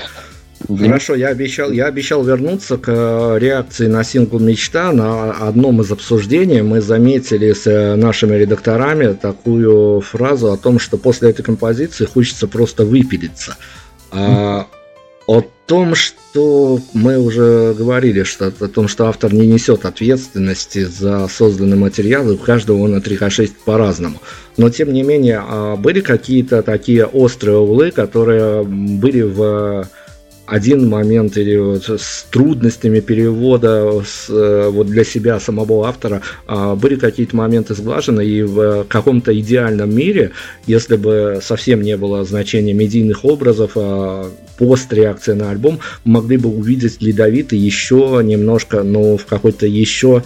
Хорошо, 0.67 1.15
я 1.15 1.29
обещал, 1.29 1.71
я 1.71 1.87
обещал 1.87 2.25
вернуться 2.25 2.79
к 2.79 2.89
э, 2.89 3.39
реакции 3.39 3.87
на 3.87 4.03
сингл 4.03 4.39
«Мечта». 4.39 4.93
На 4.93 5.33
одном 5.33 5.83
из 5.83 5.93
обсуждений 5.93 6.63
мы 6.63 6.81
заметили 6.81 7.53
с 7.53 7.67
э, 7.67 7.97
нашими 7.97 8.35
редакторами 8.37 9.13
такую 9.13 10.01
фразу 10.01 10.53
о 10.53 10.57
том, 10.57 10.79
что 10.79 10.97
после 10.97 11.31
этой 11.31 11.43
композиции 11.43 12.07
хочется 12.07 12.49
просто 12.49 12.87
выпилиться. 12.87 13.57
А, 14.11 14.67
о 15.27 15.43
том, 15.67 15.95
что 15.95 16.79
мы 16.95 17.19
уже 17.19 17.75
говорили, 17.77 18.23
что 18.23 18.47
о 18.47 18.69
том, 18.69 18.89
что 18.89 19.07
автор 19.07 19.35
не 19.35 19.47
несет 19.47 19.85
ответственности 19.85 20.85
за 20.85 21.29
созданный 21.29 21.77
материал, 21.77 22.31
и 22.31 22.35
у 22.35 22.39
каждого 22.39 22.79
он 22.83 22.95
отрикошетит 22.95 23.59
по-разному. 23.65 24.19
Но, 24.57 24.71
тем 24.71 24.95
не 24.95 25.03
менее, 25.03 25.43
а, 25.47 25.77
были 25.77 26.01
какие-то 26.01 26.63
такие 26.63 27.05
острые 27.05 27.59
углы, 27.59 27.91
которые 27.91 28.63
были 28.65 29.21
в 29.21 29.89
один 30.47 30.89
момент 30.89 31.37
или 31.37 31.57
вот 31.57 31.85
с 31.85 32.27
трудностями 32.31 33.01
перевода 33.01 34.03
с, 34.05 34.29
э, 34.29 34.69
вот 34.71 34.89
для 34.89 35.05
себя 35.05 35.41
самого 35.41 35.89
автора 35.89 36.23
а, 36.47 36.75
были 36.75 36.97
какие-то 36.97 37.35
моменты 37.37 37.75
сглажены 37.75 38.25
и 38.25 38.43
в 38.43 38.85
каком-то 38.85 39.39
идеальном 39.39 39.95
мире, 39.95 40.33
если 40.67 40.97
бы 40.97 41.41
совсем 41.43 41.83
не 41.83 41.97
было 41.97 42.25
значения 42.25 42.75
медийных 42.75 43.25
образов, 43.25 43.73
а, 43.77 44.31
пост-реакция 44.59 45.35
на 45.35 45.51
альбом, 45.51 45.81
могли 46.05 46.37
бы 46.37 46.51
увидеть 46.51 47.01
Ледовитый 47.01 47.59
еще 47.59 48.21
немножко, 48.23 48.83
но 48.83 49.17
в 49.17 49.25
какой-то 49.25 49.67
еще 49.67 50.23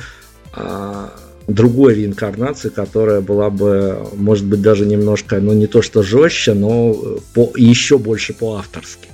а, 0.53 1.13
другой 1.47 1.95
реинкарнации, 1.95 2.69
которая 2.69 3.21
была 3.21 3.51
бы, 3.51 4.07
может 4.15 4.45
быть, 4.45 4.61
даже 4.61 4.85
немножко, 4.85 5.41
ну 5.41 5.53
не 5.53 5.67
то 5.67 5.81
что 5.81 6.03
жестче, 6.03 6.55
но 6.55 6.95
по, 7.35 7.53
еще 7.57 7.99
больше 7.99 8.35
по-авторски. 8.35 9.09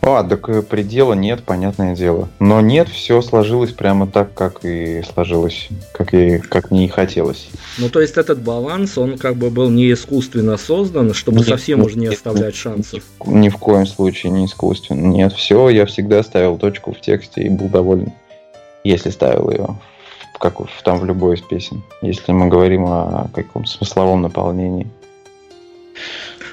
А, 0.00 0.22
так 0.24 0.48
э, 0.48 0.62
предела 0.62 1.14
нет, 1.14 1.42
понятное 1.42 1.94
дело. 1.94 2.28
Но 2.38 2.60
нет, 2.60 2.88
все 2.88 3.22
сложилось 3.22 3.72
прямо 3.72 4.06
так, 4.06 4.34
как 4.34 4.64
и 4.64 5.02
сложилось, 5.02 5.68
как, 5.92 6.12
и, 6.14 6.38
как 6.38 6.70
мне 6.70 6.86
и 6.86 6.88
хотелось. 6.88 7.48
Ну, 7.78 7.88
то 7.88 8.00
есть 8.00 8.16
этот 8.16 8.40
баланс, 8.42 8.98
он 8.98 9.18
как 9.18 9.36
бы 9.36 9.50
был 9.50 9.70
не 9.70 9.92
искусственно 9.92 10.56
создан, 10.56 11.14
чтобы 11.14 11.38
нет, 11.38 11.48
совсем 11.48 11.78
нет, 11.78 11.86
уже 11.86 11.98
не 11.98 12.06
оставлять 12.08 12.54
шансов. 12.54 13.02
Ни, 13.26 13.38
ни 13.38 13.48
в 13.48 13.56
коем 13.56 13.86
случае 13.86 14.32
не 14.32 14.46
искусственно. 14.46 15.06
Нет, 15.06 15.32
все, 15.32 15.68
я 15.68 15.86
всегда 15.86 16.22
ставил 16.22 16.58
точку 16.58 16.92
в 16.92 17.00
тексте 17.00 17.42
и 17.42 17.48
был 17.48 17.68
доволен, 17.68 18.12
если 18.84 19.10
ставил 19.10 19.50
ее 19.50 19.78
как 20.42 20.58
в, 20.58 20.82
там 20.82 20.98
в 20.98 21.04
любой 21.04 21.36
из 21.36 21.40
песен, 21.40 21.84
если 22.00 22.32
мы 22.32 22.48
говорим 22.48 22.84
о 22.86 23.28
каком-то 23.32 23.70
смысловом 23.70 24.22
наполнении. 24.22 24.88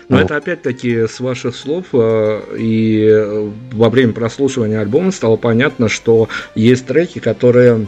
Но 0.10 0.18
ну. 0.18 0.24
это 0.24 0.38
опять-таки 0.38 1.07
с 1.07 1.20
ваших 1.20 1.55
слов 1.55 1.86
э, 1.93 2.41
и 2.57 3.47
во 3.72 3.89
время 3.91 4.12
прослушивания 4.12 4.82
альбома 4.82 5.12
стало 5.12 5.38
понятно, 5.38 5.88
что 5.88 6.30
есть 6.55 6.88
треки, 6.88 7.20
которые 7.20 7.88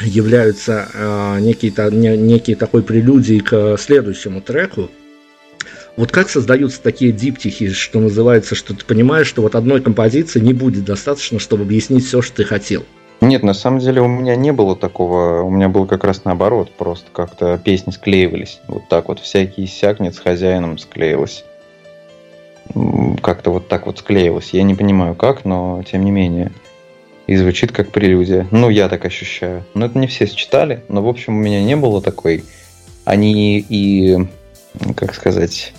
являются 0.00 0.88
э, 0.94 1.40
некий, 1.40 1.72
некий 2.16 2.54
такой 2.54 2.82
прелюдией 2.82 3.40
к 3.40 3.76
следующему 3.76 4.40
треку. 4.40 4.90
Вот 5.96 6.10
как 6.10 6.30
создаются 6.30 6.80
такие 6.80 7.12
диптихи, 7.12 7.68
что 7.70 8.00
называется, 8.00 8.54
что 8.54 8.74
ты 8.74 8.82
понимаешь, 8.86 9.26
что 9.26 9.42
вот 9.42 9.54
одной 9.54 9.82
композиции 9.82 10.40
не 10.40 10.54
будет 10.54 10.86
достаточно, 10.86 11.38
чтобы 11.38 11.64
объяснить 11.64 12.06
все, 12.06 12.22
что 12.22 12.36
ты 12.36 12.44
хотел? 12.44 12.86
Нет, 13.22 13.44
на 13.44 13.54
самом 13.54 13.78
деле 13.78 14.02
у 14.02 14.08
меня 14.08 14.34
не 14.34 14.52
было 14.52 14.74
такого, 14.74 15.42
у 15.42 15.50
меня 15.50 15.68
было 15.68 15.86
как 15.86 16.02
раз 16.02 16.24
наоборот, 16.24 16.72
просто 16.72 17.06
как-то 17.12 17.56
песни 17.56 17.92
склеивались. 17.92 18.60
Вот 18.66 18.88
так 18.88 19.06
вот 19.06 19.20
всякий 19.20 19.68
сякнет 19.68 20.16
с 20.16 20.18
хозяином 20.18 20.76
склеилось. 20.76 21.44
Как-то 23.22 23.52
вот 23.52 23.68
так 23.68 23.86
вот 23.86 24.00
склеилось. 24.00 24.50
Я 24.52 24.64
не 24.64 24.74
понимаю 24.74 25.14
как, 25.14 25.44
но 25.44 25.84
тем 25.88 26.04
не 26.04 26.10
менее. 26.10 26.50
И 27.28 27.36
звучит 27.36 27.70
как 27.70 27.92
прелюдия. 27.92 28.48
Ну, 28.50 28.70
я 28.70 28.88
так 28.88 29.04
ощущаю. 29.04 29.62
Но 29.74 29.86
это 29.86 29.96
не 30.00 30.08
все 30.08 30.26
считали, 30.26 30.82
но 30.88 31.00
в 31.00 31.08
общем 31.08 31.36
у 31.36 31.40
меня 31.40 31.62
не 31.62 31.76
было 31.76 32.02
такой. 32.02 32.42
Они 33.04 33.64
и, 33.68 34.18
как 34.96 35.14
сказать, 35.14 35.72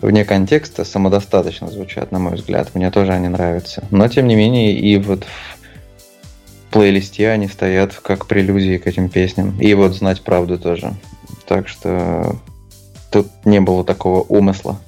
вне 0.00 0.24
контекста 0.24 0.84
самодостаточно 0.84 1.68
звучат, 1.68 2.12
на 2.12 2.18
мой 2.18 2.34
взгляд. 2.34 2.74
Мне 2.74 2.90
тоже 2.90 3.12
они 3.12 3.28
нравятся. 3.28 3.84
Но 3.90 4.08
тем 4.08 4.26
не 4.26 4.36
менее 4.36 4.72
и 4.72 4.96
вот 4.98 5.24
в 5.57 5.57
плейлисте 6.70 7.28
они 7.30 7.48
стоят 7.48 7.94
как 7.94 8.26
прелюдии 8.26 8.78
к 8.78 8.86
этим 8.86 9.08
песням. 9.08 9.58
И 9.60 9.72
вот 9.74 9.94
знать 9.94 10.22
правду 10.22 10.58
тоже. 10.58 10.94
Так 11.46 11.68
что 11.68 12.36
тут 13.10 13.28
не 13.44 13.60
было 13.60 13.84
такого 13.84 14.22
умысла. 14.22 14.78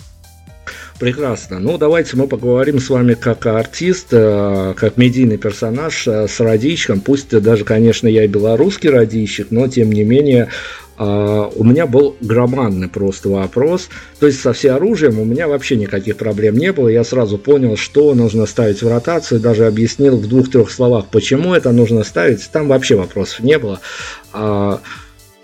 Прекрасно. 1.00 1.58
Ну, 1.58 1.78
давайте 1.78 2.14
мы 2.18 2.26
поговорим 2.26 2.78
с 2.78 2.90
вами 2.90 3.14
как 3.14 3.46
артист, 3.46 4.08
э, 4.10 4.74
как 4.76 4.98
медийный 4.98 5.38
персонаж 5.38 6.06
э, 6.06 6.28
с 6.28 6.38
радищиком. 6.40 7.00
Пусть 7.00 7.30
даже, 7.30 7.64
конечно, 7.64 8.06
я 8.06 8.28
белорусский 8.28 8.90
радищик, 8.90 9.46
но 9.50 9.66
тем 9.66 9.90
не 9.90 10.04
менее 10.04 10.48
Uh, 10.98 11.50
у 11.56 11.64
меня 11.64 11.86
был 11.86 12.14
громадный 12.20 12.86
просто 12.86 13.30
вопрос. 13.30 13.88
То 14.18 14.26
есть 14.26 14.42
со 14.42 14.52
всеоружием 14.52 15.18
у 15.18 15.24
меня 15.24 15.48
вообще 15.48 15.76
никаких 15.76 16.18
проблем 16.18 16.58
не 16.58 16.72
было. 16.72 16.88
Я 16.88 17.04
сразу 17.04 17.38
понял, 17.38 17.78
что 17.78 18.14
нужно 18.14 18.44
ставить 18.44 18.82
в 18.82 18.86
ротацию, 18.86 19.40
даже 19.40 19.66
объяснил 19.66 20.18
в 20.18 20.28
двух-трех 20.28 20.70
словах, 20.70 21.06
почему 21.10 21.54
это 21.54 21.72
нужно 21.72 22.04
ставить. 22.04 22.46
Там 22.52 22.68
вообще 22.68 22.96
вопросов 22.96 23.40
не 23.40 23.58
было. 23.58 23.80
Uh, 24.34 24.78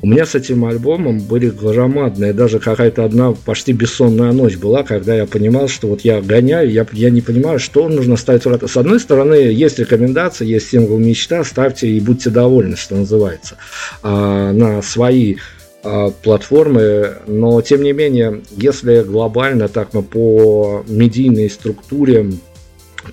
у 0.03 0.07
меня 0.07 0.27
с 0.27 0.35
этим 0.35 0.65
альбомом 0.67 1.21
были 1.21 1.49
громадные, 1.49 2.35
даже 2.35 2.59
какая-то 2.59 3.05
одна 3.05 3.33
почти 3.33 3.73
бессонная 3.73 4.33
ночь 4.33 4.57
была, 4.57 4.83
когда 4.83 5.15
я 5.15 5.27
понимал, 5.27 5.69
что 5.69 5.89
вот 5.89 6.03
я 6.03 6.21
гоняю, 6.21 6.71
я, 6.71 6.87
я 6.93 7.11
не 7.11 7.23
понимаю, 7.23 7.59
что 7.59 7.89
нужно 7.89 8.17
ставить 8.17 8.45
в 8.45 8.47
ротацию. 8.47 8.69
С 8.69 8.77
одной 8.77 9.01
стороны, 9.01 9.35
есть 9.35 9.79
рекомендации, 9.79 10.47
есть 10.47 10.71
сингл 10.71 10.99
мечта, 10.99 11.43
ставьте 11.45 11.89
и 11.89 11.99
будьте 12.01 12.29
довольны, 12.29 12.77
что 12.77 12.95
называется, 12.97 13.57
а, 14.03 14.53
на 14.53 14.83
свои 14.83 15.37
а, 15.83 16.11
платформы, 16.11 17.15
но 17.27 17.63
тем 17.63 17.83
не 17.83 17.93
менее, 17.93 18.43
если 18.51 19.01
глобально 19.03 19.69
так 19.69 19.95
мы 19.95 20.03
по 20.03 20.85
медийной 20.89 21.49
структуре 21.49 22.33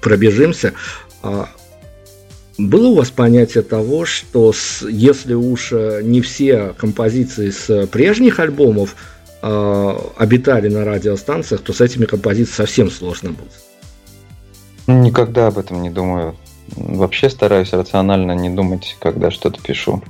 пробежимся, 0.02 0.74
а, 1.22 1.50
было 2.58 2.90
у 2.90 2.96
вас 2.96 3.10
понятие 3.10 3.64
того, 3.64 4.06
что 4.06 4.54
с, 4.54 4.84
если 4.88 5.34
уж 5.34 5.72
э, 5.72 6.02
не 6.04 6.22
все 6.22 6.74
композиции 6.78 7.50
с 7.50 7.88
прежних 7.88 8.40
альбомов 8.40 8.96
э, 9.42 9.98
обитали 10.18 10.70
на 10.70 10.86
радиостанциях, 10.86 11.62
то 11.62 11.74
с 11.74 11.82
этими 11.82 12.06
композициями 12.06 12.56
совсем 12.56 12.92
сложно 12.92 13.32
будет? 13.32 13.52
Никогда 14.86 15.48
об 15.48 15.58
этом 15.58 15.82
не 15.82 15.90
думаю. 15.90 16.36
Вообще 16.76 17.30
стараюсь 17.30 17.74
рационально 17.74 18.34
не 18.34 18.50
думать, 18.50 18.98
когда 19.00 19.32
что-то 19.32 19.62
пишу. 19.62 20.04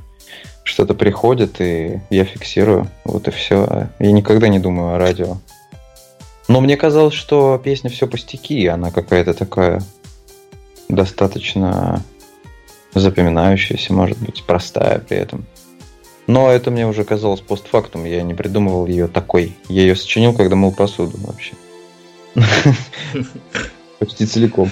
Что-то 0.64 0.94
приходит, 0.94 1.62
и 1.62 2.02
я 2.10 2.26
фиксирую. 2.26 2.90
Вот 3.06 3.28
и 3.28 3.32
все. 3.32 3.90
Я 4.00 4.12
никогда 4.12 4.48
не 4.48 4.60
думаю 4.60 4.96
о 4.96 4.98
радио. 4.98 5.38
Но 6.48 6.60
мне 6.60 6.76
казалось, 6.76 7.14
что 7.14 7.60
песня 7.64 7.90
все 7.90 8.08
пустяки, 8.08 8.66
она 8.68 8.92
какая-то 8.92 9.34
такая 9.34 9.82
достаточно 10.90 12.04
запоминающаяся, 12.94 13.94
может 13.94 14.18
быть, 14.20 14.44
простая 14.44 15.00
при 15.00 15.18
этом. 15.18 15.46
Но 16.28 16.50
это 16.50 16.72
мне 16.72 16.88
уже 16.88 17.04
казалось 17.04 17.42
постфактум, 17.42 18.06
я 18.06 18.22
не 18.24 18.34
придумывал 18.34 18.86
ее 18.86 19.08
такой. 19.08 19.56
Я 19.68 19.82
ее 19.82 19.96
сочинил, 19.96 20.34
когда 20.34 20.56
мыл 20.56 20.72
посуду 20.72 21.18
вообще. 21.18 21.54
Почти 24.00 24.26
целиком. 24.26 24.72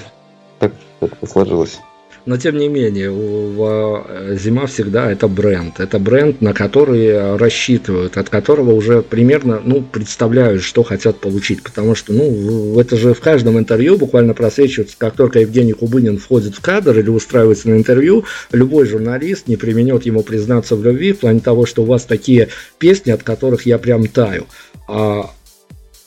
Так 0.60 0.74
это 1.02 1.28
сложилось. 1.28 1.82
Но 2.26 2.38
тем 2.38 2.58
не 2.58 2.68
менее, 2.68 3.12
э, 3.12 4.38
зима 4.38 4.68
всегда 4.68 5.12
это 5.12 5.28
бренд. 5.28 5.80
Это 5.80 5.98
бренд, 5.98 6.42
на 6.42 6.54
который 6.54 7.36
рассчитывают, 7.38 8.18
от 8.18 8.30
которого 8.30 8.74
уже 8.74 9.02
примерно 9.02 9.60
ну, 9.64 9.82
представляют, 9.82 10.62
что 10.62 10.84
хотят 10.84 11.20
получить. 11.20 11.64
Потому 11.64 11.96
что 11.96 12.14
ну, 12.14 12.80
это 12.80 12.96
же 12.96 13.16
в 13.16 13.22
каждом 13.22 13.58
интервью 13.58 13.98
буквально 13.98 14.36
просвечивается, 14.36 14.96
как 14.98 15.16
только 15.16 15.40
Евгений 15.40 15.74
Кубынин 15.74 16.20
входит 16.20 16.56
в 16.56 16.62
кадр 16.62 17.00
или 17.00 17.10
устраивается 17.10 17.70
на 17.70 17.76
интервью, 17.76 18.26
любой 18.52 18.86
журналист 18.86 19.48
не 19.48 19.56
применет 19.56 20.06
ему 20.06 20.22
признаться 20.22 20.76
в 20.76 20.84
любви 20.84 21.14
в 21.14 21.20
плане 21.20 21.40
того, 21.40 21.66
что 21.66 21.82
у 21.82 21.86
вас 21.86 22.06
такие 22.06 22.50
песни, 22.78 23.12
от 23.12 23.24
которых 23.24 23.66
я 23.66 23.80
прям 23.80 24.08
таю. 24.08 24.46
А 24.88 25.32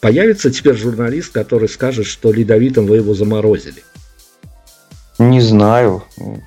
появится 0.01 0.51
теперь 0.51 0.77
журналист, 0.77 1.33
который 1.33 1.69
скажет, 1.69 2.07
что 2.07 2.33
ледовитым 2.33 2.87
вы 2.87 2.97
его 2.97 3.15
заморозили. 3.15 3.83
Не 5.19 5.41
знаю. 5.41 6.03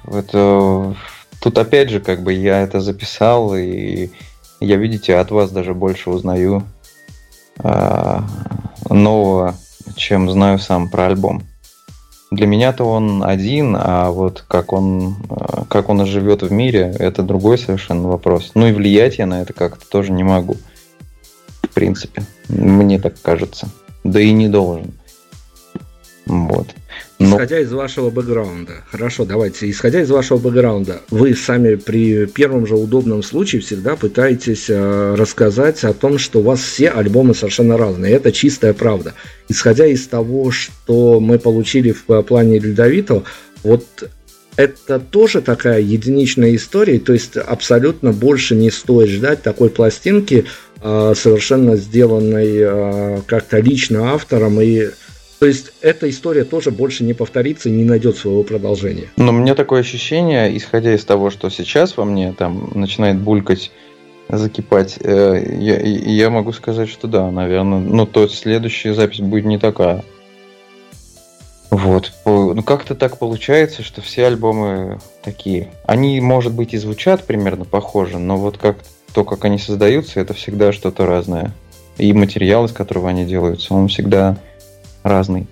Это 0.05 0.95
тут 1.39 1.57
опять 1.57 1.89
же, 1.89 1.99
как 1.99 2.24
бы 2.24 2.34
я 2.34 2.61
это 2.61 2.82
записал, 2.82 3.55
и 3.55 4.09
я, 4.59 4.76
видите, 4.76 5.15
от 5.15 5.32
вас 5.32 5.51
даже 5.51 5.74
больше 5.74 6.09
узнаю 6.09 6.63
а, 7.59 8.24
нового, 8.89 9.55
чем 9.95 10.30
знаю 10.30 10.59
сам 10.59 10.89
про 10.89 11.07
альбом. 11.07 11.43
Для 12.30 12.45
меня-то 12.45 12.84
он 12.84 13.24
один, 13.24 13.78
а 13.80 14.11
вот 14.11 14.43
как 14.49 14.74
он, 14.74 15.15
э, 15.30 15.63
как 15.70 15.88
он 15.88 16.05
живет 16.05 16.41
в 16.41 16.51
мире, 16.51 16.93
это 16.99 17.24
другой 17.24 17.57
совершенно 17.57 18.09
вопрос. 18.09 18.51
Ну 18.53 18.68
и 18.68 18.74
влиять 18.74 19.18
я 19.18 19.26
на 19.26 19.41
это 19.41 19.53
как-то 19.53 19.88
тоже 19.88 20.11
не 20.11 20.24
могу. 20.24 20.57
В 21.61 21.70
принципе, 21.70 22.24
мне 22.49 22.99
так 22.99 23.22
кажется. 23.22 23.70
Да 24.03 24.20
и 24.20 24.34
не 24.34 24.49
должен. 24.49 24.93
Вот. 26.28 26.67
Но... 27.19 27.30
Исходя 27.30 27.59
из 27.59 27.71
вашего 27.71 28.09
бэкграунда, 28.09 28.84
хорошо, 28.91 29.25
давайте, 29.25 29.69
исходя 29.69 30.01
из 30.01 30.09
вашего 30.09 30.38
бэкграунда, 30.38 31.01
вы 31.09 31.34
сами 31.36 31.75
при 31.75 32.25
первом 32.25 32.67
же 32.67 32.75
удобном 32.75 33.23
случае 33.23 33.61
всегда 33.61 33.95
пытаетесь 33.95 34.65
э, 34.69 35.15
рассказать 35.15 35.84
о 35.84 35.93
том, 35.93 36.17
что 36.17 36.39
у 36.39 36.43
вас 36.43 36.59
все 36.59 36.89
альбомы 36.89 37.34
совершенно 37.34 37.78
разные. 37.78 38.13
Это 38.13 38.32
чистая 38.32 38.73
правда. 38.73 39.13
Исходя 39.47 39.88
из 39.88 40.05
того, 40.07 40.51
что 40.51 41.19
мы 41.19 41.39
получили 41.39 41.93
в 41.93 42.21
плане 42.23 42.59
Ледовитого, 42.59 43.23
вот 43.63 43.86
это 44.57 44.99
тоже 44.99 45.41
такая 45.41 45.80
единичная 45.80 46.55
история, 46.55 46.99
то 46.99 47.13
есть 47.13 47.38
абсолютно 47.38 48.11
больше 48.11 48.55
не 48.55 48.69
стоит 48.69 49.09
ждать 49.09 49.43
такой 49.43 49.69
пластинки, 49.69 50.45
э, 50.82 51.13
совершенно 51.15 51.78
сделанной 51.78 52.57
э, 52.57 53.21
как-то 53.28 53.59
лично 53.59 54.11
автором 54.11 54.59
и 54.59 54.89
то 55.39 55.45
есть 55.45 55.71
эта 55.81 56.09
история 56.09 56.43
тоже 56.43 56.71
больше 56.71 57.03
не 57.03 57.13
повторится 57.13 57.69
и 57.69 57.71
не 57.71 57.83
найдет 57.83 58.17
своего 58.17 58.43
продолжения. 58.43 59.09
Но 59.17 59.31
меня 59.31 59.53
такое 59.53 59.81
ощущение, 59.81 60.55
исходя 60.57 60.95
из 60.95 61.05
того, 61.05 61.29
что 61.29 61.49
сейчас 61.49 61.95
во 61.95 62.05
мне 62.05 62.33
там 62.33 62.71
начинает 62.73 63.17
булькать, 63.17 63.71
закипать, 64.29 64.97
э, 64.99 65.57
я, 65.59 65.79
я 65.79 66.29
могу 66.29 66.51
сказать, 66.53 66.89
что 66.89 67.07
да, 67.07 67.29
наверное. 67.29 67.79
Ну, 67.79 68.05
то 68.05 68.27
следующая 68.27 68.93
запись 68.93 69.19
будет 69.19 69.45
не 69.45 69.59
такая. 69.59 70.03
Вот. 71.69 72.13
Ну, 72.25 72.63
как-то 72.63 72.95
так 72.95 73.19
получается, 73.19 73.83
что 73.83 74.01
все 74.01 74.25
альбомы 74.25 74.99
такие. 75.21 75.69
Они, 75.85 76.19
может 76.19 76.53
быть, 76.53 76.73
и 76.73 76.77
звучат 76.77 77.25
примерно 77.25 77.65
похоже, 77.65 78.17
но 78.17 78.38
вот 78.38 78.57
как 78.57 78.77
то, 79.13 79.23
как 79.23 79.45
они 79.45 79.59
создаются, 79.59 80.19
это 80.19 80.33
всегда 80.33 80.71
что-то 80.71 81.05
разное. 81.05 81.51
И 81.97 82.13
материал, 82.13 82.65
из 82.65 82.71
которого 82.71 83.09
они 83.09 83.25
делаются, 83.25 83.73
он 83.73 83.88
всегда 83.88 84.38
разный. 85.08 85.47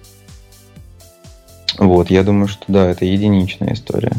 Вот, 1.78 2.10
я 2.10 2.24
думаю, 2.24 2.48
что 2.48 2.64
да, 2.68 2.90
это 2.90 3.06
единичная 3.06 3.74
история. 3.74 4.14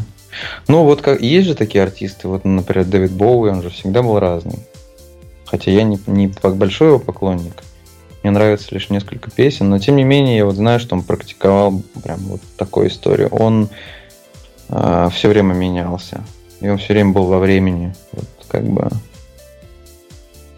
Ну, 0.67 0.83
вот 0.83 1.01
как 1.01 1.21
есть 1.21 1.47
же 1.47 1.55
такие 1.55 1.83
артисты, 1.83 2.27
вот, 2.27 2.45
например, 2.45 2.85
Дэвид 2.85 3.11
Боуи, 3.11 3.49
он 3.49 3.63
же 3.63 3.69
всегда 3.69 4.03
был 4.03 4.19
разный. 4.19 4.59
Хотя 5.45 5.71
я 5.71 5.83
не, 5.83 5.99
не 6.07 6.27
большой 6.27 6.89
его 6.89 6.99
поклонник. 6.99 7.63
Мне 8.21 8.31
нравится 8.31 8.67
лишь 8.71 8.89
несколько 8.89 9.31
песен, 9.31 9.69
но 9.69 9.79
тем 9.79 9.95
не 9.95 10.03
менее 10.03 10.37
я 10.37 10.45
вот 10.45 10.55
знаю, 10.55 10.79
что 10.79 10.95
он 10.95 11.03
практиковал 11.03 11.81
прям 12.03 12.19
вот 12.19 12.41
такую 12.57 12.89
историю. 12.89 13.29
Он 13.29 13.65
э, 13.65 13.67
а, 14.69 15.09
все 15.09 15.29
время 15.29 15.53
менялся. 15.53 16.23
И 16.59 16.67
он 16.67 16.77
все 16.77 16.93
время 16.93 17.13
был 17.13 17.25
во 17.25 17.39
времени. 17.39 17.95
Вот 18.11 18.25
как 18.49 18.63
бы 18.63 18.89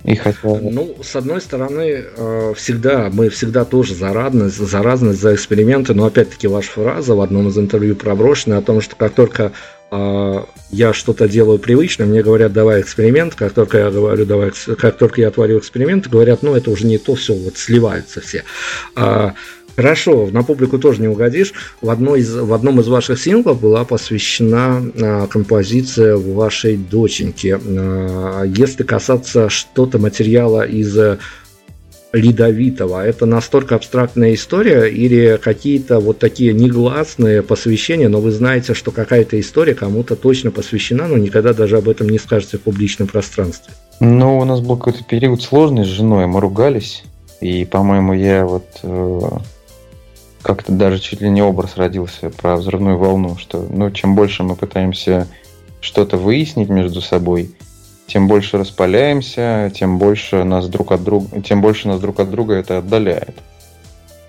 и 0.03 0.15
хотя... 0.15 0.37
Ну, 0.43 0.95
с 1.03 1.15
одной 1.15 1.41
стороны, 1.41 2.05
э, 2.15 2.53
всегда, 2.55 3.09
мы 3.11 3.29
всегда 3.29 3.65
тоже 3.65 3.95
за 3.95 4.13
разность, 4.13 4.57
за 4.57 4.81
разность, 4.81 5.19
за 5.19 5.35
эксперименты, 5.35 5.93
но 5.93 6.05
опять-таки 6.05 6.47
ваша 6.47 6.71
фраза 6.71 7.15
в 7.15 7.21
одном 7.21 7.49
из 7.49 7.57
интервью 7.57 7.95
проброшена 7.95 8.57
о 8.57 8.61
том, 8.61 8.81
что 8.81 8.95
как 8.95 9.13
только 9.13 9.51
э, 9.91 10.43
я 10.71 10.93
что-то 10.93 11.27
делаю 11.27 11.59
привычно, 11.59 12.05
мне 12.05 12.23
говорят, 12.23 12.53
давай 12.53 12.81
эксперимент, 12.81 13.35
как 13.35 13.53
только 13.53 13.77
я 13.77 13.91
говорю, 13.91 14.25
давай, 14.25 14.51
как 14.77 14.97
только 14.97 15.19
я 15.21 15.31
творю 15.31 15.59
эксперимент, 15.59 16.07
говорят, 16.07 16.43
ну, 16.43 16.55
это 16.55 16.71
уже 16.71 16.85
не 16.85 16.97
то, 16.97 17.15
все, 17.15 17.33
вот 17.33 17.57
сливаются 17.57 18.21
все. 18.21 18.43
Хорошо, 19.79 20.27
на 20.29 20.43
публику 20.43 20.77
тоже 20.77 20.99
не 20.99 21.07
угодишь. 21.07 21.53
В, 21.79 21.89
одной 21.89 22.19
из, 22.19 22.35
в 22.35 22.51
одном 22.53 22.81
из 22.81 22.89
ваших 22.89 23.17
синглов 23.17 23.61
была 23.61 23.85
посвящена 23.85 24.83
а, 25.01 25.27
композиция 25.27 26.17
вашей 26.17 26.75
доченьке. 26.75 27.57
А, 27.57 28.43
если 28.43 28.83
касаться 28.83 29.47
что-то 29.47 29.97
материала 29.97 30.67
из 30.67 30.97
Ледовитого, 32.11 33.05
это 33.05 33.25
настолько 33.25 33.75
абстрактная 33.75 34.33
история 34.33 34.87
или 34.87 35.39
какие-то 35.41 36.01
вот 36.01 36.19
такие 36.19 36.51
негласные 36.51 37.41
посвящения, 37.41 38.09
но 38.09 38.19
вы 38.19 38.31
знаете, 38.31 38.73
что 38.73 38.91
какая-то 38.91 39.39
история 39.39 39.75
кому-то 39.75 40.17
точно 40.17 40.51
посвящена, 40.51 41.07
но 41.07 41.17
никогда 41.17 41.53
даже 41.53 41.77
об 41.77 41.87
этом 41.87 42.09
не 42.09 42.19
скажете 42.19 42.57
в 42.57 42.63
публичном 42.63 43.07
пространстве? 43.07 43.73
Ну, 44.01 44.39
у 44.39 44.43
нас 44.43 44.59
был 44.59 44.75
какой-то 44.75 45.05
период 45.05 45.41
сложный 45.41 45.85
с 45.85 45.87
женой, 45.87 46.27
мы 46.27 46.41
ругались, 46.41 47.03
и, 47.39 47.63
по-моему, 47.63 48.11
я 48.11 48.45
вот 48.45 48.65
э, 48.83 49.21
как-то 50.41 50.71
даже 50.71 50.99
чуть 50.99 51.21
ли 51.21 51.29
не 51.29 51.41
образ 51.41 51.77
родился 51.77 52.29
про 52.29 52.55
взрывную 52.55 52.97
волну, 52.97 53.37
что 53.37 53.65
ну, 53.69 53.91
чем 53.91 54.15
больше 54.15 54.43
мы 54.43 54.55
пытаемся 54.55 55.27
что-то 55.81 56.17
выяснить 56.17 56.69
между 56.69 57.01
собой, 57.01 57.55
тем 58.07 58.27
больше 58.27 58.57
распаляемся, 58.57 59.71
тем 59.75 59.97
больше 59.97 60.43
нас 60.43 60.67
друг 60.67 60.91
от 60.91 61.03
друга, 61.03 61.41
тем 61.41 61.61
больше 61.61 61.87
нас 61.87 61.99
друг 61.99 62.19
от 62.19 62.29
друга 62.29 62.55
это 62.55 62.79
отдаляет. 62.79 63.35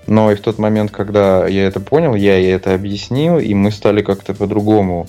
Но 0.07 0.33
и 0.33 0.35
в 0.35 0.41
тот 0.41 0.59
момент, 0.59 0.91
когда 0.91 1.47
я 1.47 1.67
это 1.67 1.81
понял, 1.81 2.15
я 2.15 2.37
ей 2.37 2.53
это 2.53 2.75
объяснил, 2.75 3.39
и 3.39 3.55
мы 3.55 3.71
стали 3.71 4.03
как-то 4.03 4.35
по-другому 4.35 5.07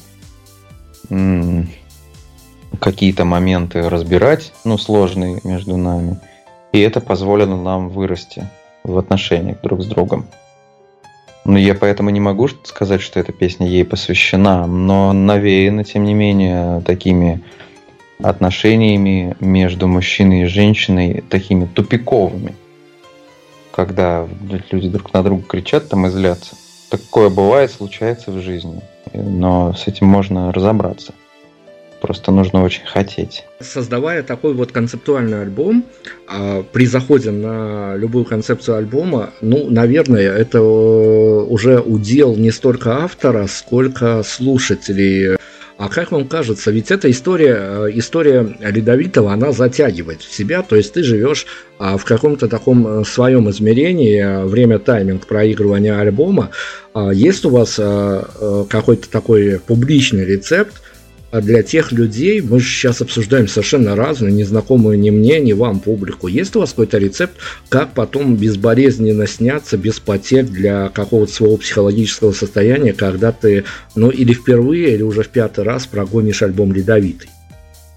какие-то 2.79 3.25
моменты 3.25 3.89
разбирать, 3.89 4.53
ну, 4.63 4.77
сложные 4.77 5.41
между 5.43 5.75
нами. 5.77 6.19
И 6.71 6.79
это 6.79 7.01
позволило 7.01 7.55
нам 7.55 7.89
вырасти 7.89 8.47
в 8.83 8.97
отношениях 8.97 9.59
друг 9.61 9.81
с 9.81 9.85
другом. 9.85 10.27
Ну, 11.43 11.57
я 11.57 11.73
поэтому 11.73 12.11
не 12.11 12.19
могу 12.19 12.47
сказать, 12.63 13.01
что 13.01 13.19
эта 13.19 13.31
песня 13.31 13.67
ей 13.67 13.83
посвящена, 13.83 14.67
но 14.67 15.11
навеяна, 15.11 15.83
тем 15.83 16.03
не 16.03 16.13
менее, 16.13 16.81
такими 16.81 17.41
отношениями 18.21 19.35
между 19.39 19.87
мужчиной 19.87 20.43
и 20.43 20.45
женщиной, 20.45 21.23
такими 21.29 21.65
тупиковыми, 21.65 22.53
когда 23.71 24.27
люди 24.69 24.89
друг 24.89 25.13
на 25.13 25.23
друга 25.23 25.43
кричат 25.47 25.89
там 25.89 26.05
и 26.05 26.09
злятся. 26.09 26.55
Такое 26.89 27.29
бывает, 27.29 27.71
случается 27.71 28.31
в 28.31 28.39
жизни, 28.41 28.81
но 29.13 29.73
с 29.73 29.87
этим 29.87 30.07
можно 30.07 30.51
разобраться. 30.51 31.13
Просто 32.01 32.31
нужно 32.31 32.63
очень 32.63 32.83
хотеть. 32.83 33.45
Создавая 33.59 34.23
такой 34.23 34.55
вот 34.55 34.71
концептуальный 34.71 35.43
альбом, 35.43 35.85
а, 36.27 36.63
при 36.63 36.87
заходе 36.87 37.29
на 37.29 37.95
любую 37.95 38.25
концепцию 38.25 38.77
альбома, 38.77 39.29
ну, 39.41 39.69
наверное, 39.69 40.33
это 40.33 40.57
э, 40.57 40.61
уже 40.61 41.79
удел 41.79 42.35
не 42.35 42.49
столько 42.49 43.03
автора, 43.03 43.45
сколько 43.45 44.23
слушателей. 44.23 45.37
А 45.77 45.89
как 45.89 46.11
вам 46.11 46.27
кажется, 46.27 46.71
ведь 46.71 46.89
эта 46.89 47.09
история, 47.11 47.57
э, 47.59 47.91
история 47.93 48.47
Ледовитого, 48.59 49.31
она 49.31 49.51
затягивает 49.51 50.21
в 50.23 50.33
себя, 50.33 50.63
то 50.63 50.75
есть 50.75 50.93
ты 50.93 51.03
живешь 51.03 51.45
а, 51.77 51.97
в 51.97 52.05
каком-то 52.05 52.47
таком 52.47 53.01
э, 53.01 53.03
своем 53.05 53.47
измерении, 53.51 54.43
время 54.47 54.79
тайминг 54.79 55.27
проигрывания 55.27 55.99
альбома. 55.99 56.49
А 56.95 57.11
есть 57.11 57.45
у 57.45 57.49
вас 57.51 57.75
какой-то 57.75 59.09
такой 59.09 59.61
публичный 59.65 60.25
рецепт, 60.25 60.81
для 61.31 61.63
тех 61.63 61.91
людей, 61.91 62.41
мы 62.41 62.59
же 62.59 62.65
сейчас 62.65 63.01
обсуждаем 63.01 63.47
совершенно 63.47 63.95
разные, 63.95 64.33
незнакомую 64.33 64.99
ни 64.99 65.09
мне, 65.09 65.39
ни 65.39 65.53
вам 65.53 65.79
публику. 65.79 66.27
Есть 66.27 66.55
у 66.55 66.59
вас 66.59 66.71
какой-то 66.71 66.97
рецепт, 66.97 67.35
как 67.69 67.93
потом 67.93 68.35
безболезненно 68.35 69.27
сняться, 69.27 69.77
без 69.77 69.99
потерь 69.99 70.45
для 70.45 70.89
какого-то 70.89 71.31
своего 71.31 71.57
психологического 71.57 72.33
состояния, 72.33 72.93
когда 72.93 73.31
ты, 73.31 73.63
ну, 73.95 74.09
или 74.09 74.33
впервые, 74.33 74.93
или 74.93 75.03
уже 75.03 75.23
в 75.23 75.29
пятый 75.29 75.63
раз 75.63 75.85
прогонишь 75.87 76.41
альбом 76.41 76.73
«Ледовитый»? 76.73 77.29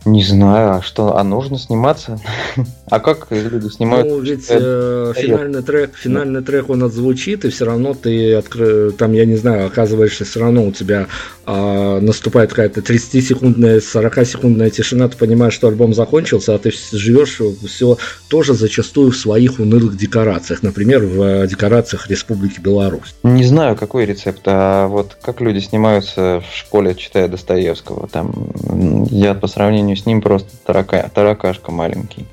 Не 0.04 0.22
знаю, 0.22 0.76
а 0.76 0.82
что, 0.82 1.16
а 1.16 1.24
нужно 1.24 1.58
сниматься? 1.58 2.20
а 2.90 3.00
как 3.00 3.28
люди 3.30 3.68
снимают? 3.68 4.08
Ну, 4.08 4.20
ведь 4.20 4.46
э, 4.50 5.12
финальный 5.16 5.62
трек, 5.62 5.96
финальный 5.96 6.42
трек 6.42 6.68
он 6.68 6.82
отзвучит, 6.82 7.44
и 7.44 7.50
все 7.50 7.64
равно 7.64 7.94
ты 7.94 8.34
откры... 8.34 8.92
там, 8.92 9.12
я 9.12 9.24
не 9.24 9.36
знаю, 9.36 9.66
оказываешься, 9.66 10.24
все 10.24 10.40
равно 10.40 10.66
у 10.66 10.72
тебя 10.72 11.06
э, 11.46 12.00
наступает 12.00 12.50
какая-то 12.50 12.80
30-секундная, 12.80 13.78
40-секундная 13.78 14.70
тишина, 14.70 15.08
ты 15.08 15.16
понимаешь, 15.16 15.54
что 15.54 15.68
альбом 15.68 15.94
закончился, 15.94 16.54
а 16.54 16.58
ты 16.58 16.70
живешь 16.92 17.40
все 17.66 17.96
тоже 18.28 18.52
зачастую 18.52 19.12
в 19.12 19.16
своих 19.16 19.58
унылых 19.58 19.96
декорациях, 19.96 20.62
например, 20.62 21.04
в 21.04 21.46
декорациях 21.46 22.08
Республики 22.10 22.60
Беларусь. 22.60 23.14
Не 23.22 23.44
знаю, 23.44 23.76
какой 23.76 24.04
рецепт, 24.04 24.42
а 24.44 24.86
вот 24.88 25.16
как 25.22 25.40
люди 25.40 25.60
снимаются 25.60 26.42
в 26.46 26.56
школе, 26.56 26.94
читая 26.94 27.28
Достоевского, 27.28 28.06
там, 28.08 29.06
я 29.10 29.34
по 29.34 29.46
сравнению 29.46 29.93
сравнению 29.94 29.96
с 29.96 30.06
ним 30.06 30.20
просто 30.20 30.50
тарака, 30.64 31.10
таракашка 31.14 31.72
маленький. 31.72 32.26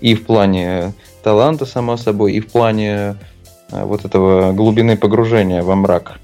И 0.00 0.14
в 0.14 0.24
плане 0.24 0.92
таланта, 1.22 1.66
само 1.66 1.96
собой, 1.96 2.34
и 2.34 2.40
в 2.40 2.48
плане 2.48 3.16
э, 3.70 3.84
вот 3.84 4.04
этого 4.04 4.52
глубины 4.52 4.96
погружения 4.96 5.62
во 5.62 5.74
мрак. 5.74 6.18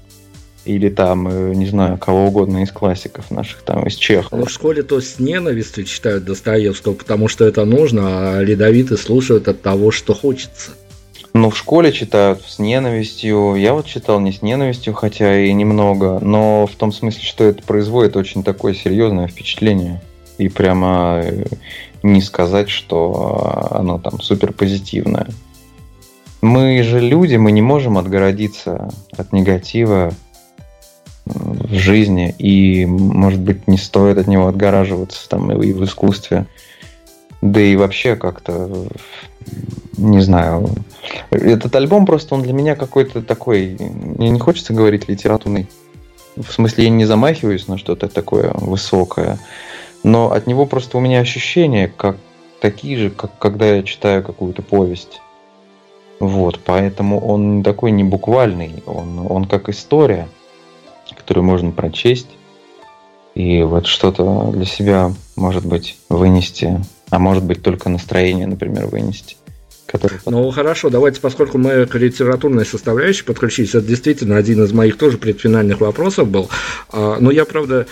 Или 0.65 0.89
там, 0.89 1.27
э, 1.27 1.53
не 1.55 1.65
знаю, 1.65 1.97
кого 1.97 2.25
угодно 2.25 2.63
из 2.63 2.71
классиков 2.71 3.31
наших, 3.31 3.63
там, 3.63 3.87
из 3.87 3.95
Чехова. 3.95 4.39
Ну, 4.39 4.45
в 4.45 4.51
школе 4.51 4.83
то 4.83 5.01
с 5.01 5.19
ненавистью 5.19 5.85
читают 5.85 6.23
Достоевского, 6.25 6.93
потому 6.93 7.27
что 7.27 7.45
это 7.45 7.65
нужно, 7.65 8.37
а 8.37 8.41
ледовиты 8.41 8.97
слушают 8.97 9.47
от 9.47 9.61
того, 9.61 9.91
что 9.91 10.13
хочется. 10.13 10.71
Ну, 11.33 11.49
в 11.49 11.57
школе 11.57 11.93
читают 11.93 12.41
с 12.45 12.59
ненавистью. 12.59 13.55
Я 13.55 13.73
вот 13.73 13.85
читал 13.85 14.19
не 14.19 14.33
с 14.33 14.41
ненавистью, 14.41 14.93
хотя 14.93 15.39
и 15.39 15.53
немного, 15.53 16.19
но 16.19 16.67
в 16.67 16.75
том 16.75 16.91
смысле, 16.91 17.23
что 17.23 17.45
это 17.45 17.63
производит 17.63 18.17
очень 18.17 18.43
такое 18.43 18.73
серьезное 18.73 19.27
впечатление. 19.27 20.01
И 20.41 20.49
прямо 20.49 21.21
э, 21.23 21.45
не 22.01 22.19
сказать, 22.19 22.69
что 22.69 23.67
оно 23.69 23.99
там 23.99 24.19
супер 24.19 24.53
позитивное. 24.53 25.27
Мы 26.41 26.81
же 26.81 26.99
люди, 26.99 27.35
мы 27.35 27.51
не 27.51 27.61
можем 27.61 27.99
отгородиться 27.99 28.89
от 29.15 29.33
негатива 29.33 30.11
в 31.25 31.71
жизни, 31.75 32.33
и, 32.39 32.87
может 32.87 33.39
быть, 33.39 33.67
не 33.67 33.77
стоит 33.77 34.17
от 34.17 34.25
него 34.25 34.47
отгораживаться 34.47 35.29
там 35.29 35.51
и 35.51 35.73
в 35.73 35.83
искусстве. 35.83 36.47
Да 37.43 37.61
и 37.61 37.75
вообще 37.75 38.15
как-то, 38.15 38.87
не 39.97 40.21
знаю, 40.21 40.71
этот 41.29 41.75
альбом 41.75 42.07
просто, 42.07 42.33
он 42.33 42.41
для 42.41 42.53
меня 42.53 42.75
какой-то 42.75 43.21
такой, 43.21 43.77
мне 43.79 44.31
не 44.31 44.39
хочется 44.39 44.73
говорить 44.73 45.07
литературный, 45.07 45.67
в 46.35 46.51
смысле 46.51 46.85
я 46.85 46.89
не 46.89 47.05
замахиваюсь 47.05 47.67
на 47.67 47.77
что-то 47.77 48.07
такое 48.07 48.51
высокое, 48.53 49.37
но 50.03 50.31
от 50.31 50.47
него 50.47 50.65
просто 50.65 50.97
у 50.97 51.01
меня 51.01 51.19
ощущения 51.19 51.91
как 51.95 52.17
такие 52.59 52.97
же, 52.97 53.09
как 53.09 53.37
когда 53.37 53.75
я 53.75 53.83
читаю 53.83 54.23
какую-то 54.23 54.61
повесть. 54.61 55.21
Вот, 56.19 56.59
поэтому 56.63 57.19
он 57.19 57.63
такой 57.63 57.91
не 57.91 58.03
буквальный, 58.03 58.83
он, 58.85 59.25
он 59.27 59.45
как 59.45 59.69
история, 59.69 60.27
которую 61.15 61.43
можно 61.43 61.71
прочесть 61.71 62.27
и 63.33 63.63
вот 63.63 63.87
что-то 63.87 64.51
для 64.51 64.65
себя, 64.65 65.13
может 65.35 65.65
быть, 65.65 65.97
вынести, 66.09 66.79
а 67.09 67.19
может 67.19 67.43
быть 67.43 67.63
только 67.63 67.89
настроение, 67.89 68.45
например, 68.45 68.87
вынести. 68.87 69.37
Который... 69.85 70.19
Ну 70.25 70.49
хорошо, 70.51 70.89
давайте, 70.89 71.19
поскольку 71.19 71.57
мы 71.57 71.85
к 71.85 71.95
литературной 71.95 72.65
составляющей 72.65 73.23
подключились, 73.23 73.75
это 73.75 73.85
действительно 73.85 74.37
один 74.37 74.63
из 74.63 74.71
моих 74.71 74.97
тоже 74.97 75.17
предфинальных 75.17 75.81
вопросов 75.81 76.29
был. 76.29 76.49
А, 76.91 77.17
но 77.19 77.31
я, 77.31 77.45
правда, 77.45 77.87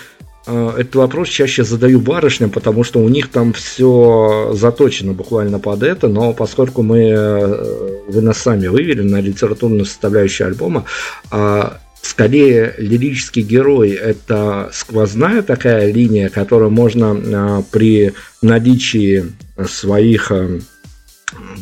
этот 0.46 0.94
вопрос 0.94 1.28
чаще 1.28 1.64
задаю 1.64 2.00
барышням, 2.00 2.50
потому 2.50 2.82
что 2.82 3.00
у 3.00 3.08
них 3.08 3.28
там 3.28 3.52
все 3.52 4.52
заточено 4.54 5.12
буквально 5.12 5.58
под 5.58 5.82
это, 5.82 6.08
но 6.08 6.32
поскольку 6.32 6.82
мы, 6.82 6.98
э, 6.98 8.02
вы 8.08 8.22
нас 8.22 8.38
сами 8.38 8.66
вывели 8.66 9.02
на 9.02 9.20
литературную 9.20 9.84
составляющую 9.84 10.46
альбома, 10.46 10.86
а, 11.30 11.78
скорее 12.00 12.74
лирический 12.78 13.42
герой 13.42 13.90
это 13.90 14.70
сквозная 14.72 15.42
такая 15.42 15.92
линия, 15.92 16.30
которую 16.30 16.70
можно 16.70 17.62
при 17.70 18.14
наличии 18.40 19.26
своих 19.68 20.32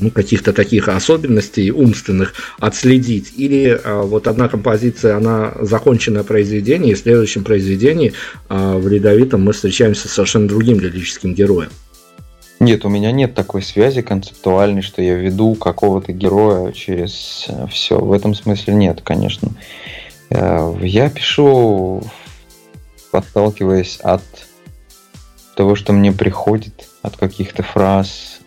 ну, 0.01 0.11
каких-то 0.11 0.53
таких 0.53 0.89
особенностей 0.89 1.71
умственных 1.71 2.35
отследить. 2.59 3.33
Или 3.37 3.81
а, 3.83 4.03
вот 4.03 4.27
одна 4.27 4.49
композиция, 4.49 5.17
она 5.17 5.53
законченное 5.61 6.23
произведение, 6.23 6.93
и 6.93 6.95
в 6.95 6.99
следующем 6.99 7.45
произведении 7.45 8.13
а, 8.49 8.77
в 8.77 8.89
«Ледовитом» 8.89 9.43
мы 9.43 9.53
встречаемся 9.53 10.09
с 10.09 10.13
совершенно 10.13 10.49
другим 10.49 10.81
лирическим 10.81 11.35
героем. 11.35 11.71
Нет, 12.61 12.85
у 12.85 12.89
меня 12.89 13.13
нет 13.13 13.35
такой 13.35 13.63
связи 13.63 14.03
концептуальной, 14.03 14.83
что 14.83 15.01
я 15.01 15.15
веду 15.15 15.55
какого-то 15.55 16.13
героя 16.13 16.73
через 16.73 17.47
э, 17.49 17.67
все. 17.69 17.99
В 17.99 18.11
этом 18.11 18.35
смысле 18.35 18.75
нет, 18.75 19.01
конечно. 19.03 19.51
Э, 20.31 20.75
я 20.83 21.09
пишу, 21.09 22.03
подталкиваясь 23.13 23.99
от 23.99 24.23
того, 25.55 25.77
что 25.77 25.93
мне 25.93 26.11
приходит, 26.11 26.89
от 27.03 27.17
каких-то 27.17 27.63
фраз, 27.63 28.38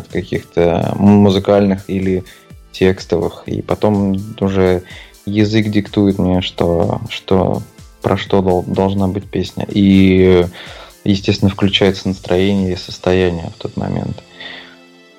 от 0.00 0.08
каких-то 0.08 0.92
музыкальных 0.96 1.88
или 1.88 2.24
текстовых. 2.72 3.44
И 3.46 3.62
потом 3.62 4.16
уже 4.40 4.82
язык 5.26 5.68
диктует 5.68 6.18
мне, 6.18 6.40
что, 6.40 7.00
что 7.08 7.62
про 8.02 8.16
что 8.16 8.42
дол, 8.42 8.64
должна 8.66 9.08
быть 9.08 9.28
песня. 9.28 9.66
И, 9.68 10.44
естественно, 11.04 11.50
включается 11.50 12.08
настроение 12.08 12.72
и 12.72 12.76
состояние 12.76 13.50
в 13.56 13.60
тот 13.60 13.76
момент, 13.76 14.22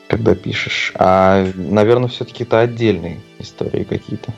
когда 0.08 0.36
пишешь. 0.36 0.92
А, 0.96 1.48
наверное, 1.56 2.10
все-таки 2.10 2.44
это 2.44 2.60
отдельные 2.60 3.20
истории 3.40 3.84
какие-то. 3.84 4.34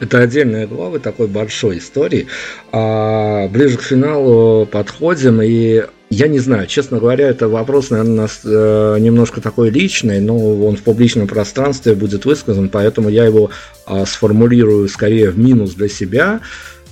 Это 0.00 0.20
отдельные 0.20 0.66
главы 0.66 1.00
такой 1.00 1.26
большой 1.26 1.78
истории. 1.78 2.26
А 2.70 3.48
ближе 3.48 3.78
к 3.78 3.82
финалу 3.82 4.66
подходим, 4.66 5.42
и 5.42 5.84
я 6.12 6.28
не 6.28 6.40
знаю, 6.40 6.66
честно 6.66 6.98
говоря, 6.98 7.26
это 7.26 7.48
вопрос, 7.48 7.88
наверное, 7.88 8.28
э, 8.44 8.96
немножко 9.00 9.40
такой 9.40 9.70
личный, 9.70 10.20
но 10.20 10.36
он 10.66 10.76
в 10.76 10.82
публичном 10.82 11.26
пространстве 11.26 11.94
будет 11.94 12.26
высказан, 12.26 12.68
поэтому 12.68 13.08
я 13.08 13.24
его 13.24 13.50
а, 13.86 14.04
сформулирую 14.04 14.88
скорее 14.88 15.30
в 15.30 15.38
минус 15.38 15.72
для 15.72 15.88
себя. 15.88 16.40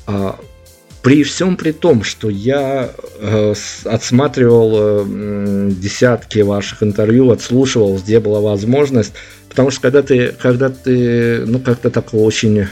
А, 0.07 0.41
при 1.03 1.23
всем 1.23 1.57
при 1.57 1.73
том, 1.73 2.03
что 2.03 2.31
я 2.31 2.91
э, 3.19 3.55
отсматривал 3.85 4.73
э, 4.75 5.71
десятки 5.71 6.39
ваших 6.39 6.83
интервью, 6.83 7.31
отслушивал, 7.31 7.99
где 7.99 8.21
была 8.21 8.41
возможность, 8.41 9.13
потому 9.51 9.71
что 9.71 9.83
когда 9.83 10.03
ты, 10.03 10.35
когда 10.41 10.71
ты, 10.71 11.45
ну 11.47 11.59
как-то 11.59 11.91
так 11.91 12.15
очень 12.15 12.67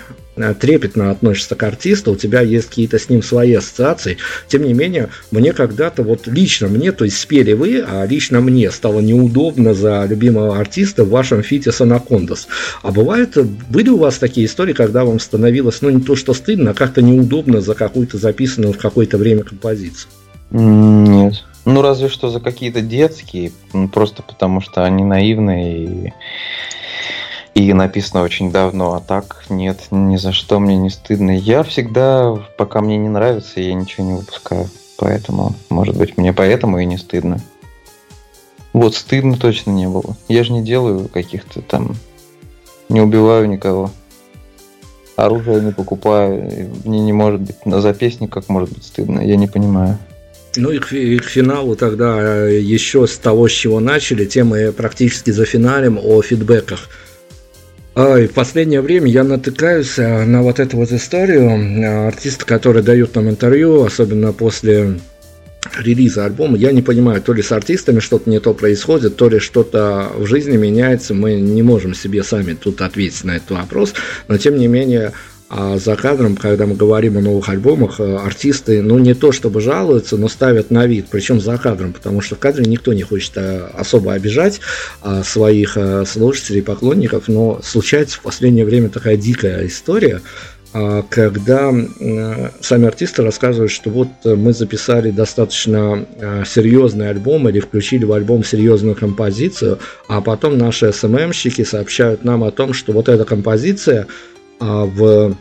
трепетно 0.58 1.10
относишься 1.10 1.54
к 1.54 1.62
артисту, 1.62 2.12
у 2.12 2.16
тебя 2.16 2.40
есть 2.40 2.68
какие-то 2.68 2.98
с 2.98 3.08
ним 3.08 3.22
свои 3.22 3.54
ассоциации. 3.54 4.18
Тем 4.48 4.64
не 4.64 4.72
менее, 4.72 5.08
мне 5.30 5.52
когда-то, 5.52 6.02
вот 6.02 6.26
лично 6.26 6.68
мне, 6.68 6.92
то 6.92 7.04
есть 7.04 7.18
спели 7.18 7.52
вы, 7.52 7.84
а 7.86 8.06
лично 8.06 8.40
мне 8.40 8.70
стало 8.70 9.00
неудобно 9.00 9.74
за 9.74 10.04
любимого 10.06 10.58
артиста 10.58 11.04
в 11.04 11.10
вашем 11.10 11.42
фите 11.42 11.72
с 11.72 11.80
Анакондас. 11.80 12.48
А 12.82 12.90
бывает, 12.90 13.36
были 13.68 13.88
у 13.88 13.98
вас 13.98 14.18
такие 14.18 14.46
истории, 14.46 14.72
когда 14.72 15.04
вам 15.04 15.20
становилось, 15.20 15.82
ну 15.82 15.90
не 15.90 16.02
то 16.02 16.16
что 16.16 16.34
стыдно, 16.34 16.70
а 16.70 16.74
как-то 16.74 17.02
неудобно 17.02 17.60
за 17.60 17.74
какую-то 17.74 18.18
записанную 18.18 18.72
в 18.72 18.78
какое-то 18.78 19.18
время 19.18 19.44
композицию? 19.44 20.10
Нет. 20.50 21.44
Ну, 21.64 21.82
разве 21.82 22.08
что 22.08 22.30
за 22.30 22.40
какие-то 22.40 22.80
детские, 22.80 23.52
просто 23.92 24.22
потому 24.22 24.62
что 24.62 24.84
они 24.84 25.04
наивные 25.04 25.84
и 25.84 26.12
и 27.58 27.72
написано 27.72 28.22
очень 28.22 28.52
давно, 28.52 28.94
а 28.94 29.00
так 29.00 29.44
нет, 29.48 29.88
ни 29.90 30.16
за 30.16 30.32
что 30.32 30.60
мне 30.60 30.76
не 30.76 30.90
стыдно. 30.90 31.36
Я 31.36 31.64
всегда, 31.64 32.36
пока 32.56 32.80
мне 32.80 32.96
не 32.96 33.08
нравится, 33.08 33.60
я 33.60 33.74
ничего 33.74 34.06
не 34.06 34.12
выпускаю. 34.12 34.68
Поэтому, 34.96 35.54
может 35.68 35.96
быть, 35.96 36.16
мне 36.16 36.32
поэтому 36.32 36.78
и 36.78 36.84
не 36.84 36.96
стыдно. 36.96 37.40
Вот, 38.72 38.94
стыдно 38.94 39.36
точно 39.36 39.72
не 39.72 39.88
было. 39.88 40.16
Я 40.28 40.44
же 40.44 40.52
не 40.52 40.62
делаю 40.62 41.08
каких-то 41.08 41.60
там... 41.60 41.96
Не 42.88 43.00
убиваю 43.00 43.48
никого. 43.48 43.90
Оружие 45.16 45.60
не 45.60 45.72
покупаю. 45.72 46.70
Мне 46.84 47.00
не 47.00 47.12
может 47.12 47.40
быть... 47.40 47.66
На 47.66 47.80
записник 47.80 48.32
как 48.32 48.48
может 48.48 48.72
быть 48.72 48.84
стыдно? 48.84 49.20
Я 49.20 49.34
не 49.34 49.48
понимаю. 49.48 49.98
Ну 50.56 50.70
и 50.70 50.78
к, 50.78 50.92
и 50.92 51.18
к 51.18 51.24
финалу 51.24 51.74
тогда 51.74 52.46
э, 52.46 52.60
еще 52.60 53.06
с 53.08 53.18
того, 53.18 53.48
с 53.48 53.52
чего 53.52 53.80
начали, 53.80 54.26
темы 54.26 54.70
практически 54.70 55.32
за 55.32 55.44
финалем 55.44 55.98
о 56.00 56.22
фидбэках– 56.22 56.88
в 57.98 58.28
последнее 58.28 58.80
время 58.80 59.08
я 59.08 59.24
натыкаюсь 59.24 59.98
э, 59.98 60.24
на 60.24 60.42
вот 60.42 60.60
эту 60.60 60.76
вот 60.76 60.92
историю. 60.92 61.50
Э, 61.50 62.06
артисты, 62.06 62.44
которые 62.44 62.84
дают 62.84 63.16
нам 63.16 63.28
интервью, 63.28 63.82
особенно 63.82 64.32
после 64.32 65.00
релиза 65.76 66.24
альбома, 66.24 66.56
я 66.56 66.70
не 66.70 66.80
понимаю, 66.80 67.20
то 67.20 67.32
ли 67.32 67.42
с 67.42 67.50
артистами 67.50 67.98
что-то 67.98 68.30
не 68.30 68.38
то 68.38 68.54
происходит, 68.54 69.16
то 69.16 69.28
ли 69.28 69.40
что-то 69.40 70.12
в 70.14 70.26
жизни 70.26 70.56
меняется, 70.56 71.12
мы 71.12 71.40
не 71.40 71.62
можем 71.62 71.92
себе 71.92 72.22
сами 72.22 72.54
тут 72.54 72.80
ответить 72.82 73.24
на 73.24 73.36
этот 73.36 73.50
вопрос, 73.50 73.94
но 74.28 74.38
тем 74.38 74.56
не 74.56 74.68
менее 74.68 75.12
а 75.50 75.78
за 75.78 75.96
кадром, 75.96 76.36
когда 76.36 76.66
мы 76.66 76.74
говорим 76.74 77.16
о 77.16 77.22
новых 77.22 77.48
альбомах, 77.48 78.00
э, 78.00 78.16
артисты, 78.16 78.82
ну, 78.82 78.98
не 78.98 79.14
то 79.14 79.32
чтобы 79.32 79.62
жалуются, 79.62 80.18
но 80.18 80.28
ставят 80.28 80.70
на 80.70 80.86
вид, 80.86 81.06
причем 81.10 81.40
за 81.40 81.56
кадром, 81.56 81.94
потому 81.94 82.20
что 82.20 82.34
в 82.34 82.38
кадре 82.38 82.66
никто 82.66 82.92
не 82.92 83.02
хочет 83.02 83.32
э, 83.36 83.66
особо 83.72 84.12
обижать 84.12 84.60
а, 85.00 85.22
своих 85.22 85.78
э, 85.78 86.04
слушателей, 86.04 86.62
поклонников, 86.62 87.28
но 87.28 87.60
случается 87.62 88.18
в 88.18 88.22
последнее 88.22 88.66
время 88.66 88.90
такая 88.90 89.16
дикая 89.16 89.66
история, 89.66 90.20
а, 90.74 91.02
когда 91.08 91.72
сами 92.60 92.86
артисты 92.86 93.22
рассказывают, 93.22 93.72
что 93.72 93.88
вот 93.88 94.08
мы 94.24 94.52
записали 94.52 95.10
достаточно 95.10 96.06
серьезный 96.46 97.08
альбом 97.08 97.48
или 97.48 97.60
включили 97.60 98.04
в 98.04 98.12
альбом 98.12 98.44
серьезную 98.44 98.94
композицию, 98.96 99.78
а 100.08 100.20
потом 100.20 100.58
наши 100.58 100.92
СММщики 100.92 101.64
сообщают 101.64 102.22
нам 102.22 102.44
о 102.44 102.50
том, 102.50 102.74
что 102.74 102.92
вот 102.92 103.08
эта 103.08 103.24
композиция 103.24 104.06
в 104.60 105.34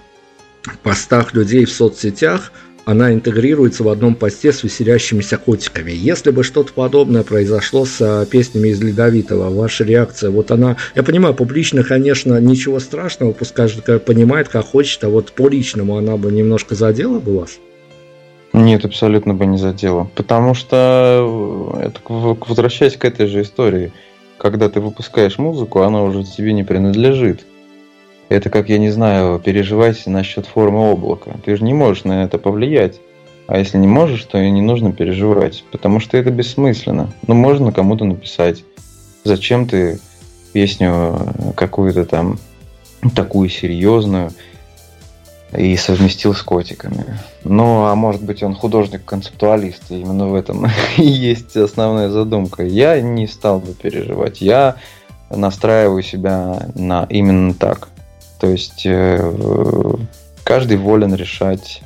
постах 0.84 1.34
людей 1.34 1.66
в 1.66 1.72
соцсетях 1.72 2.52
она 2.88 3.14
интегрируется 3.14 3.84
в 3.84 3.90
одном 3.90 4.16
посте 4.16 4.54
с 4.54 4.64
веселящимися 4.64 5.38
котиками. 5.38 5.92
Если 5.92 6.32
бы 6.32 6.42
что-то 6.44 6.72
подобное 6.72 7.24
произошло 7.24 7.84
с 7.84 7.98
а, 8.00 8.26
песнями 8.26 8.70
из 8.70 8.82
Ледовитого, 8.82 9.50
ваша 9.50 9.84
реакция, 9.84 10.30
вот 10.30 10.52
она, 10.52 10.78
я 10.96 11.04
понимаю, 11.04 11.36
публично, 11.36 11.84
конечно, 11.84 12.40
ничего 12.40 12.80
страшного, 12.80 13.34
пусть 13.34 13.54
каждый 13.54 14.00
понимает, 14.00 14.48
как 14.48 14.66
хочет, 14.66 15.04
а 15.04 15.10
вот 15.10 15.34
по 15.34 15.50
личному 15.50 15.98
она 15.98 16.16
бы 16.16 16.32
немножко 16.32 16.76
задела 16.76 17.20
бы 17.20 17.40
вас? 17.40 17.60
Нет, 18.54 18.86
абсолютно 18.86 19.34
бы 19.34 19.46
не 19.46 19.58
задела. 19.58 20.10
Потому 20.16 20.54
что, 20.54 21.76
это, 21.82 22.00
возвращаясь 22.08 22.96
к 22.96 23.04
этой 23.04 23.28
же 23.28 23.42
истории, 23.42 23.92
когда 24.38 24.70
ты 24.70 24.80
выпускаешь 24.80 25.38
музыку, 25.38 25.82
она 25.82 26.04
уже 26.04 26.24
тебе 26.24 26.54
не 26.54 26.64
принадлежит. 26.64 27.46
Это 28.30 28.50
как, 28.50 28.70
я 28.70 28.78
не 28.78 28.90
знаю, 28.90 29.40
переживать 29.40 30.06
насчет 30.06 30.46
формы 30.46 30.92
облака. 30.92 31.32
Ты 31.46 31.56
же 31.56 31.64
не 31.64 31.74
можешь 31.74 32.04
на 32.04 32.24
это 32.24 32.38
повлиять. 32.38 33.00
А 33.48 33.58
если 33.58 33.78
не 33.78 33.88
можешь, 33.88 34.24
то 34.26 34.38
и 34.38 34.50
не 34.52 34.62
нужно 34.62 34.92
переживать, 34.92 35.64
потому 35.72 36.02
что 36.02 36.18
это 36.18 36.30
бессмысленно. 36.32 37.10
Ну, 37.26 37.34
можно 37.34 37.72
кому-то 37.72 38.04
написать. 38.04 38.66
Зачем 39.24 39.68
ты 39.68 40.00
песню 40.52 41.54
какую-то 41.56 42.06
там 42.06 42.40
такую 43.16 43.48
серьезную 43.48 44.32
и 45.56 45.78
совместил 45.78 46.34
с 46.34 46.42
котиками. 46.42 47.06
Ну, 47.46 47.86
а 47.86 47.96
может 47.96 48.22
быть, 48.22 48.44
он 48.44 48.54
художник-концептуалист, 48.54 49.92
и 49.92 50.02
именно 50.02 50.28
в 50.28 50.36
этом 50.36 50.68
и 50.98 51.04
есть 51.04 51.56
основная 51.56 52.10
задумка. 52.10 52.64
Я 52.64 53.00
не 53.00 53.28
стал 53.28 53.60
бы 53.60 53.74
переживать. 53.74 54.42
Я 54.42 54.76
настраиваю 55.30 56.04
себя 56.04 56.68
на 56.76 57.06
именно 57.10 57.54
так. 57.54 57.90
То 58.40 58.48
есть 58.48 58.86
э, 58.86 59.98
каждый 60.44 60.78
волен 60.78 61.14
решать 61.16 61.82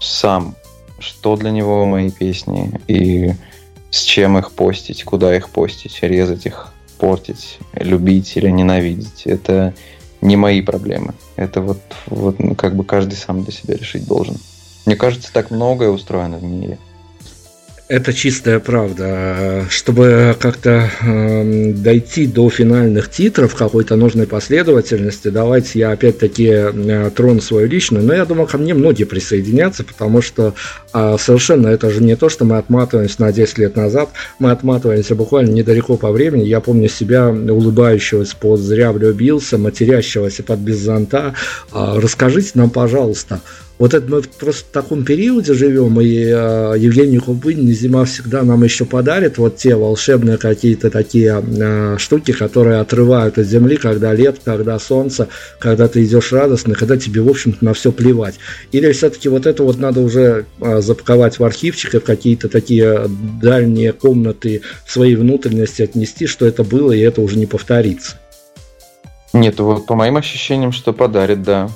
сам, 0.00 0.56
что 0.98 1.36
для 1.36 1.50
него 1.50 1.84
мои 1.86 2.10
песни 2.10 2.80
и 2.88 3.32
с 3.90 4.02
чем 4.02 4.38
их 4.38 4.52
постить, 4.52 5.04
куда 5.04 5.36
их 5.36 5.50
постить, 5.50 6.02
резать 6.02 6.46
их, 6.46 6.72
портить, 6.98 7.58
любить 7.74 8.36
или 8.36 8.48
ненавидеть. 8.48 9.26
Это 9.26 9.74
не 10.20 10.36
мои 10.36 10.62
проблемы. 10.62 11.14
Это 11.36 11.60
вот, 11.60 11.80
вот 12.06 12.38
ну, 12.38 12.54
как 12.54 12.74
бы 12.74 12.84
каждый 12.84 13.14
сам 13.14 13.42
для 13.42 13.52
себя 13.52 13.76
решить 13.76 14.06
должен. 14.06 14.36
Мне 14.86 14.96
кажется, 14.96 15.32
так 15.32 15.50
многое 15.50 15.90
устроено 15.90 16.38
в 16.38 16.42
мире. 16.42 16.78
Это 17.92 18.14
чистая 18.14 18.58
правда. 18.58 19.66
Чтобы 19.68 20.34
как-то 20.40 20.90
э, 21.02 21.72
дойти 21.74 22.26
до 22.26 22.48
финальных 22.48 23.10
титров 23.10 23.54
какой-то 23.54 23.96
нужной 23.96 24.26
последовательности, 24.26 25.28
давайте 25.28 25.78
я 25.80 25.90
опять-таки 25.90 26.46
э, 26.46 27.10
трону 27.14 27.42
свою 27.42 27.68
личную, 27.68 28.02
но 28.02 28.14
я 28.14 28.24
думаю, 28.24 28.46
ко 28.46 28.56
мне 28.56 28.72
многие 28.72 29.04
присоединятся, 29.04 29.84
потому 29.84 30.22
что 30.22 30.54
э, 30.94 31.16
совершенно 31.20 31.68
это 31.68 31.90
же 31.90 32.02
не 32.02 32.16
то, 32.16 32.30
что 32.30 32.46
мы 32.46 32.56
отматываемся 32.56 33.20
на 33.20 33.30
10 33.30 33.58
лет 33.58 33.76
назад, 33.76 34.08
мы 34.38 34.52
отматываемся 34.52 35.14
буквально 35.14 35.50
недалеко 35.50 35.98
по 35.98 36.12
времени. 36.12 36.44
Я 36.44 36.62
помню 36.62 36.88
себя 36.88 37.28
улыбающегося 37.28 38.34
под 38.38 38.58
«Зря 38.58 38.92
влюбился», 38.92 39.58
матерящегося 39.58 40.42
под 40.42 40.60
«Без 40.60 40.78
зонта». 40.78 41.34
Э, 41.74 41.98
расскажите 41.98 42.52
нам, 42.54 42.70
пожалуйста, 42.70 43.42
вот 43.82 43.94
это 43.94 44.08
мы 44.08 44.22
просто 44.22 44.64
в 44.64 44.68
таком 44.70 45.04
периоде 45.04 45.54
живем, 45.54 46.00
и 46.00 46.06
э, 46.06 46.74
Евгений 46.78 47.18
Кубынин 47.18 47.66
«Зима 47.74 48.04
всегда 48.04 48.44
нам 48.44 48.62
еще 48.62 48.84
подарит» 48.84 49.38
вот 49.38 49.56
те 49.56 49.74
волшебные 49.74 50.38
какие-то 50.38 50.88
такие 50.88 51.42
э, 51.44 51.96
штуки, 51.98 52.30
которые 52.30 52.78
отрывают 52.78 53.38
от 53.38 53.46
земли, 53.46 53.74
когда 53.74 54.14
лет, 54.14 54.38
когда 54.44 54.78
солнце, 54.78 55.26
когда 55.58 55.88
ты 55.88 56.04
идешь 56.04 56.30
радостно, 56.30 56.76
когда 56.76 56.96
тебе, 56.96 57.22
в 57.22 57.28
общем-то, 57.28 57.64
на 57.64 57.74
все 57.74 57.90
плевать. 57.90 58.36
Или 58.70 58.92
все-таки 58.92 59.28
вот 59.28 59.46
это 59.46 59.64
вот 59.64 59.80
надо 59.80 59.98
уже 59.98 60.46
э, 60.60 60.80
запаковать 60.80 61.40
в 61.40 61.44
архивчик 61.44 61.96
и 61.96 61.98
в 61.98 62.04
какие-то 62.04 62.48
такие 62.48 63.10
дальние 63.42 63.92
комнаты 63.92 64.62
в 64.86 64.92
своей 64.92 65.16
внутренности 65.16 65.82
отнести, 65.82 66.28
что 66.28 66.46
это 66.46 66.62
было, 66.62 66.92
и 66.92 67.00
это 67.00 67.20
уже 67.20 67.36
не 67.36 67.46
повторится. 67.46 68.14
Нет, 69.32 69.58
вот 69.58 69.86
по 69.86 69.96
моим 69.96 70.18
ощущениям, 70.18 70.70
что 70.70 70.92
подарит, 70.92 71.42
да 71.42 71.68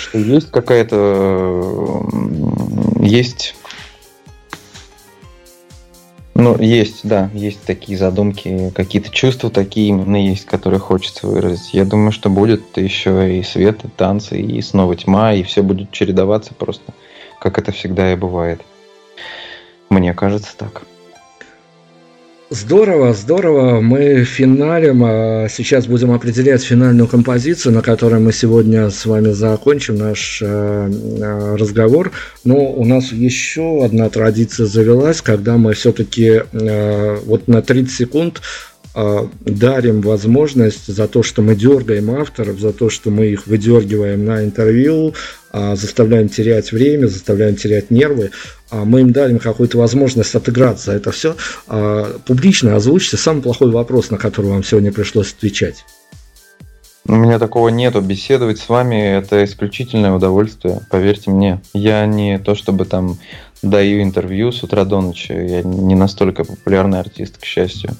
что 0.00 0.18
есть 0.18 0.50
какая-то... 0.50 2.06
Есть... 3.00 3.54
Ну, 6.34 6.58
есть, 6.58 7.00
да, 7.06 7.28
есть 7.34 7.62
такие 7.64 7.98
задумки, 7.98 8.72
какие-то 8.74 9.10
чувства 9.10 9.50
такие 9.50 9.88
именно 9.88 10.16
есть, 10.16 10.46
которые 10.46 10.80
хочется 10.80 11.26
выразить. 11.26 11.74
Я 11.74 11.84
думаю, 11.84 12.12
что 12.12 12.30
будет 12.30 12.78
еще 12.78 13.38
и 13.38 13.42
свет, 13.42 13.84
и 13.84 13.88
танцы, 13.88 14.40
и 14.40 14.62
снова 14.62 14.96
тьма, 14.96 15.34
и 15.34 15.42
все 15.42 15.62
будет 15.62 15.90
чередоваться 15.90 16.54
просто, 16.54 16.94
как 17.38 17.58
это 17.58 17.72
всегда 17.72 18.10
и 18.12 18.16
бывает. 18.16 18.62
Мне 19.90 20.14
кажется 20.14 20.56
так. 20.56 20.84
Здорово, 22.52 23.14
здорово. 23.14 23.80
Мы 23.80 24.24
финалем. 24.24 25.04
А 25.04 25.46
сейчас 25.48 25.86
будем 25.86 26.10
определять 26.10 26.64
финальную 26.64 27.06
композицию, 27.06 27.72
на 27.74 27.80
которой 27.80 28.18
мы 28.18 28.32
сегодня 28.32 28.90
с 28.90 29.06
вами 29.06 29.30
закончим 29.30 29.94
наш 29.94 30.42
э, 30.42 30.46
э, 30.46 31.54
разговор. 31.54 32.10
Но 32.42 32.56
у 32.56 32.84
нас 32.84 33.12
еще 33.12 33.84
одна 33.84 34.10
традиция 34.10 34.66
завелась, 34.66 35.22
когда 35.22 35.58
мы 35.58 35.74
все-таки 35.74 36.42
э, 36.50 37.18
вот 37.24 37.46
на 37.46 37.62
30 37.62 37.94
секунд 37.94 38.42
а, 38.92 39.28
дарим 39.42 40.00
возможность 40.00 40.92
за 40.92 41.06
то, 41.06 41.22
что 41.22 41.42
мы 41.42 41.54
дергаем 41.54 42.10
авторов, 42.10 42.58
за 42.58 42.72
то, 42.72 42.90
что 42.90 43.10
мы 43.10 43.26
их 43.26 43.46
выдергиваем 43.46 44.24
на 44.24 44.44
интервью, 44.44 45.14
а, 45.14 45.39
заставляем 45.52 46.28
терять 46.28 46.72
время, 46.72 47.06
заставляем 47.06 47.56
терять 47.56 47.90
нервы, 47.90 48.30
а 48.70 48.84
мы 48.84 49.00
им 49.00 49.12
дарим 49.12 49.38
какую-то 49.38 49.78
возможность 49.78 50.34
отыграться. 50.34 50.92
Это 50.92 51.10
все 51.10 51.36
публично 52.26 52.76
озвучьте 52.76 53.16
самый 53.16 53.42
плохой 53.42 53.70
вопрос, 53.70 54.10
на 54.10 54.18
который 54.18 54.50
вам 54.50 54.64
сегодня 54.64 54.92
пришлось 54.92 55.32
отвечать. 55.32 55.84
У 57.06 57.16
меня 57.16 57.38
такого 57.38 57.70
нету. 57.70 58.00
Беседовать 58.00 58.58
с 58.60 58.68
вами 58.68 59.18
это 59.18 59.42
исключительное 59.44 60.12
удовольствие, 60.12 60.80
поверьте 60.90 61.30
мне. 61.30 61.60
Я 61.72 62.06
не 62.06 62.38
то 62.38 62.54
чтобы 62.54 62.84
там 62.84 63.18
даю 63.62 64.02
интервью 64.02 64.52
с 64.52 64.62
утра 64.62 64.84
до 64.84 65.00
ночи. 65.00 65.32
Я 65.32 65.62
не 65.62 65.94
настолько 65.94 66.44
популярный 66.44 67.00
артист, 67.00 67.38
к 67.38 67.44
счастью. 67.44 67.96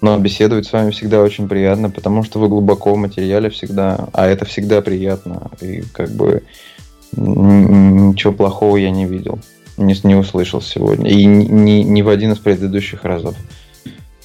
Но 0.00 0.16
беседовать 0.18 0.66
с 0.66 0.72
вами 0.72 0.90
всегда 0.90 1.20
очень 1.22 1.48
приятно, 1.48 1.90
потому 1.90 2.22
что 2.22 2.38
вы 2.38 2.48
глубоко 2.48 2.94
в 2.94 2.98
материале 2.98 3.50
всегда, 3.50 4.08
а 4.12 4.26
это 4.26 4.44
всегда 4.44 4.80
приятно. 4.80 5.50
И 5.60 5.82
как 5.92 6.10
бы 6.10 6.42
ничего 7.12 8.32
плохого 8.32 8.76
я 8.76 8.90
не 8.90 9.06
видел, 9.06 9.38
не, 9.76 9.94
не 10.02 10.14
услышал 10.14 10.60
сегодня. 10.60 11.10
И 11.10 11.24
ни, 11.24 11.82
ни 11.82 12.02
в 12.02 12.08
один 12.08 12.32
из 12.32 12.38
предыдущих 12.38 13.04
разов. 13.04 13.34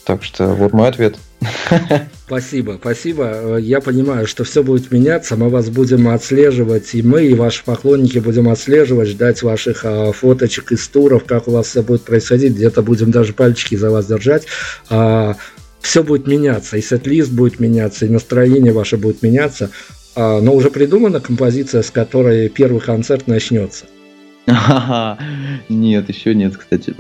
Так 0.05 0.23
что 0.23 0.47
вот 0.55 0.73
мой 0.73 0.89
ответ. 0.89 1.17
Спасибо, 2.25 2.77
спасибо. 2.79 3.57
Я 3.57 3.81
понимаю, 3.81 4.25
что 4.25 4.43
все 4.43 4.63
будет 4.63 4.91
меняться, 4.91 5.35
мы 5.35 5.49
вас 5.49 5.69
будем 5.69 6.07
отслеживать, 6.07 6.93
и 6.93 7.01
мы, 7.01 7.25
и 7.25 7.33
ваши 7.33 7.63
поклонники 7.63 8.19
будем 8.19 8.47
отслеживать, 8.47 9.09
ждать 9.09 9.43
ваших 9.43 9.81
а, 9.83 10.11
фоточек 10.11 10.71
из 10.71 10.87
туров, 10.87 11.25
как 11.25 11.47
у 11.47 11.51
вас 11.51 11.67
все 11.67 11.81
будет 11.83 12.03
происходить, 12.03 12.53
где-то 12.53 12.81
будем 12.83 13.11
даже 13.11 13.33
пальчики 13.33 13.75
за 13.75 13.89
вас 13.89 14.05
держать. 14.05 14.45
А, 14.89 15.35
все 15.81 16.03
будет 16.03 16.27
меняться, 16.27 16.77
и 16.77 16.81
сет-лист 16.81 17.31
будет 17.31 17.59
меняться, 17.59 18.05
и 18.05 18.09
настроение 18.09 18.71
ваше 18.71 18.97
будет 18.97 19.21
меняться, 19.23 19.71
но 20.15 20.53
уже 20.53 20.69
придумана 20.69 21.19
композиция, 21.19 21.81
с 21.81 21.91
которой 21.91 22.49
первый 22.49 22.81
концерт 22.81 23.27
начнется. 23.27 23.85
Нет, 25.69 26.09
еще 26.09 26.35
нет, 26.35 26.57
кстати. 26.57 26.95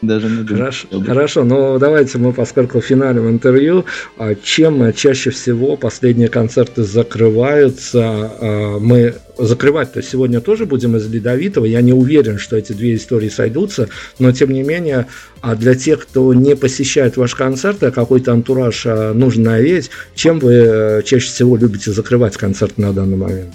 Даже 0.00 0.28
не 0.28 0.46
хорошо, 0.46 0.86
хорошо, 1.04 1.44
но 1.44 1.76
давайте 1.78 2.18
мы, 2.18 2.32
поскольку 2.32 2.80
финалем 2.80 3.28
интервью, 3.28 3.84
а, 4.16 4.36
чем 4.36 4.92
чаще 4.92 5.30
всего 5.30 5.76
последние 5.76 6.28
концерты 6.28 6.84
закрываются, 6.84 8.00
а, 8.40 8.78
мы 8.78 9.14
закрывать-то 9.36 10.00
сегодня 10.02 10.40
тоже 10.40 10.66
будем 10.66 10.96
из 10.96 11.08
Ледовитого. 11.08 11.64
Я 11.64 11.80
не 11.80 11.92
уверен, 11.92 12.38
что 12.38 12.56
эти 12.56 12.72
две 12.72 12.94
истории 12.94 13.28
сойдутся, 13.28 13.88
но 14.20 14.30
тем 14.30 14.50
не 14.50 14.62
менее, 14.62 15.06
а 15.40 15.56
для 15.56 15.74
тех, 15.74 16.06
кто 16.06 16.32
не 16.32 16.54
посещает 16.54 17.16
ваш 17.16 17.34
концерт, 17.34 17.82
а 17.82 17.90
какой-то 17.90 18.32
антураж 18.32 18.84
нужно 18.84 19.50
навеять, 19.50 19.90
чем 20.14 20.38
вы 20.38 20.52
э, 20.52 21.02
чаще 21.04 21.26
всего 21.26 21.56
любите 21.56 21.90
закрывать 21.90 22.36
концерт 22.36 22.78
на 22.78 22.92
данный 22.92 23.16
момент? 23.16 23.50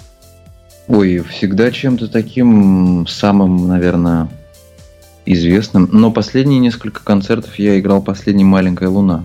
Ой, 0.88 1.22
всегда 1.30 1.70
чем-то 1.70 2.08
таким 2.08 3.06
самым, 3.08 3.68
наверное, 3.68 4.28
известным. 5.26 5.88
Но 5.92 6.10
последние 6.10 6.60
несколько 6.60 7.02
концертов 7.02 7.58
я 7.58 7.78
играл 7.78 8.02
последний 8.02 8.44
«Маленькая 8.44 8.88
луна». 8.88 9.24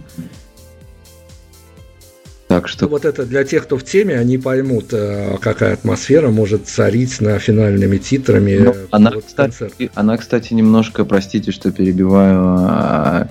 Так 2.47 2.68
что... 2.68 2.88
Вот 2.88 3.06
это 3.06 3.28
для 3.28 3.43
тех, 3.43 3.64
кто 3.66 3.78
в 3.78 3.84
теме, 3.84 4.18
они 4.18 4.39
поймут, 4.39 4.88
э, 4.91 5.38
какая 5.39 5.74
атмосфера 5.74 6.32
может 6.32 6.68
царить 6.68 7.22
на 7.22 7.38
финальными 7.38 7.97
титрами. 7.97 8.58
Ну, 8.58 8.76
она, 8.89 9.12
вот 9.12 9.26
кстати, 9.26 9.91
она, 9.93 10.18
кстати, 10.18 10.56
немножко, 10.56 11.06
простите, 11.06 11.52
что 11.52 11.72
перебиваю, 11.72 12.39
а, 12.41 13.28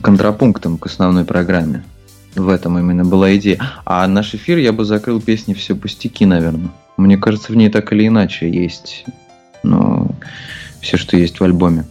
контрапунктом 0.00 0.78
к 0.78 0.86
основной 0.86 1.26
программе. 1.26 1.84
В 2.34 2.48
этом 2.48 2.78
именно 2.78 3.04
была 3.04 3.36
идея. 3.36 3.60
А 3.84 4.06
наш 4.06 4.34
эфир 4.34 4.56
я 4.56 4.72
бы 4.72 4.86
закрыл 4.86 5.20
песни 5.20 5.52
«Все 5.52 5.76
пустяки», 5.76 6.24
наверное. 6.24 6.70
Мне 6.96 7.18
кажется, 7.18 7.52
в 7.52 7.56
ней 7.56 7.68
так 7.68 7.92
или 7.92 8.08
иначе 8.08 8.48
есть 8.48 9.04
ну, 9.62 10.10
все, 10.86 10.96
что 10.96 11.16
есть 11.16 11.40
в 11.40 11.44
альбоме. 11.44 11.84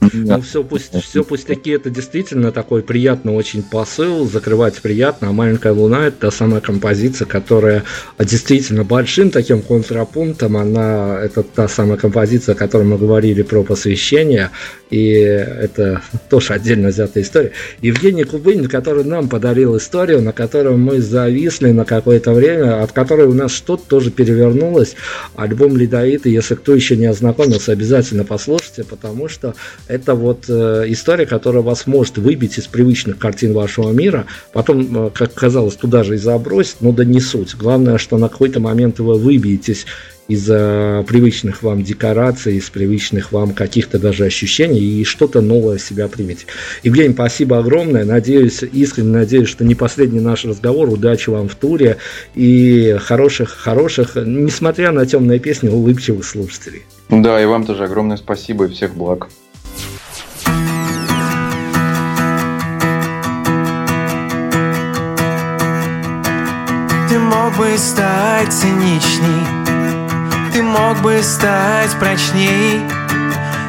Ну, 0.00 0.40
все, 0.40 0.64
пусть, 0.64 0.98
все 1.02 1.22
пустяки, 1.22 1.72
это 1.72 1.90
действительно 1.90 2.52
такой 2.52 2.82
приятный 2.82 3.34
очень 3.34 3.62
посыл, 3.62 4.26
закрывать 4.26 4.80
приятно, 4.80 5.28
а 5.28 5.32
«Маленькая 5.32 5.74
луна»— 5.74 6.06
это 6.06 6.16
та 6.20 6.30
самая 6.30 6.62
композиция, 6.62 7.26
которая 7.26 7.84
действительно 8.18 8.82
большим 8.82 9.30
таким 9.30 9.60
контрапунктом, 9.60 10.56
она, 10.56 11.20
это 11.22 11.42
та 11.42 11.68
самая 11.68 11.98
композиция, 11.98 12.54
о 12.54 12.58
которой 12.58 12.84
мы 12.84 12.96
говорили 12.96 13.42
про 13.42 13.62
посвящение, 13.62 14.50
и 14.90 15.10
это 15.12 16.02
тоже 16.28 16.54
отдельно 16.54 16.88
взятая 16.88 17.22
история. 17.22 17.52
Евгений 17.80 18.24
Кубынин, 18.24 18.66
который 18.66 19.04
нам 19.04 19.28
подарил 19.28 19.76
историю, 19.76 20.20
на 20.20 20.32
которой 20.32 20.76
мы 20.76 21.00
зависли 21.00 21.70
на 21.70 21.84
какое-то 21.84 22.32
время, 22.32 22.82
от 22.82 22.92
которой 22.92 23.26
у 23.26 23.34
нас 23.34 23.52
что-то 23.52 23.84
тоже 23.86 24.10
перевернулось. 24.10 24.96
Альбом 25.36 25.76
«Ледовиты», 25.76 26.28
если 26.28 26.54
кто 26.54 26.74
еще 26.74 26.96
не 26.96 27.06
ознакомился, 27.06 27.72
обязательно 27.72 28.24
послушайте, 28.24 28.84
потому 28.84 29.28
что 29.28 29.54
это 29.86 30.14
вот 30.14 30.44
э, 30.48 30.84
история, 30.88 31.26
которая 31.26 31.62
вас 31.62 31.86
может 31.86 32.18
выбить 32.18 32.58
из 32.58 32.66
привычных 32.66 33.18
картин 33.18 33.52
вашего 33.52 33.92
мира, 33.92 34.26
потом, 34.52 35.06
э, 35.06 35.10
как 35.14 35.34
казалось, 35.34 35.76
туда 35.76 36.02
же 36.02 36.14
и 36.14 36.18
забросить, 36.18 36.76
но 36.80 36.92
да 36.92 37.04
не 37.04 37.20
суть. 37.20 37.54
Главное, 37.54 37.98
что 37.98 38.18
на 38.18 38.28
какой-то 38.28 38.60
момент 38.60 38.98
вы 38.98 39.14
выбьетесь 39.14 39.86
из-за 40.30 41.04
привычных 41.08 41.64
вам 41.64 41.82
декораций, 41.82 42.56
из 42.56 42.70
привычных 42.70 43.32
вам 43.32 43.52
каких-то 43.52 43.98
даже 43.98 44.24
ощущений 44.24 44.80
и 44.80 45.04
что-то 45.04 45.40
новое 45.40 45.78
в 45.78 45.82
себя 45.82 46.06
примете. 46.06 46.46
Евгений, 46.84 47.12
спасибо 47.12 47.58
огромное. 47.58 48.04
Надеюсь, 48.04 48.62
искренне 48.62 49.10
надеюсь, 49.10 49.48
что 49.48 49.64
не 49.64 49.74
последний 49.74 50.20
наш 50.20 50.44
разговор. 50.44 50.88
Удачи 50.88 51.30
вам 51.30 51.48
в 51.48 51.56
туре 51.56 51.96
и 52.36 52.96
хороших, 53.00 53.50
хороших, 53.50 54.12
несмотря 54.14 54.92
на 54.92 55.04
темные 55.04 55.40
песни, 55.40 55.68
улыбчивых 55.68 56.24
слушателей. 56.24 56.82
Да, 57.08 57.42
и 57.42 57.44
вам 57.44 57.66
тоже 57.66 57.84
огромное 57.84 58.16
спасибо 58.16 58.66
и 58.66 58.68
всех 58.68 58.94
благ. 58.94 59.26
Ты 67.08 67.18
мог 67.18 67.56
бы 67.56 67.76
стать 67.76 68.52
циничней 68.52 69.59
мог 70.70 70.98
бы 71.02 71.22
стать 71.22 71.90
прочней. 71.98 72.80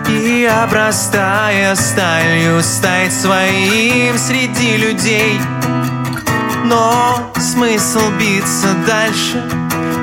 И 0.07 0.45
обрастая 0.45 1.75
сталью 1.75 2.61
Стать 2.61 3.13
своим 3.13 4.17
среди 4.17 4.77
людей. 4.77 5.39
Но 6.65 7.31
смысл 7.37 8.01
биться 8.19 8.73
дальше 8.87 9.43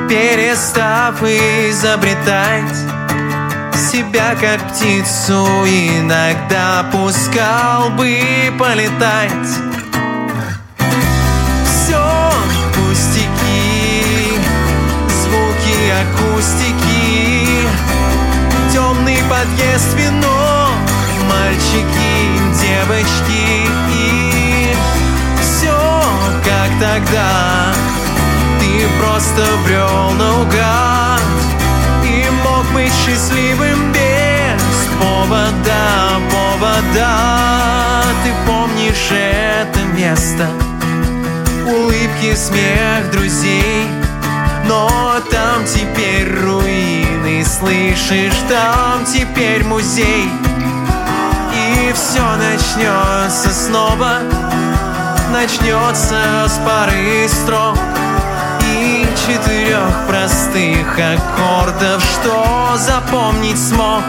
Перестав 0.08 1.22
изобретать 1.22 2.74
Себя 3.74 4.34
как 4.40 4.60
птицу 4.68 5.46
Иногда 5.66 6.84
пускал 6.90 7.90
бы 7.90 8.18
полетать. 8.58 9.48
Все 11.64 12.32
пустяки 12.74 13.27
Звуки 15.98 16.06
акустики. 16.06 17.68
Темный 18.72 19.18
подъезд, 19.28 19.94
вино 19.94 20.68
Мальчики, 21.28 22.38
девочки. 22.60 23.66
И 23.92 24.76
все 25.40 26.02
как 26.44 26.70
тогда. 26.80 27.72
Ты 28.60 28.86
просто 29.00 29.44
брел 29.64 30.10
наугад 30.12 31.20
И 32.04 32.26
мог 32.44 32.64
быть 32.74 32.92
счастливым 32.92 33.92
без 33.92 34.62
повода, 35.00 36.20
повода. 36.30 38.04
Ты 38.24 38.32
помнишь 38.46 39.10
это 39.10 39.80
место? 39.96 40.48
Улыбки, 41.66 42.34
смех 42.34 43.10
друзей 43.10 43.88
но 44.68 45.20
там 45.30 45.64
теперь 45.64 46.30
руины, 46.40 47.44
слышишь, 47.44 48.36
там 48.48 49.04
теперь 49.06 49.64
музей. 49.64 50.30
И 51.54 51.92
все 51.94 52.22
начнется 52.36 53.50
снова, 53.50 54.18
начнется 55.32 56.46
с 56.46 56.58
пары 56.64 57.28
строк 57.28 57.78
И 58.62 59.06
четырех 59.26 60.06
простых 60.06 60.98
аккордов, 60.98 62.02
что 62.02 62.76
запомнить 62.76 63.58
смог 63.58 64.04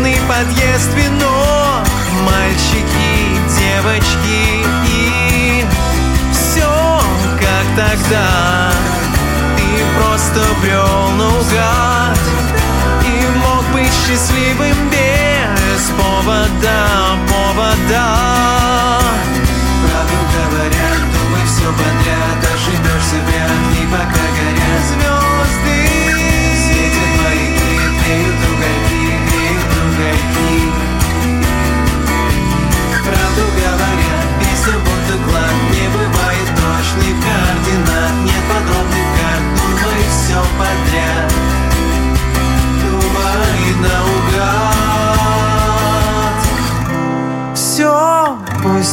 темный 0.00 0.16
подъезд, 0.28 0.90
вино 0.94 1.82
Мальчики, 2.22 3.36
девочки 3.58 4.64
и 4.86 5.64
все 6.32 7.00
как 7.38 7.66
тогда. 7.76 8.72
Ты 9.56 9.84
просто 9.98 10.40
брел 10.62 11.10
наугад 11.16 12.18
И 13.04 13.38
мог 13.38 13.64
быть 13.72 13.92
счастливым 13.92 14.90
без 14.90 15.82
повода, 15.96 16.86
повода. 17.28 19.00
Правду 19.84 20.18
говорят, 20.36 21.02
думай 21.12 21.46
все 21.46 21.68
подряд 21.72 22.40
Ошибешься 22.54 23.16
в 23.16 23.28
огни, 23.28 23.86
пока 23.90 24.39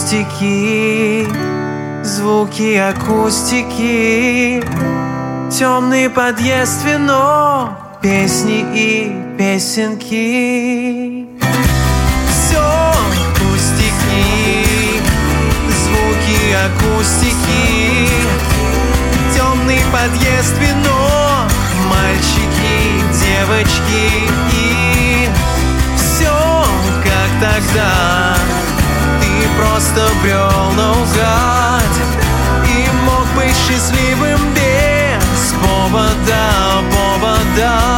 пустяки 0.08 1.28
Звуки 2.04 2.78
акустики. 2.78 4.64
Темный 5.52 6.10
подъезд, 6.10 6.86
вино 6.86 7.70
Песни 8.02 8.66
и 8.74 9.12
песенки. 9.38 11.28
Все 12.30 12.94
пустяки 13.36 15.02
Звуки 15.68 16.56
акустики. 16.68 18.10
Темный 19.36 19.82
подъезд, 19.92 20.56
вино 20.62 21.50
Мальчики, 21.90 22.78
девочки. 23.12 24.06
И 24.54 25.28
все 25.98 26.38
как 27.04 27.30
тогда 27.42 28.47
просто 29.58 30.08
брел 30.22 30.72
наугад 30.76 31.94
И 32.66 32.88
мог 33.06 33.26
быть 33.36 33.56
счастливым 33.56 34.40
без 34.54 35.54
повода, 35.62 36.84
повода. 36.92 37.98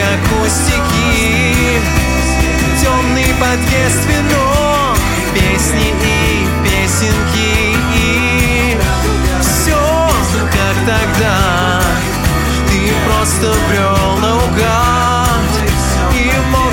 Акустики 0.00 1.80
Темный 2.80 3.34
подъезд, 3.38 4.06
вино 4.08 4.94
Песни 5.34 5.92
и 6.02 6.48
песенки. 6.64 7.76
И 7.94 8.78
все 9.40 9.76
как 10.52 10.76
тогда 10.86 11.80
Ты 12.68 12.92
просто 13.06 13.54
брел 13.68 14.16
наугад 14.18 14.29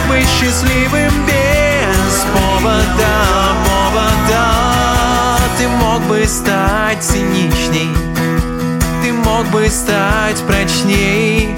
быть 0.08 0.28
счастливым 0.28 1.26
без 1.26 2.26
повода, 2.34 3.16
повода. 3.66 4.68
Ты 5.58 5.68
мог 5.68 6.02
бы 6.04 6.24
стать 6.28 7.02
циничней 7.02 7.90
Ты 9.02 9.12
мог 9.12 9.48
бы 9.48 9.68
стать 9.70 10.40
прочней 10.46 11.50